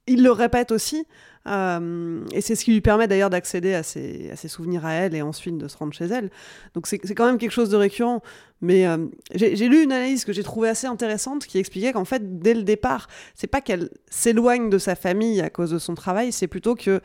il 0.06 0.22
le 0.22 0.30
répète 0.30 0.70
aussi. 0.72 1.06
euh, 1.46 2.20
et 2.32 2.42
c'est 2.42 2.54
ce 2.56 2.64
qui 2.66 2.72
lui 2.72 2.82
permet 2.82 3.08
d'ailleurs 3.08 3.30
d'accéder 3.30 3.72
à 3.72 3.82
ses, 3.82 4.34
souvenirs 4.48 4.84
à 4.84 4.92
elle 4.92 5.14
et 5.14 5.22
ensuite 5.22 5.56
de 5.56 5.66
se 5.68 5.78
rendre 5.78 5.94
chez 5.94 6.04
elle. 6.04 6.30
Donc 6.74 6.86
c'est 6.86 6.98
quand 6.98 7.24
même 7.24 7.38
quelque 7.38 7.52
chose 7.52 7.70
de 7.70 7.76
récurrent. 7.76 8.20
Mais 8.60 8.86
j'ai 9.34 9.68
lu 9.68 9.82
une 9.82 9.92
analyse 9.92 10.26
que 10.26 10.34
j'ai 10.34 10.42
trouvée 10.42 10.68
assez 10.68 10.86
intéressante 10.86 11.46
qui 11.46 11.58
expliquait 11.58 11.94
qu'en 11.94 12.04
fait, 12.04 12.38
dès 12.38 12.52
le 12.52 12.64
départ, 12.64 13.08
c'est 13.34 13.46
pas 13.46 13.62
qu'elle 13.62 13.88
s'éloigne 14.10 14.68
de 14.68 14.76
sa 14.76 14.94
famille 14.94 15.40
à 15.40 15.48
cause 15.48 15.70
de 15.70 15.78
son 15.78 15.94
travail, 15.94 16.32
c'est 16.32 16.48
plutôt 16.48 16.74
que 16.74 17.00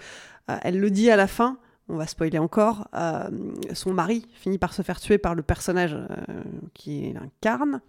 elle 0.64 0.82
le 0.82 0.90
dit 0.90 1.10
à 1.10 1.16
la 1.16 1.28
fin 1.28 1.58
on 1.90 1.96
va 1.96 2.08
spoiler 2.08 2.38
encore, 2.38 2.88
euh, 2.96 3.30
son 3.74 3.94
mari 3.94 4.26
finit 4.34 4.60
par 4.60 4.74
se 4.74 4.84
faire 4.84 5.00
tuer 5.00 5.18
par 5.18 5.36
le 5.36 5.42
personnage 5.42 5.96
euh, 5.96 6.44
qui 6.74 7.14
incarne, 7.20 7.82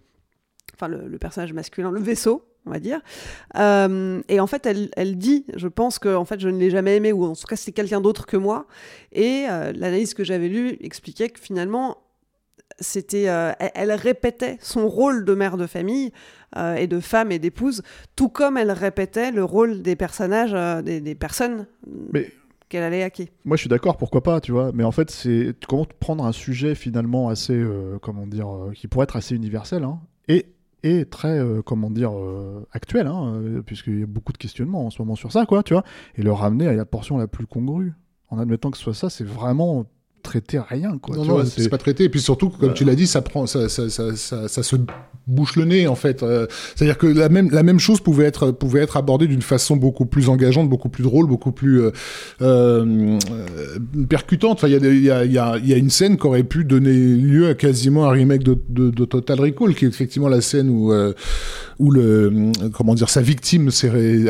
enfin 0.73 0.87
le, 0.87 1.17
personnage 1.19 1.53
masculin, 1.53 1.91
le 1.91 2.01
vaisseau, 2.01 2.43
on 2.65 2.71
va 2.71 2.79
dire. 2.79 2.99
Euh, 3.57 4.21
et 4.27 4.39
en 4.39 4.47
fait, 4.47 4.65
elle, 4.65 4.89
elle 4.97 5.17
dit, 5.17 5.45
je 5.55 5.67
pense 5.67 5.99
que 5.99 6.13
en 6.13 6.25
fait, 6.25 6.39
je 6.39 6.49
ne 6.49 6.57
l'ai 6.57 6.71
jamais 6.71 6.97
aimé, 6.97 7.13
ou 7.13 7.23
en 7.25 7.35
tout 7.35 7.45
cas, 7.45 7.55
c'est 7.55 7.71
quelqu'un 7.71 8.01
d'autre 8.01 8.25
que 8.25 8.37
moi. 8.37 8.65
Et 9.11 9.45
euh, 9.49 9.71
l'analyse 9.73 10.15
que 10.15 10.23
j'avais 10.23 10.49
lue 10.49 10.77
expliquait 10.81 11.29
que 11.29 11.39
finalement, 11.39 11.97
c'était, 12.79 13.25
elle, 13.75 13.91
répétait 13.91 14.57
son 14.59 14.87
rôle 14.87 15.23
de 15.23 15.35
mère 15.35 15.57
de 15.57 15.67
famille 15.67 16.11
et 16.55 16.87
de 16.87 16.99
femme 16.99 17.31
et 17.31 17.37
d'épouse, 17.37 17.83
tout 18.15 18.29
comme 18.29 18.57
elle 18.57 18.71
répétait 18.71 19.31
le 19.31 19.43
rôle 19.43 19.83
des 19.83 19.95
personnages, 19.95 20.53
des, 20.83 20.99
des 20.99 21.13
personnes 21.13 21.67
Mais 22.11 22.31
qu'elle 22.71 22.83
allait 22.83 23.03
hacker. 23.03 23.27
Moi, 23.45 23.57
je 23.57 23.61
suis 23.61 23.69
d'accord, 23.69 23.97
pourquoi 23.97 24.23
pas, 24.23 24.41
tu 24.41 24.51
vois. 24.51 24.71
Mais 24.73 24.83
en 24.83 24.91
fait, 24.91 25.11
c'est 25.11 25.53
comment 25.67 25.85
prendre 25.99 26.25
un 26.25 26.31
sujet 26.31 26.73
finalement 26.73 27.29
assez, 27.29 27.53
euh, 27.53 27.99
comment 28.01 28.25
dire, 28.25 28.49
euh, 28.49 28.71
qui 28.71 28.87
pourrait 28.87 29.03
être 29.03 29.17
assez 29.17 29.35
universel, 29.35 29.83
hein, 29.83 29.99
et 30.27 30.47
et 30.83 31.05
très, 31.05 31.37
euh, 31.37 31.61
comment 31.61 31.91
dire, 31.91 32.11
actuel, 32.71 33.05
hein, 33.05 33.61
puisqu'il 33.67 33.99
y 33.99 34.03
a 34.03 34.07
beaucoup 34.07 34.33
de 34.33 34.39
questionnements 34.39 34.87
en 34.87 34.89
ce 34.89 34.99
moment 34.99 35.15
sur 35.15 35.31
ça, 35.31 35.45
quoi, 35.45 35.61
tu 35.61 35.73
vois, 35.73 35.83
et 36.15 36.23
le 36.23 36.31
ramener 36.31 36.65
à 36.67 36.73
la 36.73 36.85
portion 36.85 37.19
la 37.19 37.27
plus 37.27 37.45
congrue, 37.45 37.93
en 38.29 38.39
admettant 38.39 38.71
que 38.71 38.77
ce 38.77 38.83
soit 38.85 38.95
ça, 38.95 39.11
c'est 39.11 39.23
vraiment 39.23 39.85
traiter 40.21 40.59
rien, 40.59 40.97
quoi. 41.01 41.15
non, 41.15 41.23
tu 41.23 41.29
non, 41.29 41.45
c'est 41.45 41.69
pas 41.69 41.77
traité. 41.77 42.05
Et 42.05 42.09
puis 42.09 42.21
surtout, 42.21 42.49
comme 42.49 42.73
tu 42.73 42.83
l'as 42.85 42.95
dit, 42.95 43.07
ça 43.07 43.21
prend, 43.21 43.45
ça, 43.45 43.69
ça, 43.69 43.89
ça, 43.89 44.47
ça, 44.47 44.63
se 44.63 44.75
bouche 45.27 45.55
le 45.55 45.65
nez 45.65 45.87
en 45.87 45.95
fait. 45.95 46.23
Euh, 46.23 46.47
C'est-à-dire 46.75 46.97
que 46.97 47.07
la 47.07 47.29
même, 47.29 47.49
la 47.51 47.63
même 47.63 47.79
chose 47.79 47.99
pouvait 48.01 48.25
être, 48.25 48.51
pouvait 48.51 48.81
être 48.81 48.97
abordée 48.97 49.27
d'une 49.27 49.41
façon 49.41 49.75
beaucoup 49.75 50.05
plus 50.05 50.29
engageante, 50.29 50.69
beaucoup 50.69 50.89
plus 50.89 51.03
drôle, 51.03 51.27
beaucoup 51.27 51.51
plus 51.51 51.81
euh, 51.81 51.91
euh, 52.41 53.17
euh, 53.31 53.77
percutante. 54.09 54.57
Enfin, 54.57 54.67
il 54.67 54.73
y, 54.73 54.87
a 54.87 54.93
y, 54.93 55.09
a, 55.11 55.25
y, 55.25 55.37
a, 55.37 55.57
y 55.57 55.73
a 55.73 55.77
une 55.77 55.89
scène 55.89 56.17
qui 56.17 56.27
aurait 56.27 56.43
pu 56.43 56.63
donner 56.65 56.93
lieu 56.93 57.47
à 57.47 57.53
quasiment 57.53 58.05
un 58.05 58.11
remake 58.11 58.43
de, 58.43 58.57
de, 58.69 58.89
de 58.89 59.05
Total 59.05 59.39
Recall, 59.39 59.75
qui 59.75 59.85
est 59.85 59.87
effectivement 59.87 60.29
la 60.29 60.41
scène 60.41 60.69
où, 60.69 60.91
euh, 60.91 61.13
où 61.81 61.89
le 61.89 62.51
comment 62.73 62.93
dire 62.93 63.09
sa 63.09 63.21
victime 63.21 63.69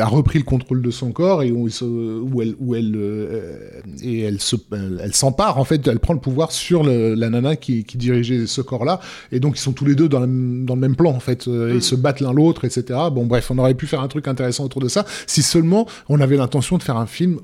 a 0.00 0.06
repris 0.06 0.38
le 0.38 0.44
contrôle 0.44 0.80
de 0.80 0.90
son 0.90 1.12
corps 1.12 1.42
et 1.42 1.52
où, 1.52 1.68
il 1.68 1.72
se- 1.72 1.84
où 1.84 2.40
elle 2.40 2.54
où 2.58 2.74
elle 2.74 2.94
euh, 2.96 3.58
et 4.02 4.20
elle 4.20 4.40
se 4.40 4.56
elle, 4.72 5.00
elle 5.04 5.14
s'empare 5.14 5.58
en 5.58 5.64
fait 5.64 5.86
elle 5.86 5.98
prend 6.00 6.14
le 6.14 6.20
pouvoir 6.20 6.50
sur 6.50 6.82
le- 6.82 7.14
la 7.14 7.28
nana 7.28 7.56
qui, 7.56 7.84
qui 7.84 7.98
dirigeait 7.98 8.46
ce 8.46 8.62
corps 8.62 8.84
là 8.86 9.00
et 9.32 9.38
donc 9.38 9.58
ils 9.58 9.60
sont 9.60 9.72
tous 9.72 9.84
les 9.84 9.94
deux 9.94 10.08
dans, 10.08 10.20
la 10.20 10.24
m- 10.26 10.64
dans 10.64 10.74
le 10.74 10.80
même 10.80 10.96
plan 10.96 11.10
en 11.10 11.20
fait 11.20 11.46
Euh, 11.46 11.72
ils 11.74 11.82
se 11.82 11.94
battent 11.94 12.20
l'un 12.20 12.32
l'autre 12.32 12.64
etc 12.64 12.98
bon 13.12 13.26
bref 13.26 13.50
on 13.50 13.58
aurait 13.58 13.74
pu 13.74 13.86
faire 13.86 14.00
un 14.00 14.08
truc 14.08 14.28
intéressant 14.28 14.64
autour 14.64 14.80
de 14.80 14.88
ça 14.88 15.04
si 15.26 15.42
seulement 15.42 15.86
on 16.08 16.20
avait 16.20 16.36
l'intention 16.38 16.78
de 16.78 16.82
faire 16.82 16.96
un 16.96 17.06
film 17.06 17.38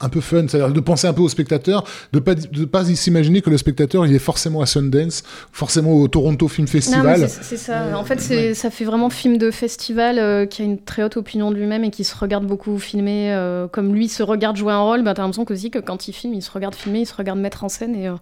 un 0.00 0.08
peu 0.08 0.20
fun, 0.20 0.46
c'est-à-dire 0.48 0.72
de 0.72 0.80
penser 0.80 1.06
un 1.06 1.12
peu 1.12 1.22
au 1.22 1.28
spectateur, 1.28 1.84
de 2.12 2.18
pas 2.18 2.34
de 2.34 2.64
pas 2.64 2.84
s'imaginer 2.84 3.40
que 3.42 3.50
le 3.50 3.56
spectateur 3.56 4.04
il 4.06 4.14
est 4.14 4.18
forcément 4.18 4.60
à 4.60 4.66
Sundance, 4.66 5.22
forcément 5.52 5.92
au 5.92 6.08
Toronto 6.08 6.48
Film 6.48 6.66
Festival. 6.66 7.28
c'est 7.28 7.42
c'est 7.44 7.56
ça. 7.56 7.96
En 7.96 8.04
fait, 8.04 8.20
c'est- 8.20 8.54
ça 8.54 8.70
fait 8.70 8.84
vraiment 8.84 9.08
film 9.10 9.38
de 9.38 9.50
festival 9.50 10.18
euh, 10.18 10.46
qui 10.46 10.62
a 10.62 10.64
une 10.64 10.78
très 10.78 11.02
haute 11.04 11.16
opinion 11.16 11.50
de 11.50 11.56
lui-même 11.56 11.84
et 11.84 11.90
qui 11.90 12.04
se 12.04 12.16
regarde 12.16 12.44
beaucoup 12.46 12.78
filmer. 12.78 13.32
euh, 13.32 13.68
comme 13.68 13.94
lui 13.94 14.08
se 14.08 14.22
regarde 14.22 14.56
jouer 14.56 14.72
un 14.72 14.80
rôle, 14.80 15.02
bah, 15.04 15.14
t'as 15.14 15.22
l'impression 15.22 15.44
que 15.44 15.52
aussi 15.54 15.70
que 15.70 15.78
quand 15.78 16.08
il 16.08 16.12
filme, 16.12 16.34
il 16.34 16.42
se 16.42 16.50
regarde 16.50 16.74
filmer, 16.74 17.00
il 17.00 17.06
se 17.06 17.14
regarde 17.14 17.38
mettre 17.38 17.62
en 17.64 17.68
scène. 17.68 17.94
Et, 17.94 18.08
euh, 18.08 18.14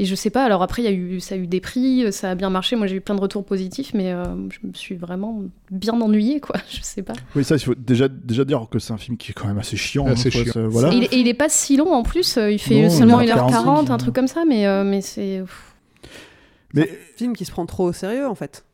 et 0.00 0.04
je 0.04 0.14
sais 0.14 0.30
pas. 0.30 0.44
Alors 0.44 0.62
après, 0.62 0.82
il 0.82 0.84
y 0.84 0.88
a 0.88 0.92
eu, 0.92 1.20
ça 1.20 1.34
a 1.34 1.38
eu 1.38 1.46
des 1.46 1.60
prix, 1.60 2.10
ça 2.12 2.30
a 2.30 2.34
bien 2.34 2.48
marché. 2.50 2.76
Moi, 2.76 2.86
j'ai 2.86 2.96
eu 2.96 3.00
plein 3.00 3.14
de 3.14 3.20
retours 3.20 3.44
positifs, 3.44 3.92
mais 3.94 4.12
euh, 4.12 4.24
je 4.50 4.66
me 4.66 4.72
suis 4.72 4.94
vraiment 4.94 5.42
bien 5.70 6.00
ennuyée, 6.00 6.40
quoi. 6.40 6.56
Je 6.70 6.80
sais 6.82 7.02
pas. 7.02 7.14
Oui, 7.36 7.44
ça, 7.44 7.56
il 7.56 7.60
faut 7.60 7.74
déjà, 7.74 8.08
déjà 8.08 8.44
dire 8.44 8.66
que 8.70 8.78
c'est 8.78 8.92
un 8.92 8.98
film 8.98 9.16
qui 9.16 9.32
est 9.32 9.34
quand 9.34 9.48
même 9.48 9.58
assez 9.58 9.76
chiant. 9.76 10.06
Assez 10.06 10.28
hein, 10.28 10.44
chiant. 10.44 10.68
Voilà. 10.68 10.92
Et 10.92 10.96
il, 10.96 11.04
est- 11.04 11.12
et 11.14 11.18
il 11.18 11.28
est 11.28 11.34
pas 11.34 11.48
si 11.48 11.76
long 11.76 11.92
en 11.92 12.02
plus. 12.02 12.36
euh, 12.38 12.50
Il 12.50 12.58
fait 12.58 12.82
Non, 12.82 12.90
seulement 12.90 13.20
1h45, 13.20 13.50
1h40, 13.50 13.90
un 13.90 13.96
truc 13.98 14.14
comme 14.14 14.28
ça, 14.28 14.44
mais, 14.48 14.66
euh, 14.66 14.84
mais 14.84 15.00
c'est. 15.00 15.42
Mais 16.74 16.88
Film 17.16 17.34
qui 17.34 17.44
se 17.44 17.50
prend 17.50 17.66
trop 17.66 17.84
au 17.88 17.92
sérieux 17.92 18.26
en 18.28 18.34
fait. 18.34 18.64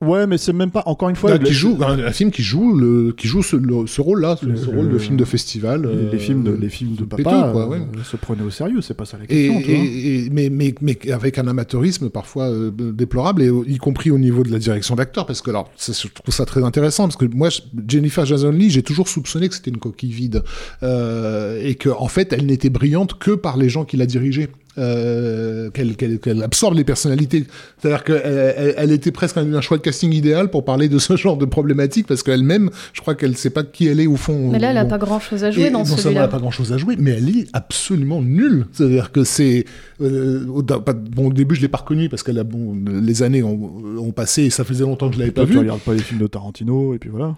Ouais, 0.00 0.26
mais 0.26 0.38
c'est 0.38 0.52
même 0.52 0.70
pas. 0.70 0.82
Encore 0.86 1.08
une 1.08 1.16
fois, 1.16 1.38
qui 1.38 1.52
joue 1.52 1.76
un, 1.82 1.98
un 1.98 2.12
film 2.12 2.30
qui 2.30 2.42
joue 2.42 2.74
le 2.76 3.12
qui 3.12 3.28
joue 3.28 3.42
ce, 3.42 3.56
le- 3.56 3.86
ce 3.86 4.00
rôle-là, 4.00 4.36
ce, 4.40 4.46
Le- 4.46 4.56
ce 4.56 4.66
rôle 4.68 4.88
de 4.90 4.98
film 4.98 5.16
de 5.16 5.24
festival. 5.24 5.82
les, 5.82 5.88
euh, 5.88 6.08
les 6.12 6.18
films 6.18 6.42
de, 6.42 6.52
les 6.52 6.68
films 6.68 6.94
de 6.94 7.04
péteux, 7.04 7.22
papa 7.24 7.50
quoi, 7.52 7.68
ouais. 7.68 7.78
euh, 7.78 8.02
se 8.04 8.16
prenaient 8.16 8.42
au 8.42 8.50
sérieux, 8.50 8.80
c'est 8.80 8.94
pas 8.94 9.04
ça 9.04 9.18
la 9.18 9.24
Et, 9.24 9.28
question. 9.48 9.60
tu 9.62 9.74
vois. 9.74 9.84
et- 9.84 10.24
et- 10.26 10.30
mais, 10.30 10.50
mais, 10.50 10.74
mais 10.80 10.98
avec 11.12 11.38
un 11.38 11.46
amateurisme 11.46 12.10
parfois 12.10 12.48
euh, 12.50 12.70
déplorable, 12.70 13.42
et 13.42 13.50
y 13.66 13.78
compris 13.78 14.10
au 14.10 14.18
niveau 14.18 14.42
de 14.42 14.50
la 14.50 14.58
direction 14.58 14.94
d'acteur, 14.96 15.26
parce 15.26 15.42
que 15.42 15.50
alors, 15.50 15.70
je 15.78 15.92
trouve 16.08 16.34
ça 16.34 16.44
très 16.46 16.62
intéressant, 16.64 17.04
parce 17.04 17.16
que 17.16 17.26
moi, 17.26 17.48
je- 17.50 17.60
Jennifer 17.88 18.24
Jason 18.24 18.50
Leigh, 18.50 18.70
j'ai 18.70 18.82
toujours 18.82 19.08
soupçonné 19.08 19.48
que 19.48 19.54
c'était 19.54 19.70
une 19.70 19.78
coquille 19.78 20.12
vide, 20.12 20.42
euh, 20.82 21.60
et 21.62 21.74
que 21.74 21.88
en 21.88 22.08
fait, 22.08 22.32
elle 22.32 22.46
n'était 22.46 22.70
brillante 22.70 23.18
que 23.18 23.32
par 23.32 23.56
les 23.56 23.68
gens 23.68 23.84
qui 23.84 23.96
la 23.96 24.06
dirigeaient. 24.06 24.48
Euh, 24.80 25.68
qu'elle 25.70 25.94
qu'elle- 25.96 26.18
qu'elle 26.18 26.42
absorbe 26.42 26.74
les 26.74 26.84
personnalités. 26.84 27.44
C'est-à-dire 27.78 28.02
qu'elle 28.02 28.22
elle, 28.56 28.74
elle 28.78 28.92
était 28.92 29.10
presque 29.12 29.36
un, 29.36 29.52
un 29.52 29.60
choix 29.60 29.76
de 29.76 29.82
casting 29.82 30.12
idéal 30.12 30.48
pour 30.50 30.64
parler 30.64 30.88
de 30.88 30.98
ce 30.98 31.16
genre 31.18 31.36
de 31.36 31.44
problématique, 31.44 32.06
parce 32.06 32.22
qu'elle-même, 32.22 32.70
je 32.94 33.00
crois 33.02 33.14
qu'elle 33.14 33.36
sait 33.36 33.50
pas 33.50 33.62
qui 33.62 33.86
elle 33.88 34.00
est 34.00 34.06
au 34.06 34.16
fond. 34.16 34.50
Mais 34.50 34.58
là, 34.58 34.70
elle 34.70 34.78
a 34.78 34.84
Bon. 34.84 34.90
pas 34.90 34.98
grand 34.98 35.20
chose 35.20 35.44
à 35.44 35.50
jouer 35.50 35.64
Et 35.64 35.70
dans 35.70 35.80
non 35.80 35.84
seulement 35.84 35.96
elle 35.98 36.02
celui-là. 36.04 36.20
n'a 36.22 36.28
pas 36.28 36.38
grand 36.38 36.50
chose 36.50 36.72
à 36.72 36.78
jouer, 36.78 36.96
mais 36.98 37.10
elle 37.10 37.28
est 37.28 37.46
absolument 37.52 38.22
nulle. 38.22 38.66
C'est-à-dire 38.72 39.12
que 39.12 39.22
c'est. 39.24 39.66
euh, 40.00 40.44
bon, 40.46 41.26
au 41.28 41.32
début, 41.32 41.54
je 41.54 41.60
l'ai 41.60 41.68
pas 41.68 41.78
reconnue 41.78 42.08
parce 42.08 42.22
que 42.22 42.32
bon, 42.42 42.74
les 43.02 43.22
années 43.22 43.42
ont, 43.42 43.70
ont 43.98 44.12
passé 44.12 44.44
et 44.44 44.50
ça 44.50 44.64
faisait 44.64 44.84
longtemps 44.84 45.08
que 45.10 45.14
je 45.16 45.20
l'avais 45.20 45.30
pas 45.30 45.42
Toi, 45.42 45.46
tu 45.48 45.52
vue. 45.52 45.58
regardes 45.58 45.80
pas 45.80 45.92
les 45.92 46.00
films 46.02 46.20
de 46.20 46.26
Tarantino, 46.26 46.94
et 46.94 46.98
puis 46.98 47.10
voilà. 47.10 47.36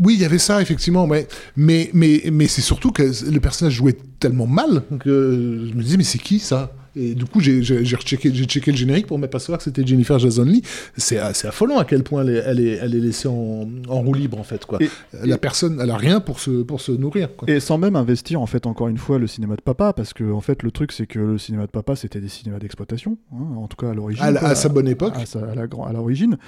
Oui, 0.00 0.14
il 0.14 0.20
y 0.20 0.24
avait 0.24 0.38
ça, 0.38 0.60
effectivement, 0.62 1.06
ouais. 1.06 1.26
mais, 1.56 1.90
mais, 1.92 2.22
mais 2.32 2.46
c'est 2.46 2.62
surtout 2.62 2.90
que 2.90 3.02
le 3.02 3.40
personnage 3.40 3.74
jouait 3.74 3.96
tellement 4.18 4.46
mal 4.46 4.82
que 5.00 5.66
je 5.70 5.74
me 5.76 5.82
disais, 5.82 5.96
mais 5.96 6.04
c'est 6.04 6.18
qui 6.18 6.38
ça? 6.38 6.72
Et 6.96 7.14
du 7.14 7.24
coup, 7.24 7.38
j'ai 7.38 7.62
j'ai 7.62 7.84
checké 7.86 8.30
le 8.72 8.76
générique 8.76 9.06
pour 9.06 9.16
m'apercevoir 9.16 9.58
que 9.58 9.62
c'était 9.64 9.86
Jennifer 9.86 10.18
Jason 10.18 10.42
Leigh. 10.42 10.62
C'est 10.96 11.20
c'est 11.34 11.46
affolant 11.46 11.78
à 11.78 11.84
quel 11.84 12.02
point 12.02 12.22
elle 12.24 12.30
est, 12.30 12.42
elle 12.44 12.58
est, 12.60 12.78
elle 12.82 12.96
est 12.96 13.00
laissée 13.00 13.28
en, 13.28 13.68
en 13.88 14.00
roue 14.00 14.12
libre, 14.12 14.40
en 14.40 14.42
fait. 14.42 14.64
Quoi. 14.66 14.78
Et- 14.82 14.90
la 15.24 15.36
et- 15.36 15.38
personne, 15.38 15.78
elle 15.80 15.90
a 15.92 15.96
rien 15.96 16.18
pour 16.18 16.40
se, 16.40 16.62
pour 16.62 16.80
se 16.80 16.90
nourrir. 16.90 17.28
Quoi. 17.36 17.48
Et 17.48 17.60
sans 17.60 17.78
même 17.78 17.94
investir, 17.94 18.40
en 18.40 18.46
fait, 18.46 18.66
encore 18.66 18.88
une 18.88 18.98
fois, 18.98 19.20
le 19.20 19.28
cinéma 19.28 19.54
de 19.54 19.60
papa, 19.62 19.92
parce 19.92 20.12
que, 20.12 20.32
en 20.32 20.40
fait, 20.40 20.64
le 20.64 20.72
truc, 20.72 20.90
c'est 20.90 21.06
que 21.06 21.20
le 21.20 21.38
cinéma 21.38 21.66
de 21.66 21.70
papa, 21.70 21.94
c'était 21.94 22.20
des 22.20 22.28
cinémas 22.28 22.58
d'exploitation, 22.58 23.18
hein, 23.32 23.36
en 23.56 23.68
tout 23.68 23.76
cas 23.76 23.90
à 23.90 23.94
l'origine. 23.94 24.24
À 24.24 24.26
à 24.44 24.54
sa 24.56 24.68
bonne 24.68 24.88
époque. 24.88 25.14
À, 25.14 25.26
sa- 25.26 25.48
à 25.48 25.54
la 25.54 25.68
grand- 25.68 25.86
à 25.86 25.92
l'origine. 25.92 26.38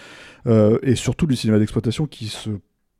Euh, 0.49 0.77
et 0.83 0.97
surtout 0.97 1.29
du 1.29 1.37
cinéma 1.37 1.61
d'exploitation 1.61 2.07
qui 2.09 2.27
se. 2.27 2.51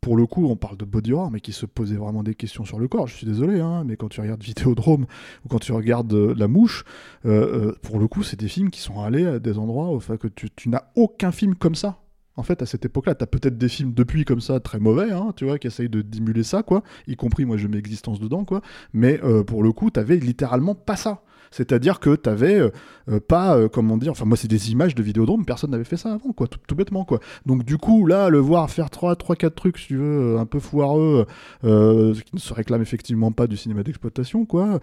Pour 0.03 0.17
le 0.17 0.27
coup, 0.27 0.49
on 0.49 0.57
parle 0.57 0.77
de 0.77 0.85
body 0.85 1.13
horror, 1.13 1.31
mais 1.31 1.39
qui 1.39 1.53
se 1.53 1.65
posait 1.65 1.95
vraiment 1.95 2.25
des 2.25 2.35
questions 2.35 2.65
sur 2.65 2.81
le 2.81 2.89
corps. 2.89 3.07
Je 3.07 3.15
suis 3.15 3.27
désolé, 3.27 3.61
hein, 3.61 3.85
mais 3.87 3.97
quand 3.97 4.09
tu 4.09 4.21
regardes 4.21 4.43
Vidéodrome 4.43 5.07
ou 5.45 5.49
quand 5.49 5.61
tu 5.61 5.71
regardes 5.71 6.13
euh, 6.13 6.35
La 6.37 6.49
Mouche, 6.49 6.85
euh, 7.25 7.69
euh, 7.69 7.79
pour 7.83 8.01
le 8.01 8.09
coup, 8.09 8.25
c'est 8.25 8.39
des 8.39 8.49
films 8.49 8.71
qui 8.71 8.81
sont 8.81 9.01
allés 9.01 9.25
à 9.25 9.39
des 9.39 9.59
endroits 9.59 9.95
où 9.95 10.01
que 10.01 10.27
tu, 10.27 10.69
n'as 10.69 10.83
aucun 10.97 11.31
film 11.31 11.55
comme 11.55 11.77
ça. 11.77 12.01
En 12.35 12.43
fait, 12.43 12.63
à 12.63 12.67
cette 12.67 12.85
époque-là, 12.85 13.15
t'as 13.15 13.27
peut-être 13.27 13.57
des 13.57 13.69
films 13.69 13.95
depuis 13.95 14.25
comme 14.25 14.41
ça 14.41 14.59
très 14.59 14.81
mauvais, 14.81 15.13
hein, 15.13 15.33
tu 15.37 15.45
vois, 15.45 15.61
qui 15.61 15.69
essayent 15.69 15.89
de 15.89 16.03
dimuler 16.03 16.43
ça, 16.43 16.65
quoi. 16.65 16.83
Y 17.07 17.15
compris, 17.15 17.45
moi, 17.45 17.57
je 17.57 17.69
mets 17.69 17.79
existence 17.79 18.19
dedans, 18.19 18.45
quoi. 18.45 18.61
Mais 18.93 19.21
pour 19.47 19.63
le 19.63 19.71
coup, 19.71 19.91
t'avais 19.91 20.17
littéralement 20.17 20.75
pas 20.75 20.97
ça. 20.97 21.23
C'est-à-dire 21.53 22.01
que 22.01 22.17
t'avais 22.17 22.59
euh, 22.59 22.71
euh, 23.09 23.21
pas, 23.21 23.57
euh, 23.57 23.69
comment 23.69 23.97
dire, 23.97 24.13
enfin 24.13 24.25
moi 24.25 24.37
c'est 24.37 24.49
des 24.49 24.71
images 24.71 24.95
de 24.95 25.03
Vidéodrome, 25.03 25.45
personne 25.45 25.71
n'avait 25.71 25.85
fait 25.85 25.97
ça 25.97 26.13
avant, 26.13 26.33
quoi, 26.33 26.47
tout, 26.47 26.75
bêtement, 26.75 27.05
quoi. 27.05 27.21
Donc 27.47 27.65
du 27.65 27.79
coup, 27.79 28.07
là, 28.07 28.29
le 28.29 28.39
voir 28.39 28.71
faire 28.71 28.91
3, 28.91 29.17
3 29.17 29.37
4 29.37 29.55
trucs, 29.55 29.79
si 29.79 29.89
tu 29.89 29.97
veux, 29.97 30.39
un 30.39 30.47
peu 30.47 30.61
foireux, 30.61 31.27
euh, 31.65 32.15
qui 32.15 32.35
ne 32.35 32.41
se 32.41 32.55
réclame 32.55 32.81
effectivement 32.83 33.33
pas 33.33 33.47
du 33.47 33.57
cinéma 33.57 33.83
d'exploitation, 33.83 34.45
quoi. 34.45 34.81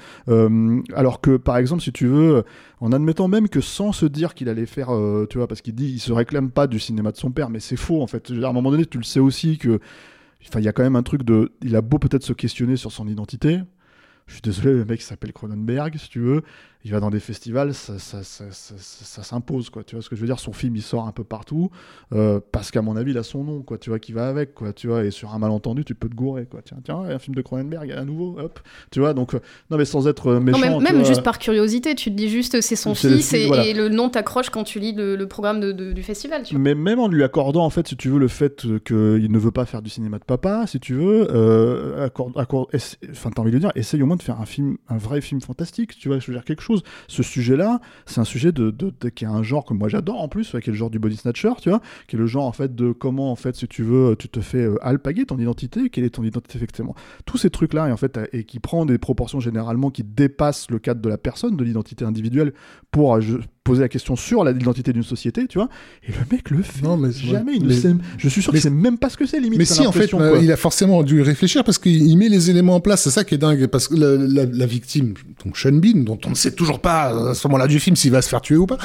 Alors 0.95 1.21
que, 1.21 1.38
par 1.38 1.58
exemple, 1.58 1.82
si 1.82 1.91
tu 1.91 2.08
veux, 2.08 2.43
en 2.79 2.91
admettant 2.91 3.27
même 3.27 3.49
que 3.49 3.62
sans 3.62 3.91
se 3.91 4.05
dire 4.05 4.34
qu'il 4.34 4.49
allait 4.49 4.65
faire, 4.65 4.89
tu 5.29 5.38
vois, 5.38 5.47
parce 5.47 5.62
qu'il 5.62 5.75
dit, 5.75 5.89
il 5.89 5.99
se 5.99 6.13
réclame 6.13 6.51
pas 6.51 6.67
du 6.67 6.79
cinéma 6.79 7.12
de 7.12 7.17
son 7.17 7.32
père, 7.32 7.49
mais 7.49 7.60
c'est 7.60 7.75
faux, 7.75 8.01
en 8.01 8.08
fait. 8.08 8.32
À 8.32 8.49
un 8.49 8.53
moment 8.53 8.71
donné, 8.71 8.86
tu 8.86 8.97
le 8.97 9.03
sais 9.03 9.19
aussi 9.19 9.58
que, 9.58 9.79
enfin, 10.47 10.60
y 10.60 10.67
a 10.67 10.73
quand 10.73 10.84
même 10.84 10.95
un 10.95 11.03
truc 11.03 11.23
de, 11.23 11.51
il 11.63 11.75
a 11.75 11.82
beau 11.82 11.99
peut-être 11.99 12.23
se 12.23 12.34
questionner 12.34 12.75
sur 12.75 12.91
son 12.91 13.08
identité, 13.08 13.60
je 14.29 14.33
suis 14.35 14.41
désolé, 14.41 14.73
le 14.73 14.85
mec 14.85 15.01
s'appelle 15.01 15.33
Cronenberg, 15.33 15.97
si 15.97 16.07
tu 16.07 16.19
veux. 16.19 16.43
Il 16.85 16.91
va 16.91 17.01
dans 17.01 17.09
des 17.09 17.19
festivals, 17.19 17.73
ça, 17.73 17.99
ça, 17.99 19.23
s'impose, 19.23 19.69
quoi. 19.69 19.83
Tu 19.83 19.95
vois 19.95 20.01
ce 20.01 20.07
que 20.09 20.15
je 20.15 20.21
veux 20.21 20.27
dire? 20.27 20.39
Son 20.39 20.53
film, 20.53 20.77
il 20.77 20.81
sort 20.81 21.05
un 21.07 21.11
peu 21.11 21.25
partout, 21.25 21.69
euh, 22.13 22.39
parce 22.53 22.71
qu'à 22.71 22.81
mon 22.81 22.95
avis, 22.95 23.11
il 23.11 23.17
a 23.17 23.23
son 23.23 23.43
nom, 23.43 23.61
quoi. 23.63 23.77
Tu 23.77 23.89
vois, 23.89 23.99
qui 23.99 24.13
va 24.13 24.29
avec, 24.29 24.53
quoi. 24.53 24.71
Tu 24.71 24.87
vois, 24.87 25.03
et 25.03 25.11
sur 25.11 25.33
un 25.33 25.39
malentendu, 25.39 25.83
tu 25.83 25.93
peux 25.93 26.07
te 26.07 26.15
gourer, 26.15 26.45
quoi. 26.45 26.61
Tiens, 26.63 26.77
tiens, 26.83 26.99
un 26.99 27.19
film 27.19 27.35
de 27.35 27.41
Cronenberg, 27.41 27.91
à 27.91 28.05
nouveau, 28.05 28.39
hop. 28.39 28.61
Tu 28.91 29.01
vois, 29.01 29.13
donc, 29.13 29.33
euh, 29.33 29.39
non, 29.69 29.77
mais 29.77 29.83
sans 29.83 30.07
être 30.07 30.27
euh, 30.27 30.39
méchant. 30.39 30.57
Non, 30.57 30.63
même, 30.69 30.77
tu 30.77 30.83
même 30.85 30.95
vois. 31.01 31.03
juste 31.03 31.21
par 31.23 31.37
curiosité, 31.37 31.95
tu 31.95 32.11
te 32.11 32.15
dis 32.15 32.29
juste 32.29 32.61
c'est 32.61 32.77
son 32.77 32.95
fils 32.95 33.33
et, 33.33 33.47
voilà. 33.47 33.65
et 33.65 33.73
le 33.73 33.89
nom 33.89 34.07
t'accroche 34.09 34.49
quand 34.49 34.63
tu 34.63 34.79
lis 34.79 34.93
le, 34.93 35.17
le 35.17 35.27
programme 35.27 35.59
de- 35.59 35.73
de- 35.73 35.91
du 35.91 36.01
festival. 36.03 36.43
Tu 36.43 36.53
vois. 36.55 36.63
Mais 36.63 36.75
même 36.75 36.99
en 36.99 37.09
lui 37.09 37.23
accordant, 37.25 37.65
en 37.65 37.69
fait, 37.69 37.89
si 37.89 37.97
tu 37.97 38.07
veux, 38.07 38.19
le 38.19 38.29
fait 38.29 38.61
qu'il 38.85 39.29
ne 39.31 39.37
veut 39.37 39.51
pas 39.51 39.65
faire 39.65 39.81
du 39.81 39.89
cinéma 39.89 40.17
de 40.17 40.23
papa, 40.23 40.65
si 40.65 40.79
tu 40.79 40.93
veux, 40.93 41.27
euh, 41.29 42.05
accorde, 42.05 42.37
accorde- 42.37 42.69
enfin, 43.11 43.31
t'as 43.35 43.41
envie 43.41 43.51
de 43.51 43.59
dire, 43.59 43.71
essaye 43.75 44.01
au 44.01 44.05
moins 44.05 44.15
de 44.15 44.23
faire 44.23 44.39
un 44.39 44.45
film, 44.45 44.77
un 44.87 44.97
vrai 44.97 45.19
film 45.19 45.41
fantastique, 45.41 45.97
tu 45.97 46.07
vois, 46.07 46.19
je 46.19 46.27
veux 46.27 46.33
dire 46.37 46.45
quelque 46.45 46.61
chose. 46.61 46.68
Ce 47.08 47.23
sujet-là, 47.23 47.79
c'est 48.05 48.19
un 48.19 48.25
sujet 48.25 48.51
de, 48.51 48.73
qui 49.10 49.25
est 49.25 49.27
un 49.27 49.43
genre 49.43 49.65
que 49.65 49.73
moi 49.73 49.89
j'adore 49.89 50.21
en 50.21 50.27
plus, 50.27 50.49
qui 50.49 50.58
est 50.58 50.67
le 50.67 50.73
genre 50.73 50.89
du 50.89 50.99
body 50.99 51.17
snatcher, 51.17 51.53
tu 51.62 51.69
vois, 51.69 51.82
qui 52.08 52.15
est 52.15 52.19
le 52.19 52.27
genre, 52.27 52.45
en 52.45 52.51
fait, 52.51 52.75
de 52.75 52.91
comment, 52.91 53.32
en 53.32 53.36
fait, 53.36 53.55
si 53.55 53.67
tu 53.67 53.84
veux, 53.84 54.15
tu 54.17 54.29
te 54.29 54.39
fais 54.39 54.63
euh, 54.63 54.77
alpaguer 54.82 55.25
ton 55.25 55.38
identité, 55.38 55.89
quelle 55.89 56.03
est 56.03 56.12
ton 56.12 56.23
identité, 56.23 56.58
effectivement. 56.58 56.95
Tous 57.25 57.38
ces 57.38 57.49
trucs-là, 57.49 57.89
et 57.89 57.91
en 57.91 57.97
fait, 57.97 58.19
et 58.34 58.43
qui 58.43 58.60
prend 58.60 58.86
des 58.86 58.97
proportions 58.97 59.39
généralement 59.39 59.91
qui 59.91 60.03
dépassent 60.03 60.69
le 60.69 60.79
cadre 60.79 61.01
de 61.01 61.10
la 61.10 61.17
personne, 61.17 61.55
de 61.55 61.63
l'identité 61.63 62.05
individuelle, 62.05 62.53
pour 62.91 63.15
euh, 63.15 63.21
poser 63.69 63.82
la 63.82 63.89
question 63.89 64.15
sur 64.15 64.43
l'identité 64.43 64.91
d'une 64.93 65.03
société, 65.03 65.45
tu 65.47 65.58
vois. 65.60 65.69
Et 66.08 66.12
le 66.12 66.17
mec 66.32 66.49
le 66.49 66.62
fait 66.63 66.82
Non, 66.84 66.97
mais- 66.97 67.12
jamais. 67.12 67.53
Il 67.55 67.63
ne 67.63 67.67
mais- 67.69 67.73
sait, 67.75 67.93
je 68.17 68.27
suis 68.29 68.41
sûr 68.41 68.51
qu'il 68.51 68.62
sait 68.62 68.69
même 68.69 68.97
pas 68.97 69.10
ce 69.10 69.17
que 69.17 69.25
c'est, 69.25 69.39
limite. 69.39 69.60
Mais 69.60 69.65
si, 69.65 69.86
en 69.86 69.91
fait, 69.91 70.10
quoi. 70.10 70.38
il 70.41 70.51
a 70.51 70.58
forcément 70.58 71.03
dû 71.03 71.21
réfléchir 71.21 71.63
parce 71.63 71.77
qu'il 71.77 72.01
il 72.08 72.15
met 72.17 72.29
les 72.29 72.49
éléments 72.49 72.75
en 72.75 72.79
place. 72.79 73.03
C'est 73.03 73.10
ça 73.12 73.23
qui 73.23 73.36
est 73.36 73.38
dingue. 73.38 73.67
Parce 73.67 73.88
que 73.88 73.95
la, 73.95 74.15
la- 74.45 74.51
la 74.51 74.65
victime, 74.65 75.13
donc 75.45 75.58
Sean 75.58 75.71
Bean, 75.73 76.03
dont 76.03 76.17
on 76.25 76.29
ne 76.32 76.36
sait 76.36 76.51
toujours 76.51 76.79
pas 76.79 77.13
euh, 77.13 77.32
à 77.32 77.34
ce 77.36 77.47
moment-là 77.47 77.67
du 77.67 77.79
film 77.79 77.95
s'il 77.95 78.12
va 78.12 78.21
se 78.21 78.29
faire 78.29 78.41
tuer 78.41 78.55
ou 78.58 78.65
pas, 78.65 78.77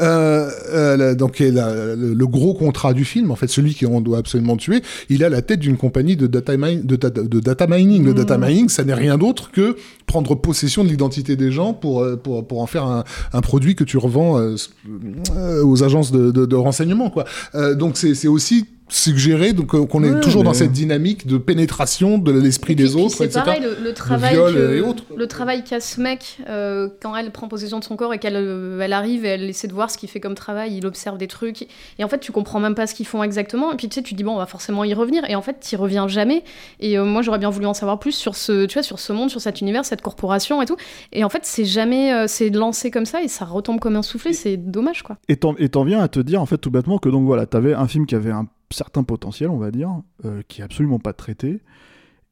euh, 0.00 0.50
euh, 0.72 1.14
donc 1.14 1.40
est 1.40 1.50
la- 1.50 1.94
le, 1.94 2.14
le 2.14 2.26
gros 2.26 2.54
contrat 2.54 2.94
du 2.94 3.04
film, 3.04 3.30
en 3.30 3.36
fait, 3.36 3.48
celui 3.48 3.74
qu'on 3.74 4.00
doit 4.00 4.18
absolument 4.18 4.56
tuer, 4.56 4.82
il 5.08 5.24
a 5.24 5.28
la 5.28 5.42
tête 5.42 5.60
d'une 5.60 5.76
compagnie 5.76 6.16
de 6.16 6.26
data, 6.26 6.56
mine- 6.56 6.82
de, 6.84 6.96
data- 6.96 7.22
de 7.22 7.40
data 7.40 7.66
mining. 7.66 8.04
Le 8.04 8.14
data 8.14 8.38
mining, 8.38 8.68
ça 8.68 8.84
n'est 8.84 8.94
rien 8.94 9.18
d'autre 9.18 9.50
que 9.50 9.76
prendre 10.06 10.34
possession 10.34 10.84
de 10.84 10.88
l'identité 10.88 11.36
des 11.36 11.50
gens 11.52 11.72
pour, 11.72 12.02
euh, 12.02 12.16
pour, 12.16 12.46
pour 12.46 12.60
en 12.60 12.66
faire 12.66 12.84
un, 12.84 13.04
un 13.32 13.40
produit 13.40 13.74
que 13.74 13.84
tu 13.84 13.96
revends 13.98 14.31
aux 14.36 15.82
agences 15.82 16.12
de, 16.12 16.56
renseignement. 16.56 17.10
Quoi. 17.10 17.24
Euh, 17.54 17.74
donc 17.74 17.96
c'est 17.96 18.28
aussi 18.28 18.66
suggérer 18.92 19.52
donc 19.52 19.74
euh, 19.74 19.86
qu'on 19.86 20.02
est 20.04 20.20
toujours 20.20 20.44
dans 20.44 20.54
cette 20.54 20.72
dynamique 20.72 21.26
de 21.26 21.38
pénétration 21.38 22.18
de 22.18 22.30
l'esprit 22.32 22.74
des 22.76 22.90
Puis 22.92 23.02
autres, 23.02 23.16
c'est 23.16 23.24
etc. 23.24 23.40
pareil, 23.44 23.62
le, 23.62 23.76
le 23.82 23.94
travail 23.94 24.34
viol 24.34 24.54
que- 24.54 24.74
et 24.76 24.80
autres. 24.80 25.04
le 25.16 25.26
travail 25.26 25.64
qu'a 25.64 25.80
ce 25.80 26.00
mec 26.00 26.38
euh, 26.48 26.88
quand 27.00 27.16
elle 27.16 27.30
prend 27.30 27.48
possession 27.48 27.78
de 27.78 27.84
son 27.84 27.96
corps 27.96 28.12
et 28.14 28.18
qu'elle 28.18 28.36
euh, 28.36 28.80
elle 28.80 28.92
arrive 28.92 29.24
et 29.24 29.28
elle 29.28 29.48
essaie 29.48 29.68
de 29.68 29.72
voir 29.72 29.90
ce 29.90 29.98
qu'il 29.98 30.08
fait 30.08 30.20
comme 30.20 30.34
travail, 30.34 30.76
il 30.76 30.86
observe 30.86 31.18
des 31.18 31.26
trucs 31.28 31.62
et 31.98 32.04
en 32.04 32.08
fait 32.08 32.18
tu 32.18 32.32
comprends 32.32 32.60
même 32.60 32.74
pas 32.74 32.86
ce 32.86 32.94
qu'ils 32.94 33.06
font 33.06 33.22
exactement 33.22 33.72
et 33.72 33.76
puis 33.76 33.88
tu 33.88 33.94
sais 33.94 34.02
tu 34.02 34.14
dis 34.14 34.24
bon 34.24 34.32
on 34.34 34.38
va 34.38 34.46
forcément 34.46 34.84
y 34.84 34.94
revenir 34.94 35.24
et 35.28 35.34
en 35.34 35.42
fait 35.42 35.56
tu 35.60 35.76
reviens 35.76 36.06
jamais 36.08 36.44
et 36.80 36.98
euh, 36.98 37.04
moi 37.04 37.22
j'aurais 37.22 37.38
bien 37.38 37.50
voulu 37.50 37.66
en 37.66 37.74
savoir 37.74 37.98
plus 37.98 38.12
sur 38.12 38.36
ce 38.36 38.66
tu 38.66 38.74
vois 38.74 38.82
sur 38.82 38.98
ce 38.98 39.12
monde, 39.12 39.30
sur 39.30 39.40
cet 39.40 39.60
univers, 39.60 39.84
cette 39.84 40.02
corporation 40.02 40.60
et 40.62 40.66
tout 40.66 40.76
et 41.12 41.24
en 41.24 41.28
fait 41.28 41.40
c'est 41.44 41.64
jamais 41.64 42.12
euh, 42.12 42.26
c'est 42.28 42.50
lancé 42.50 42.90
comme 42.90 43.06
ça 43.06 43.22
et 43.22 43.28
ça 43.28 43.44
retombe 43.44 43.80
comme 43.80 43.96
un 43.96 44.02
soufflé, 44.02 44.32
c'est 44.32 44.56
dommage 44.56 45.02
quoi. 45.02 45.16
Et 45.28 45.36
t'en 45.36 45.84
viens 45.84 46.00
à 46.00 46.08
te 46.08 46.20
dire, 46.20 46.40
en 46.42 46.46
fait, 46.46 46.58
tout 46.58 46.70
bêtement, 46.70 46.98
que 46.98 47.08
donc 47.08 47.24
voilà, 47.24 47.46
t'avais 47.46 47.74
un 47.74 47.86
film 47.88 48.06
qui 48.06 48.14
avait 48.14 48.30
un 48.30 48.46
certain 48.72 49.04
potentiel, 49.04 49.50
on 49.50 49.58
va 49.58 49.70
dire, 49.70 50.02
euh, 50.24 50.42
qui 50.48 50.60
est 50.60 50.64
absolument 50.64 50.98
pas 50.98 51.12
traité 51.12 51.60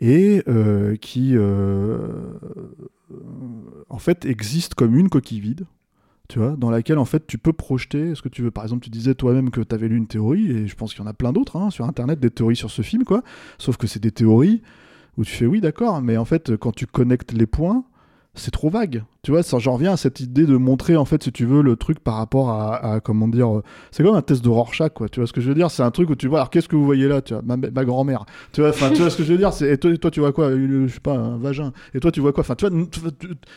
et 0.00 0.42
euh, 0.48 0.96
qui, 0.96 1.36
en 3.88 3.98
fait, 3.98 4.24
existe 4.24 4.74
comme 4.74 4.96
une 4.96 5.08
coquille 5.08 5.40
vide. 5.40 5.66
Tu 6.28 6.38
vois, 6.38 6.54
dans 6.56 6.70
laquelle 6.70 6.98
en 6.98 7.04
fait 7.04 7.26
tu 7.26 7.38
peux 7.38 7.52
projeter 7.52 8.14
ce 8.14 8.22
que 8.22 8.28
tu 8.28 8.40
veux. 8.40 8.52
Par 8.52 8.62
exemple, 8.62 8.84
tu 8.84 8.90
disais 8.90 9.16
toi-même 9.16 9.50
que 9.50 9.60
tu 9.62 9.74
avais 9.74 9.88
lu 9.88 9.96
une 9.96 10.06
théorie, 10.06 10.48
et 10.48 10.68
je 10.68 10.76
pense 10.76 10.94
qu'il 10.94 11.02
y 11.02 11.04
en 11.04 11.10
a 11.10 11.12
plein 11.12 11.32
d'autres 11.32 11.56
hein, 11.56 11.70
sur 11.70 11.86
internet, 11.86 12.20
des 12.20 12.30
théories 12.30 12.54
sur 12.54 12.70
ce 12.70 12.82
film, 12.82 13.02
quoi. 13.02 13.24
Sauf 13.58 13.76
que 13.76 13.88
c'est 13.88 13.98
des 13.98 14.12
théories 14.12 14.62
où 15.18 15.24
tu 15.24 15.32
fais 15.32 15.46
oui, 15.46 15.60
d'accord, 15.60 16.00
mais 16.02 16.16
en 16.16 16.24
fait, 16.24 16.56
quand 16.56 16.70
tu 16.70 16.86
connectes 16.86 17.32
les 17.32 17.46
points, 17.46 17.84
c'est 18.34 18.52
trop 18.52 18.70
vague. 18.70 19.02
Tu 19.22 19.32
vois, 19.32 19.42
j'en 19.42 19.74
reviens 19.74 19.92
à 19.92 19.96
cette 19.96 20.20
idée 20.20 20.46
de 20.46 20.56
montrer, 20.56 20.96
en 20.96 21.04
fait, 21.04 21.22
si 21.22 21.32
tu 21.32 21.44
veux, 21.44 21.62
le 21.62 21.76
truc 21.76 21.98
par 21.98 22.14
rapport 22.14 22.50
à, 22.50 23.00
comment 23.00 23.28
dire, 23.28 23.58
euh, 23.58 23.62
c'est 23.90 24.02
comme 24.02 24.14
un 24.14 24.22
test 24.22 24.42
de 24.42 24.48
Rorschach, 24.48 24.92
quoi. 24.94 25.08
Tu 25.08 25.20
vois 25.20 25.26
ce 25.26 25.32
que 25.32 25.40
je 25.40 25.48
veux 25.48 25.54
dire? 25.54 25.70
C'est 25.70 25.82
un 25.82 25.90
truc 25.90 26.08
où 26.08 26.14
tu 26.14 26.28
vois, 26.28 26.38
alors 26.38 26.50
qu'est-ce 26.50 26.68
que 26.68 26.76
vous 26.76 26.84
voyez 26.84 27.06
là 27.08 27.20
Tu 27.20 27.34
vois, 27.34 27.42
ma, 27.42 27.84
grand-mère. 27.84 28.24
Tu 28.52 28.62
vois, 28.62 28.72
tu 28.72 29.00
vois 29.00 29.10
ce 29.10 29.16
que 29.16 29.24
je 29.24 29.32
veux 29.32 29.38
dire? 29.38 29.50
Et 29.62 29.76
toi, 29.76 29.94
toi, 29.98 30.10
tu 30.10 30.20
vois 30.20 30.32
quoi? 30.32 30.52
Je 30.52 30.86
sais 30.88 31.00
pas, 31.00 31.14
un 31.14 31.38
vagin. 31.38 31.72
Et 31.92 32.00
toi, 32.00 32.12
tu 32.12 32.20
vois 32.20 32.32
quoi? 32.32 32.42
Enfin, 32.42 32.54
tu 32.54 32.66
vois, 32.66 33.10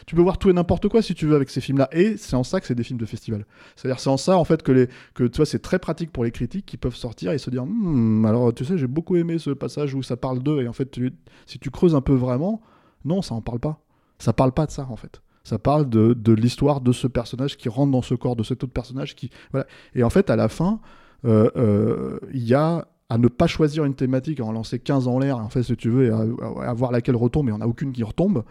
tu, 0.06 0.16
peux 0.16 0.22
voir 0.22 0.38
tout 0.38 0.50
et 0.50 0.54
n'importe 0.54 0.90
quoi 0.90 1.02
si 1.02 1.14
tu 1.14 1.28
veux 1.28 1.36
avec 1.36 1.50
ces 1.50 1.62
films-là. 1.62 1.88
Et 1.92 2.18
c'est 2.18 2.36
en 2.36 2.44
ça 2.44 2.60
que 2.60 2.68
c'est 2.68 2.76
des 2.76 2.84
films 2.84 3.00
de 3.00 3.06
festival. 3.06 3.46
C'est-à-dire, 3.76 4.00
c'est 4.00 4.10
en 4.10 4.18
ça, 4.18 4.38
en 4.38 4.44
fait, 4.44 4.64
que 4.64 4.88
tu 5.16 5.38
vois, 5.38 5.46
c'est 5.46 5.62
très 5.62 5.80
pratique 5.80 6.12
pour 6.12 6.26
les 6.26 6.32
critiques 6.32 6.66
qui 6.66 6.78
peuvent 6.78 6.96
sortir 6.96 7.32
et 7.32 7.38
se 7.38 7.50
dire, 7.50 7.64
hmm, 7.66 8.26
alors, 8.26 8.54
tu 8.54 8.66
sais, 8.66 8.78
j'ai 8.78 8.88
beaucoup 8.88 9.16
aimé 9.16 9.38
ce 9.38 9.52
passage 9.52 9.94
où 9.94 10.04
ça 10.04 10.18
parle 10.18 10.40
d'eux. 10.40 10.62
Et 10.62 10.68
en 10.68 10.74
fait, 10.74 11.00
si 11.46 11.60
tu 11.60 11.70
creuses 11.70 11.96
un 11.96 12.02
peu 12.02 12.14
vraiment, 12.14 12.62
non, 13.06 13.22
ça 13.22 13.36
en 13.36 13.42
parle 13.42 13.60
pas. 13.60 13.83
Ça 14.24 14.32
parle 14.32 14.54
pas 14.54 14.66
de 14.66 14.72
ça, 14.72 14.88
en 14.90 14.96
fait. 14.96 15.22
Ça 15.44 15.60
parle 15.60 15.90
de, 15.90 16.14
de 16.14 16.32
l'histoire 16.32 16.80
de 16.80 16.94
ce 16.94 17.08
personnage 17.08 17.58
qui 17.58 17.68
rentre 17.68 17.92
dans 17.92 18.02
ce 18.02 18.16
corps 18.16 18.38
de 18.38 18.44
cet 18.44 18.64
autre 18.64 18.72
personnage. 18.72 19.16
Qui, 19.16 19.30
voilà. 19.52 19.68
Et 19.96 20.04
en 20.04 20.10
fait, 20.10 20.30
à 20.30 20.38
la 20.38 20.48
fin, 20.48 20.80
euh, 21.26 21.50
euh, 21.58 22.20
il 22.34 22.48
y 22.48 22.54
a 22.54 22.88
à 23.10 23.18
ne 23.18 23.28
pas 23.28 23.48
choisir 23.48 23.84
une 23.84 23.96
thématique, 23.96 24.40
à 24.40 24.46
en 24.46 24.54
lancer 24.54 24.80
15 24.80 25.10
en 25.10 25.20
l'air, 25.20 25.40
en 25.40 25.50
fait, 25.50 25.62
si 25.64 25.76
tu 25.76 25.90
veux, 25.90 26.06
et 26.06 26.10
à, 26.10 26.74
voir 26.74 26.94
laquelle 26.94 27.18
retombe, 27.18 27.50
et 27.50 27.52
on 27.52 27.58
n'a 27.58 27.68
aucune 27.68 27.92
qui 27.92 28.02
retombe, 28.02 28.46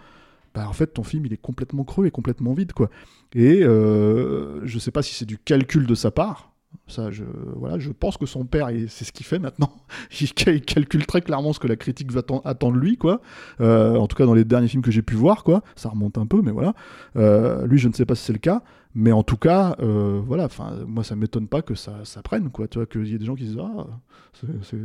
bah, 0.54 0.68
en 0.68 0.74
fait, 0.74 0.88
ton 0.88 1.04
film, 1.04 1.24
il 1.24 1.32
est 1.32 1.40
complètement 1.40 1.84
creux 1.84 2.04
et 2.04 2.10
complètement 2.10 2.52
vide, 2.52 2.74
quoi. 2.74 2.90
Et 3.34 3.64
euh, 3.64 4.60
je 4.66 4.78
sais 4.78 4.90
pas 4.90 5.00
si 5.00 5.14
c'est 5.14 5.24
du 5.24 5.38
calcul 5.38 5.86
de 5.86 5.94
sa 5.94 6.10
part, 6.10 6.51
ça, 6.88 7.10
je, 7.10 7.24
voilà, 7.56 7.78
je 7.78 7.90
pense 7.90 8.16
que 8.16 8.26
son 8.26 8.44
père, 8.44 8.68
c'est 8.88 9.04
ce 9.04 9.12
qu'il 9.12 9.24
fait 9.24 9.38
maintenant. 9.38 9.72
Il, 10.20 10.32
calcule 10.62 11.06
très 11.06 11.22
clairement 11.22 11.52
ce 11.52 11.60
que 11.60 11.66
la 11.66 11.76
critique 11.76 12.12
va 12.12 12.22
attendre 12.44 12.76
de 12.76 12.80
lui, 12.80 12.96
quoi. 12.96 13.20
Euh, 13.60 13.96
en 13.96 14.06
tout 14.06 14.16
cas, 14.16 14.26
dans 14.26 14.34
les 14.34 14.44
derniers 14.44 14.68
films 14.68 14.82
que 14.82 14.90
j'ai 14.90 15.02
pu 15.02 15.14
voir, 15.14 15.44
quoi. 15.44 15.62
Ça 15.76 15.88
remonte 15.88 16.18
un 16.18 16.26
peu, 16.26 16.42
mais 16.42 16.50
voilà. 16.50 16.74
Euh, 17.16 17.66
lui, 17.66 17.78
je 17.78 17.88
ne 17.88 17.92
sais 17.92 18.04
pas 18.04 18.14
si 18.14 18.24
c'est 18.24 18.32
le 18.32 18.38
cas, 18.38 18.62
mais 18.94 19.12
en 19.12 19.22
tout 19.22 19.36
cas, 19.36 19.76
euh, 19.80 20.20
voilà. 20.24 20.48
Moi, 20.86 21.04
ça 21.04 21.16
m'étonne 21.16 21.48
pas 21.48 21.62
que 21.62 21.74
ça, 21.74 22.00
ça 22.04 22.22
prenne, 22.22 22.50
quoi. 22.50 22.68
Tu 22.68 22.78
vois, 22.78 22.86
qu'il 22.86 23.06
y 23.06 23.14
ait 23.14 23.18
des 23.18 23.26
gens 23.26 23.34
qui 23.34 23.44
disent 23.44 23.58
ah, 23.60 23.86
c'est 24.32 24.76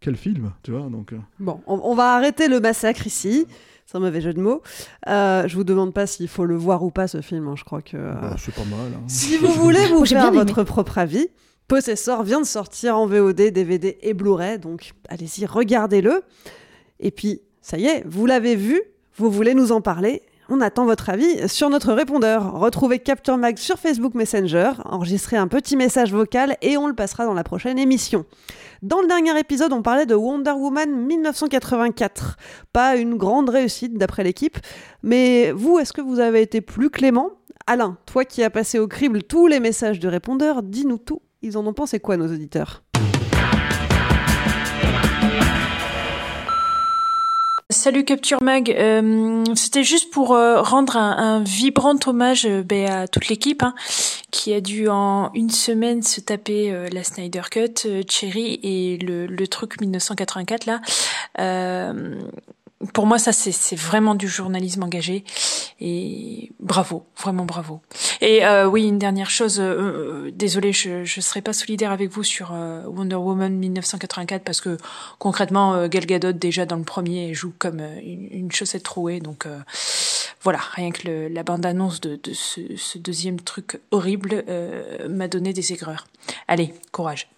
quel 0.00 0.16
film, 0.16 0.52
tu 0.62 0.72
vois. 0.72 0.88
Donc. 0.88 1.14
Bon, 1.38 1.60
on 1.66 1.94
va 1.94 2.14
arrêter 2.14 2.48
le 2.48 2.60
massacre 2.60 3.06
ici. 3.06 3.46
C'est 3.90 3.96
un 3.96 4.00
mauvais 4.02 4.20
jeu 4.20 4.32
de 4.32 4.40
mots. 4.40 4.62
Euh, 5.08 5.48
je 5.48 5.56
vous 5.56 5.64
demande 5.64 5.92
pas 5.92 6.06
s'il 6.06 6.28
faut 6.28 6.44
le 6.44 6.54
voir 6.54 6.84
ou 6.84 6.92
pas 6.92 7.08
ce 7.08 7.22
film. 7.22 7.48
Hein. 7.48 7.54
Je 7.56 7.64
crois 7.64 7.82
que. 7.82 7.96
Bah, 7.96 8.36
c'est 8.38 8.54
pas 8.54 8.64
mal. 8.64 8.92
Hein. 8.94 9.02
Si 9.08 9.36
vous 9.36 9.52
voulez 9.52 9.84
vous 9.88 10.04
faire 10.06 10.30
votre 10.30 10.62
propre 10.62 10.98
avis, 10.98 11.26
Possessor 11.66 12.22
vient 12.22 12.40
de 12.40 12.46
sortir 12.46 12.96
en 12.96 13.06
VOD, 13.08 13.50
DVD 13.50 13.98
et 14.00 14.14
Blu-ray. 14.14 14.60
Donc 14.60 14.92
allez-y, 15.08 15.44
regardez-le. 15.44 16.22
Et 17.00 17.10
puis, 17.10 17.40
ça 17.62 17.78
y 17.78 17.86
est, 17.86 18.04
vous 18.06 18.26
l'avez 18.26 18.54
vu. 18.54 18.80
Vous 19.16 19.28
voulez 19.28 19.54
nous 19.54 19.72
en 19.72 19.80
parler 19.80 20.22
on 20.50 20.60
attend 20.60 20.84
votre 20.84 21.08
avis 21.08 21.48
sur 21.48 21.70
notre 21.70 21.92
répondeur. 21.92 22.52
Retrouvez 22.54 22.98
Capture 22.98 23.36
Mag 23.36 23.56
sur 23.56 23.78
Facebook 23.78 24.14
Messenger, 24.14 24.72
enregistrez 24.84 25.36
un 25.36 25.46
petit 25.46 25.76
message 25.76 26.12
vocal 26.12 26.56
et 26.60 26.76
on 26.76 26.88
le 26.88 26.94
passera 26.94 27.24
dans 27.24 27.34
la 27.34 27.44
prochaine 27.44 27.78
émission. 27.78 28.26
Dans 28.82 29.00
le 29.00 29.06
dernier 29.06 29.38
épisode, 29.38 29.72
on 29.72 29.82
parlait 29.82 30.06
de 30.06 30.14
Wonder 30.14 30.52
Woman 30.52 30.90
1984. 31.06 32.36
Pas 32.72 32.96
une 32.96 33.14
grande 33.14 33.48
réussite 33.48 33.96
d'après 33.96 34.24
l'équipe, 34.24 34.58
mais 35.02 35.52
vous, 35.52 35.78
est-ce 35.78 35.92
que 35.92 36.00
vous 36.00 36.18
avez 36.18 36.42
été 36.42 36.60
plus 36.60 36.90
clément? 36.90 37.30
Alain, 37.66 37.96
toi 38.04 38.24
qui 38.24 38.42
as 38.42 38.50
passé 38.50 38.78
au 38.80 38.88
crible 38.88 39.22
tous 39.22 39.46
les 39.46 39.60
messages 39.60 40.00
du 40.00 40.08
répondeur, 40.08 40.62
dis-nous 40.62 40.98
tout. 40.98 41.22
Ils 41.42 41.56
en 41.56 41.66
ont 41.66 41.74
pensé 41.74 42.00
quoi, 42.00 42.16
nos 42.16 42.26
auditeurs? 42.26 42.82
Salut 47.70 48.04
Capture 48.04 48.42
Mag, 48.42 48.68
euh, 48.72 49.44
c'était 49.54 49.84
juste 49.84 50.10
pour 50.10 50.34
euh, 50.34 50.60
rendre 50.60 50.96
un, 50.96 51.40
vibrant 51.40 51.94
hommage 52.04 52.44
euh, 52.44 52.64
ben, 52.64 52.90
à 52.90 53.06
toute 53.06 53.28
l'équipe 53.28 53.62
hein, 53.62 53.76
qui 54.32 54.52
a 54.52 54.60
dû 54.60 54.88
en 54.88 55.30
une 55.34 55.50
semaine 55.50 56.02
se 56.02 56.20
taper 56.20 56.88
la 56.90 57.04
Snyder 57.04 57.42
Cut, 57.48 57.86
Cherry 58.08 58.58
et 58.64 58.98
le, 58.98 59.26
le 59.26 59.46
truc 59.46 59.80
1984 59.80 60.66
là 60.66 60.80
pour 62.94 63.06
moi, 63.06 63.18
ça, 63.18 63.32
c'est 63.32 63.76
vraiment 63.76 64.14
du 64.14 64.26
journalisme 64.26 64.82
engagé. 64.82 65.24
Et 65.80 66.50
bravo, 66.60 67.04
vraiment 67.18 67.44
bravo. 67.44 67.80
Et 68.22 68.44
euh, 68.44 68.66
oui, 68.66 68.84
une 68.86 68.98
dernière 68.98 69.28
chose, 69.28 69.60
euh, 69.60 70.26
euh 70.26 70.30
désolé, 70.32 70.72
je 70.72 71.00
ne 71.00 71.22
serai 71.22 71.42
pas 71.42 71.52
solidaire 71.52 71.92
avec 71.92 72.10
vous 72.10 72.22
sur 72.22 72.52
euh, 72.52 72.82
Wonder 72.86 73.16
Woman 73.16 73.54
1984 73.54 74.42
parce 74.42 74.60
que 74.60 74.78
concrètement, 75.18 75.88
Gal 75.88 76.06
Gadot 76.06 76.32
déjà 76.32 76.64
dans 76.64 76.76
le 76.76 76.84
premier 76.84 77.34
joue 77.34 77.52
comme 77.58 77.80
une, 78.02 78.28
une, 78.30 78.52
chaussette 78.52 78.82
trouée. 78.82 79.20
Donc 79.20 79.46
voilà, 80.42 80.60
rien 80.72 80.90
que 80.90 81.06
le, 81.06 81.28
la 81.28 81.42
bande-annonce 81.42 82.00
de, 82.00 82.18
de 82.22 82.32
ce, 82.32 82.60
ce, 82.76 82.98
deuxième 82.98 83.40
truc 83.40 83.80
horrible 83.90 84.44
m'a 85.08 85.28
donné 85.28 85.52
des 85.52 85.72
aigreurs. 85.72 86.06
Allez, 86.48 86.74
courage. 86.92 87.28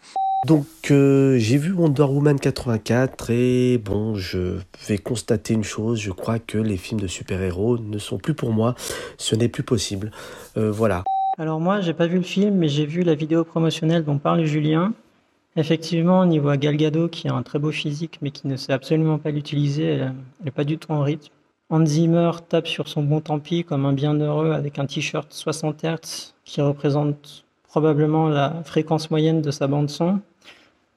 Donc 0.47 0.67
euh, 0.91 1.39
j'ai 1.39 1.57
vu 1.57 1.73
Wonder 1.73 2.03
Woman 2.03 2.41
84 2.41 3.31
et 3.31 3.79
bon, 3.79 4.17
je 4.17 4.59
vais 4.89 4.99
constater 4.99 5.55
une 5.55 5.63
chose, 5.63 6.01
je 6.01 6.11
crois 6.11 6.41
que 6.41 6.59
les 6.59 6.77
films 6.77 6.99
de 6.99 7.07
super-héros 7.07 7.79
ne 7.79 7.99
sont 7.99 8.19
plus 8.19 8.35
pour 8.35 8.51
moi, 8.51 8.75
ce 9.19 9.37
n'est 9.37 9.49
plus 9.49 9.63
possible. 9.63 10.11
Euh, 10.57 10.73
voilà. 10.73 11.05
Alors 11.39 11.61
moi, 11.61 11.81
j'ai 11.81 11.95
pas 11.95 12.09
vu 12.09 12.17
le 12.17 12.25
film, 12.25 12.57
mais 12.57 12.67
j'ai 12.67 12.87
vu 12.87 13.03
la 13.03 13.15
vidéo 13.15 13.45
promotionnelle 13.45 14.05
dont 14.05 14.19
parle 14.19 14.45
Julien. 14.45 14.93
Effectivement, 15.55 16.21
on 16.21 16.31
y 16.31 16.41
voit 16.41 16.57
Gal 16.57 16.77
Gadot 16.77 17.09
qui 17.09 17.29
a 17.29 17.35
un 17.35 17.45
très 17.45 17.61
beau 17.61 17.71
physique, 17.71 18.19
mais 18.21 18.33
qui 18.33 18.49
ne 18.49 18.57
sait 18.57 18.73
absolument 18.73 19.19
pas 19.19 19.31
l'utiliser, 19.31 19.85
elle 19.85 20.15
n'est 20.45 20.51
pas 20.51 20.65
du 20.65 20.77
tout 20.77 20.91
en 20.91 21.03
rythme. 21.03 21.33
Hans 21.71 21.87
Zimmer 21.87 22.33
tape 22.49 22.67
sur 22.67 22.89
son 22.89 23.05
bon 23.05 23.21
tant 23.21 23.41
comme 23.67 23.87
un 23.87 23.93
bienheureux 23.93 24.51
avec 24.51 24.81
un 24.81 24.87
t-shirt 24.87 25.33
60 25.33 25.85
Hz 25.85 26.35
qui 26.45 26.61
représente 26.61 27.45
probablement 27.69 28.29
la 28.29 28.63
fréquence 28.65 29.11
moyenne 29.11 29.41
de 29.41 29.51
sa 29.51 29.69
bande 29.69 29.89
son. 29.89 30.21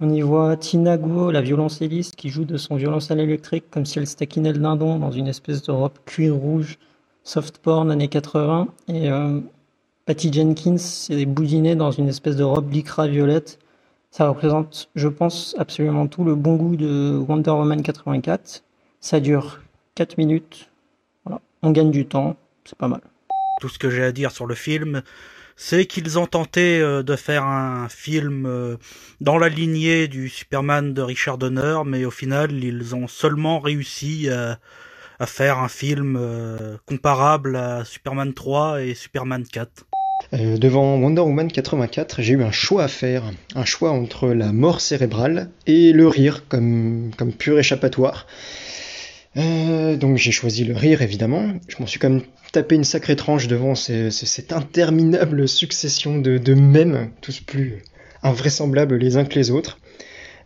On 0.01 0.09
y 0.09 0.19
voit 0.21 0.57
Tina 0.57 0.97
Guo, 0.97 1.31
la 1.31 1.41
violoncelliste, 1.41 2.17
qui 2.17 2.27
joue 2.27 2.43
de 2.43 2.57
son 2.57 2.75
violoncelle 2.75 3.21
électrique 3.21 3.69
comme 3.71 3.85
si 3.85 3.97
elle 3.97 4.07
staquinait 4.07 4.51
le 4.51 4.59
dindon 4.59 4.99
dans 4.99 5.11
une 5.11 5.27
espèce 5.27 5.61
de 5.61 5.71
robe 5.71 5.93
cuir 6.05 6.35
rouge, 6.35 6.77
soft 7.23 7.59
porn 7.59 7.89
années 7.89 8.09
80. 8.09 8.67
Et 8.89 9.09
euh, 9.09 9.39
Patty 10.05 10.33
Jenkins 10.33 10.75
est 11.09 11.25
boudinée 11.25 11.77
dans 11.77 11.91
une 11.91 12.09
espèce 12.09 12.35
de 12.35 12.43
robe 12.43 12.73
lycra 12.73 13.07
violette. 13.07 13.57
Ça 14.11 14.27
représente, 14.27 14.89
je 14.95 15.07
pense, 15.07 15.55
absolument 15.57 16.07
tout 16.07 16.25
le 16.25 16.35
bon 16.35 16.57
goût 16.57 16.75
de 16.75 17.17
Wonder 17.29 17.51
Woman 17.51 17.81
84. 17.81 18.63
Ça 18.99 19.21
dure 19.21 19.61
4 19.95 20.17
minutes. 20.17 20.69
Voilà. 21.23 21.39
On 21.61 21.71
gagne 21.71 21.91
du 21.91 22.05
temps, 22.05 22.35
c'est 22.65 22.77
pas 22.77 22.89
mal. 22.89 23.01
Tout 23.61 23.69
ce 23.69 23.79
que 23.79 23.89
j'ai 23.89 24.03
à 24.03 24.11
dire 24.11 24.31
sur 24.31 24.45
le 24.45 24.55
film, 24.55 25.03
c'est 25.55 25.85
qu'ils 25.85 26.19
ont 26.19 26.27
tenté 26.27 26.79
euh, 26.79 27.03
de 27.03 27.15
faire 27.15 27.43
un 27.43 27.87
film 27.89 28.45
euh, 28.45 28.77
dans 29.21 29.37
la 29.37 29.49
lignée 29.49 30.07
du 30.07 30.29
Superman 30.29 30.93
de 30.93 31.01
Richard 31.01 31.37
Donner, 31.37 31.79
mais 31.85 32.05
au 32.05 32.11
final, 32.11 32.51
ils 32.63 32.95
ont 32.95 33.07
seulement 33.07 33.59
réussi 33.59 34.29
à, 34.29 34.57
faire 35.25 35.59
un 35.59 35.69
film 35.69 36.17
euh, 36.19 36.75
comparable 36.85 37.55
à 37.55 37.85
Superman 37.85 38.33
3 38.33 38.83
et 38.83 38.93
Superman 38.95 39.45
4. 39.49 39.85
devant 40.33 40.97
Wonder 40.97 41.21
Woman 41.21 41.49
84, 41.49 42.21
j'ai 42.21 42.33
eu 42.33 42.43
un 42.43 42.51
choix 42.51 42.83
à 42.83 42.87
faire, 42.89 43.23
un 43.55 43.65
choix 43.65 43.91
entre 43.91 44.27
la 44.29 44.51
mort 44.51 44.81
cérébrale 44.81 45.49
et 45.67 45.93
le 45.93 46.07
rire 46.09 46.43
comme, 46.49 47.11
comme 47.17 47.31
pur 47.31 47.57
échappatoire. 47.57 48.27
Donc 49.35 50.17
j'ai 50.17 50.31
choisi 50.31 50.63
le 50.63 50.75
rire 50.75 51.01
évidemment. 51.01 51.53
Je 51.67 51.75
m'en 51.79 51.87
suis 51.87 51.99
quand 51.99 52.09
même 52.09 52.23
taper 52.51 52.75
une 52.75 52.83
sacrée 52.83 53.15
tranche 53.15 53.47
devant 53.47 53.75
cette 53.75 54.53
interminable 54.53 55.47
succession 55.47 56.17
de, 56.19 56.37
de 56.37 56.53
mèmes, 56.53 57.11
tous 57.21 57.41
plus 57.41 57.83
invraisemblables 58.23 58.95
les 58.95 59.17
uns 59.17 59.25
que 59.25 59.35
les 59.35 59.51
autres. 59.51 59.77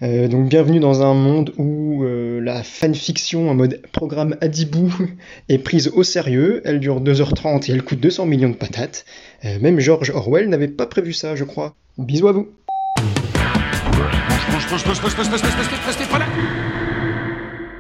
Euh, 0.02 0.30
donc 0.30 0.48
bienvenue 0.48 0.80
dans 0.80 1.04
un 1.04 1.14
monde 1.14 1.54
où 1.58 2.04
euh, 2.04 2.40
la 2.40 2.64
fanfiction 2.64 3.50
en 3.50 3.54
mode 3.54 3.82
programme 3.92 4.38
Adibou 4.40 4.94
est 5.50 5.58
prise 5.58 5.90
au 5.90 6.04
sérieux, 6.04 6.62
elle 6.64 6.80
dure 6.80 7.02
2h30 7.02 7.70
et 7.70 7.74
elle 7.74 7.84
coûte 7.84 8.00
200 8.00 8.26
millions 8.26 8.50
de 8.50 8.56
patates. 8.56 9.06
Euh, 9.44 9.60
même 9.60 9.80
George 9.80 10.10
Orwell 10.12 10.48
n'avait 10.48 10.70
pas 10.70 10.86
prévu 10.86 11.12
ça, 11.12 11.36
je 11.36 11.44
crois. 11.44 11.76
Bisous 11.98 12.30
à 12.30 12.32
vous. 12.32 12.48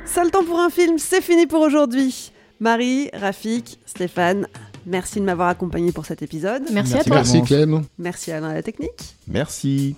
Sale 0.10 0.32
temps 0.32 0.44
pour 0.44 0.60
un 0.60 0.72
film, 0.72 0.98
c'est 0.98 1.22
fini 1.22 1.46
pour 1.46 1.62
aujourd'hui. 1.62 2.32
Marie, 2.60 3.12
Rafik, 3.14 3.80
Stéphane, 3.86 4.48
Merci 4.86 5.20
de 5.20 5.26
m'avoir 5.26 5.50
accompagné 5.50 5.92
pour 5.92 6.06
cet 6.06 6.22
épisode. 6.22 6.64
Merci, 6.72 6.96
à 6.96 7.04
toi. 7.04 7.18
Merci 7.18 7.42
Clem. 7.44 7.84
Merci 7.98 8.32
Alain 8.32 8.50
à 8.50 8.54
la 8.54 8.64
technique. 8.64 9.16
Merci. 9.28 9.96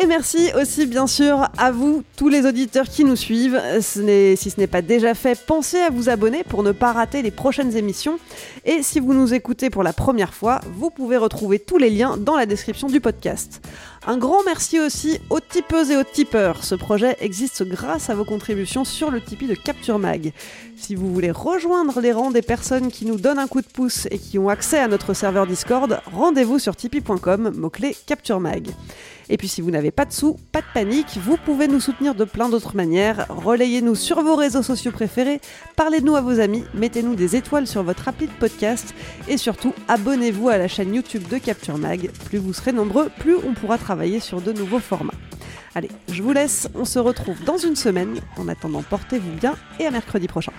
Et 0.00 0.06
merci 0.06 0.50
aussi 0.60 0.86
bien 0.86 1.06
sûr 1.06 1.48
à 1.56 1.72
vous, 1.72 2.04
tous 2.16 2.28
les 2.28 2.46
auditeurs 2.46 2.86
qui 2.88 3.04
nous 3.04 3.16
suivent. 3.16 3.60
Ce 3.80 4.00
n'est- 4.00 4.36
si 4.36 4.50
ce 4.50 4.60
n'est 4.60 4.66
pas 4.66 4.82
déjà 4.82 5.14
fait, 5.14 5.38
pensez 5.46 5.78
à 5.78 5.90
vous 5.90 6.08
abonner 6.08 6.44
pour 6.44 6.62
ne 6.62 6.72
pas 6.72 6.92
rater 6.92 7.22
les 7.22 7.30
prochaines 7.30 7.76
émissions. 7.76 8.18
Et 8.64 8.82
si 8.82 9.00
vous 9.00 9.14
nous 9.14 9.34
écoutez 9.34 9.70
pour 9.70 9.82
la 9.82 9.92
première 9.92 10.34
fois, 10.34 10.60
vous 10.76 10.90
pouvez 10.90 11.16
retrouver 11.16 11.58
tous 11.58 11.78
les 11.78 11.90
liens 11.90 12.16
dans 12.16 12.36
la 12.36 12.46
description 12.46 12.88
du 12.88 13.00
podcast. 13.00 13.60
Un 14.06 14.16
grand 14.16 14.42
merci 14.46 14.78
aussi 14.78 15.18
aux 15.28 15.40
tipeuses 15.40 15.90
et 15.90 15.96
aux 15.96 16.04
tipeurs. 16.04 16.64
Ce 16.64 16.74
projet 16.74 17.16
existe 17.20 17.62
grâce 17.64 18.08
à 18.10 18.14
vos 18.14 18.24
contributions 18.24 18.84
sur 18.84 19.10
le 19.10 19.20
Tipeee 19.20 19.48
de 19.48 19.54
Capture 19.54 19.98
Mag. 19.98 20.32
Si 20.80 20.94
vous 20.94 21.12
voulez 21.12 21.32
rejoindre 21.32 22.00
les 22.00 22.12
rangs 22.12 22.30
des 22.30 22.40
personnes 22.40 22.90
qui 22.90 23.04
nous 23.04 23.16
donnent 23.16 23.40
un 23.40 23.48
coup 23.48 23.60
de 23.60 23.66
pouce 23.66 24.06
et 24.10 24.18
qui 24.18 24.38
ont 24.38 24.48
accès 24.48 24.78
à 24.78 24.86
notre 24.86 25.12
serveur 25.12 25.46
Discord, 25.46 26.00
rendez-vous 26.06 26.58
sur 26.58 26.76
tipeee.com, 26.76 27.52
mot-clé 27.56 27.96
Capture 28.06 28.38
Mag. 28.38 28.68
Et 29.30 29.36
puis 29.36 29.48
si 29.48 29.60
vous 29.60 29.70
n'avez 29.70 29.90
pas 29.90 30.04
de 30.04 30.12
sous, 30.12 30.36
pas 30.52 30.60
de 30.60 30.66
panique, 30.72 31.18
vous 31.22 31.36
pouvez 31.36 31.68
nous 31.68 31.80
soutenir 31.80 32.14
de 32.14 32.24
plein 32.24 32.48
d'autres 32.48 32.76
manières. 32.76 33.26
Relayez-nous 33.28 33.94
sur 33.94 34.22
vos 34.22 34.36
réseaux 34.36 34.62
sociaux 34.62 34.92
préférés, 34.92 35.40
parlez-nous 35.76 36.16
à 36.16 36.20
vos 36.20 36.40
amis, 36.40 36.64
mettez-nous 36.74 37.14
des 37.14 37.36
étoiles 37.36 37.66
sur 37.66 37.82
votre 37.82 38.08
appli 38.08 38.26
de 38.26 38.32
podcast 38.32 38.94
et 39.28 39.36
surtout 39.36 39.74
abonnez-vous 39.88 40.48
à 40.48 40.58
la 40.58 40.68
chaîne 40.68 40.94
YouTube 40.94 41.28
de 41.28 41.38
Capture 41.38 41.78
Mag. 41.78 42.10
Plus 42.26 42.38
vous 42.38 42.52
serez 42.52 42.72
nombreux, 42.72 43.10
plus 43.18 43.36
on 43.36 43.54
pourra 43.54 43.78
travailler 43.78 44.20
sur 44.20 44.40
de 44.40 44.52
nouveaux 44.52 44.80
formats. 44.80 45.14
Allez, 45.74 45.90
je 46.10 46.22
vous 46.22 46.32
laisse, 46.32 46.68
on 46.74 46.84
se 46.84 46.98
retrouve 46.98 47.42
dans 47.44 47.58
une 47.58 47.76
semaine. 47.76 48.20
En 48.36 48.48
attendant, 48.48 48.82
portez-vous 48.82 49.32
bien 49.32 49.54
et 49.78 49.86
à 49.86 49.90
mercredi 49.90 50.26
prochain. 50.26 50.52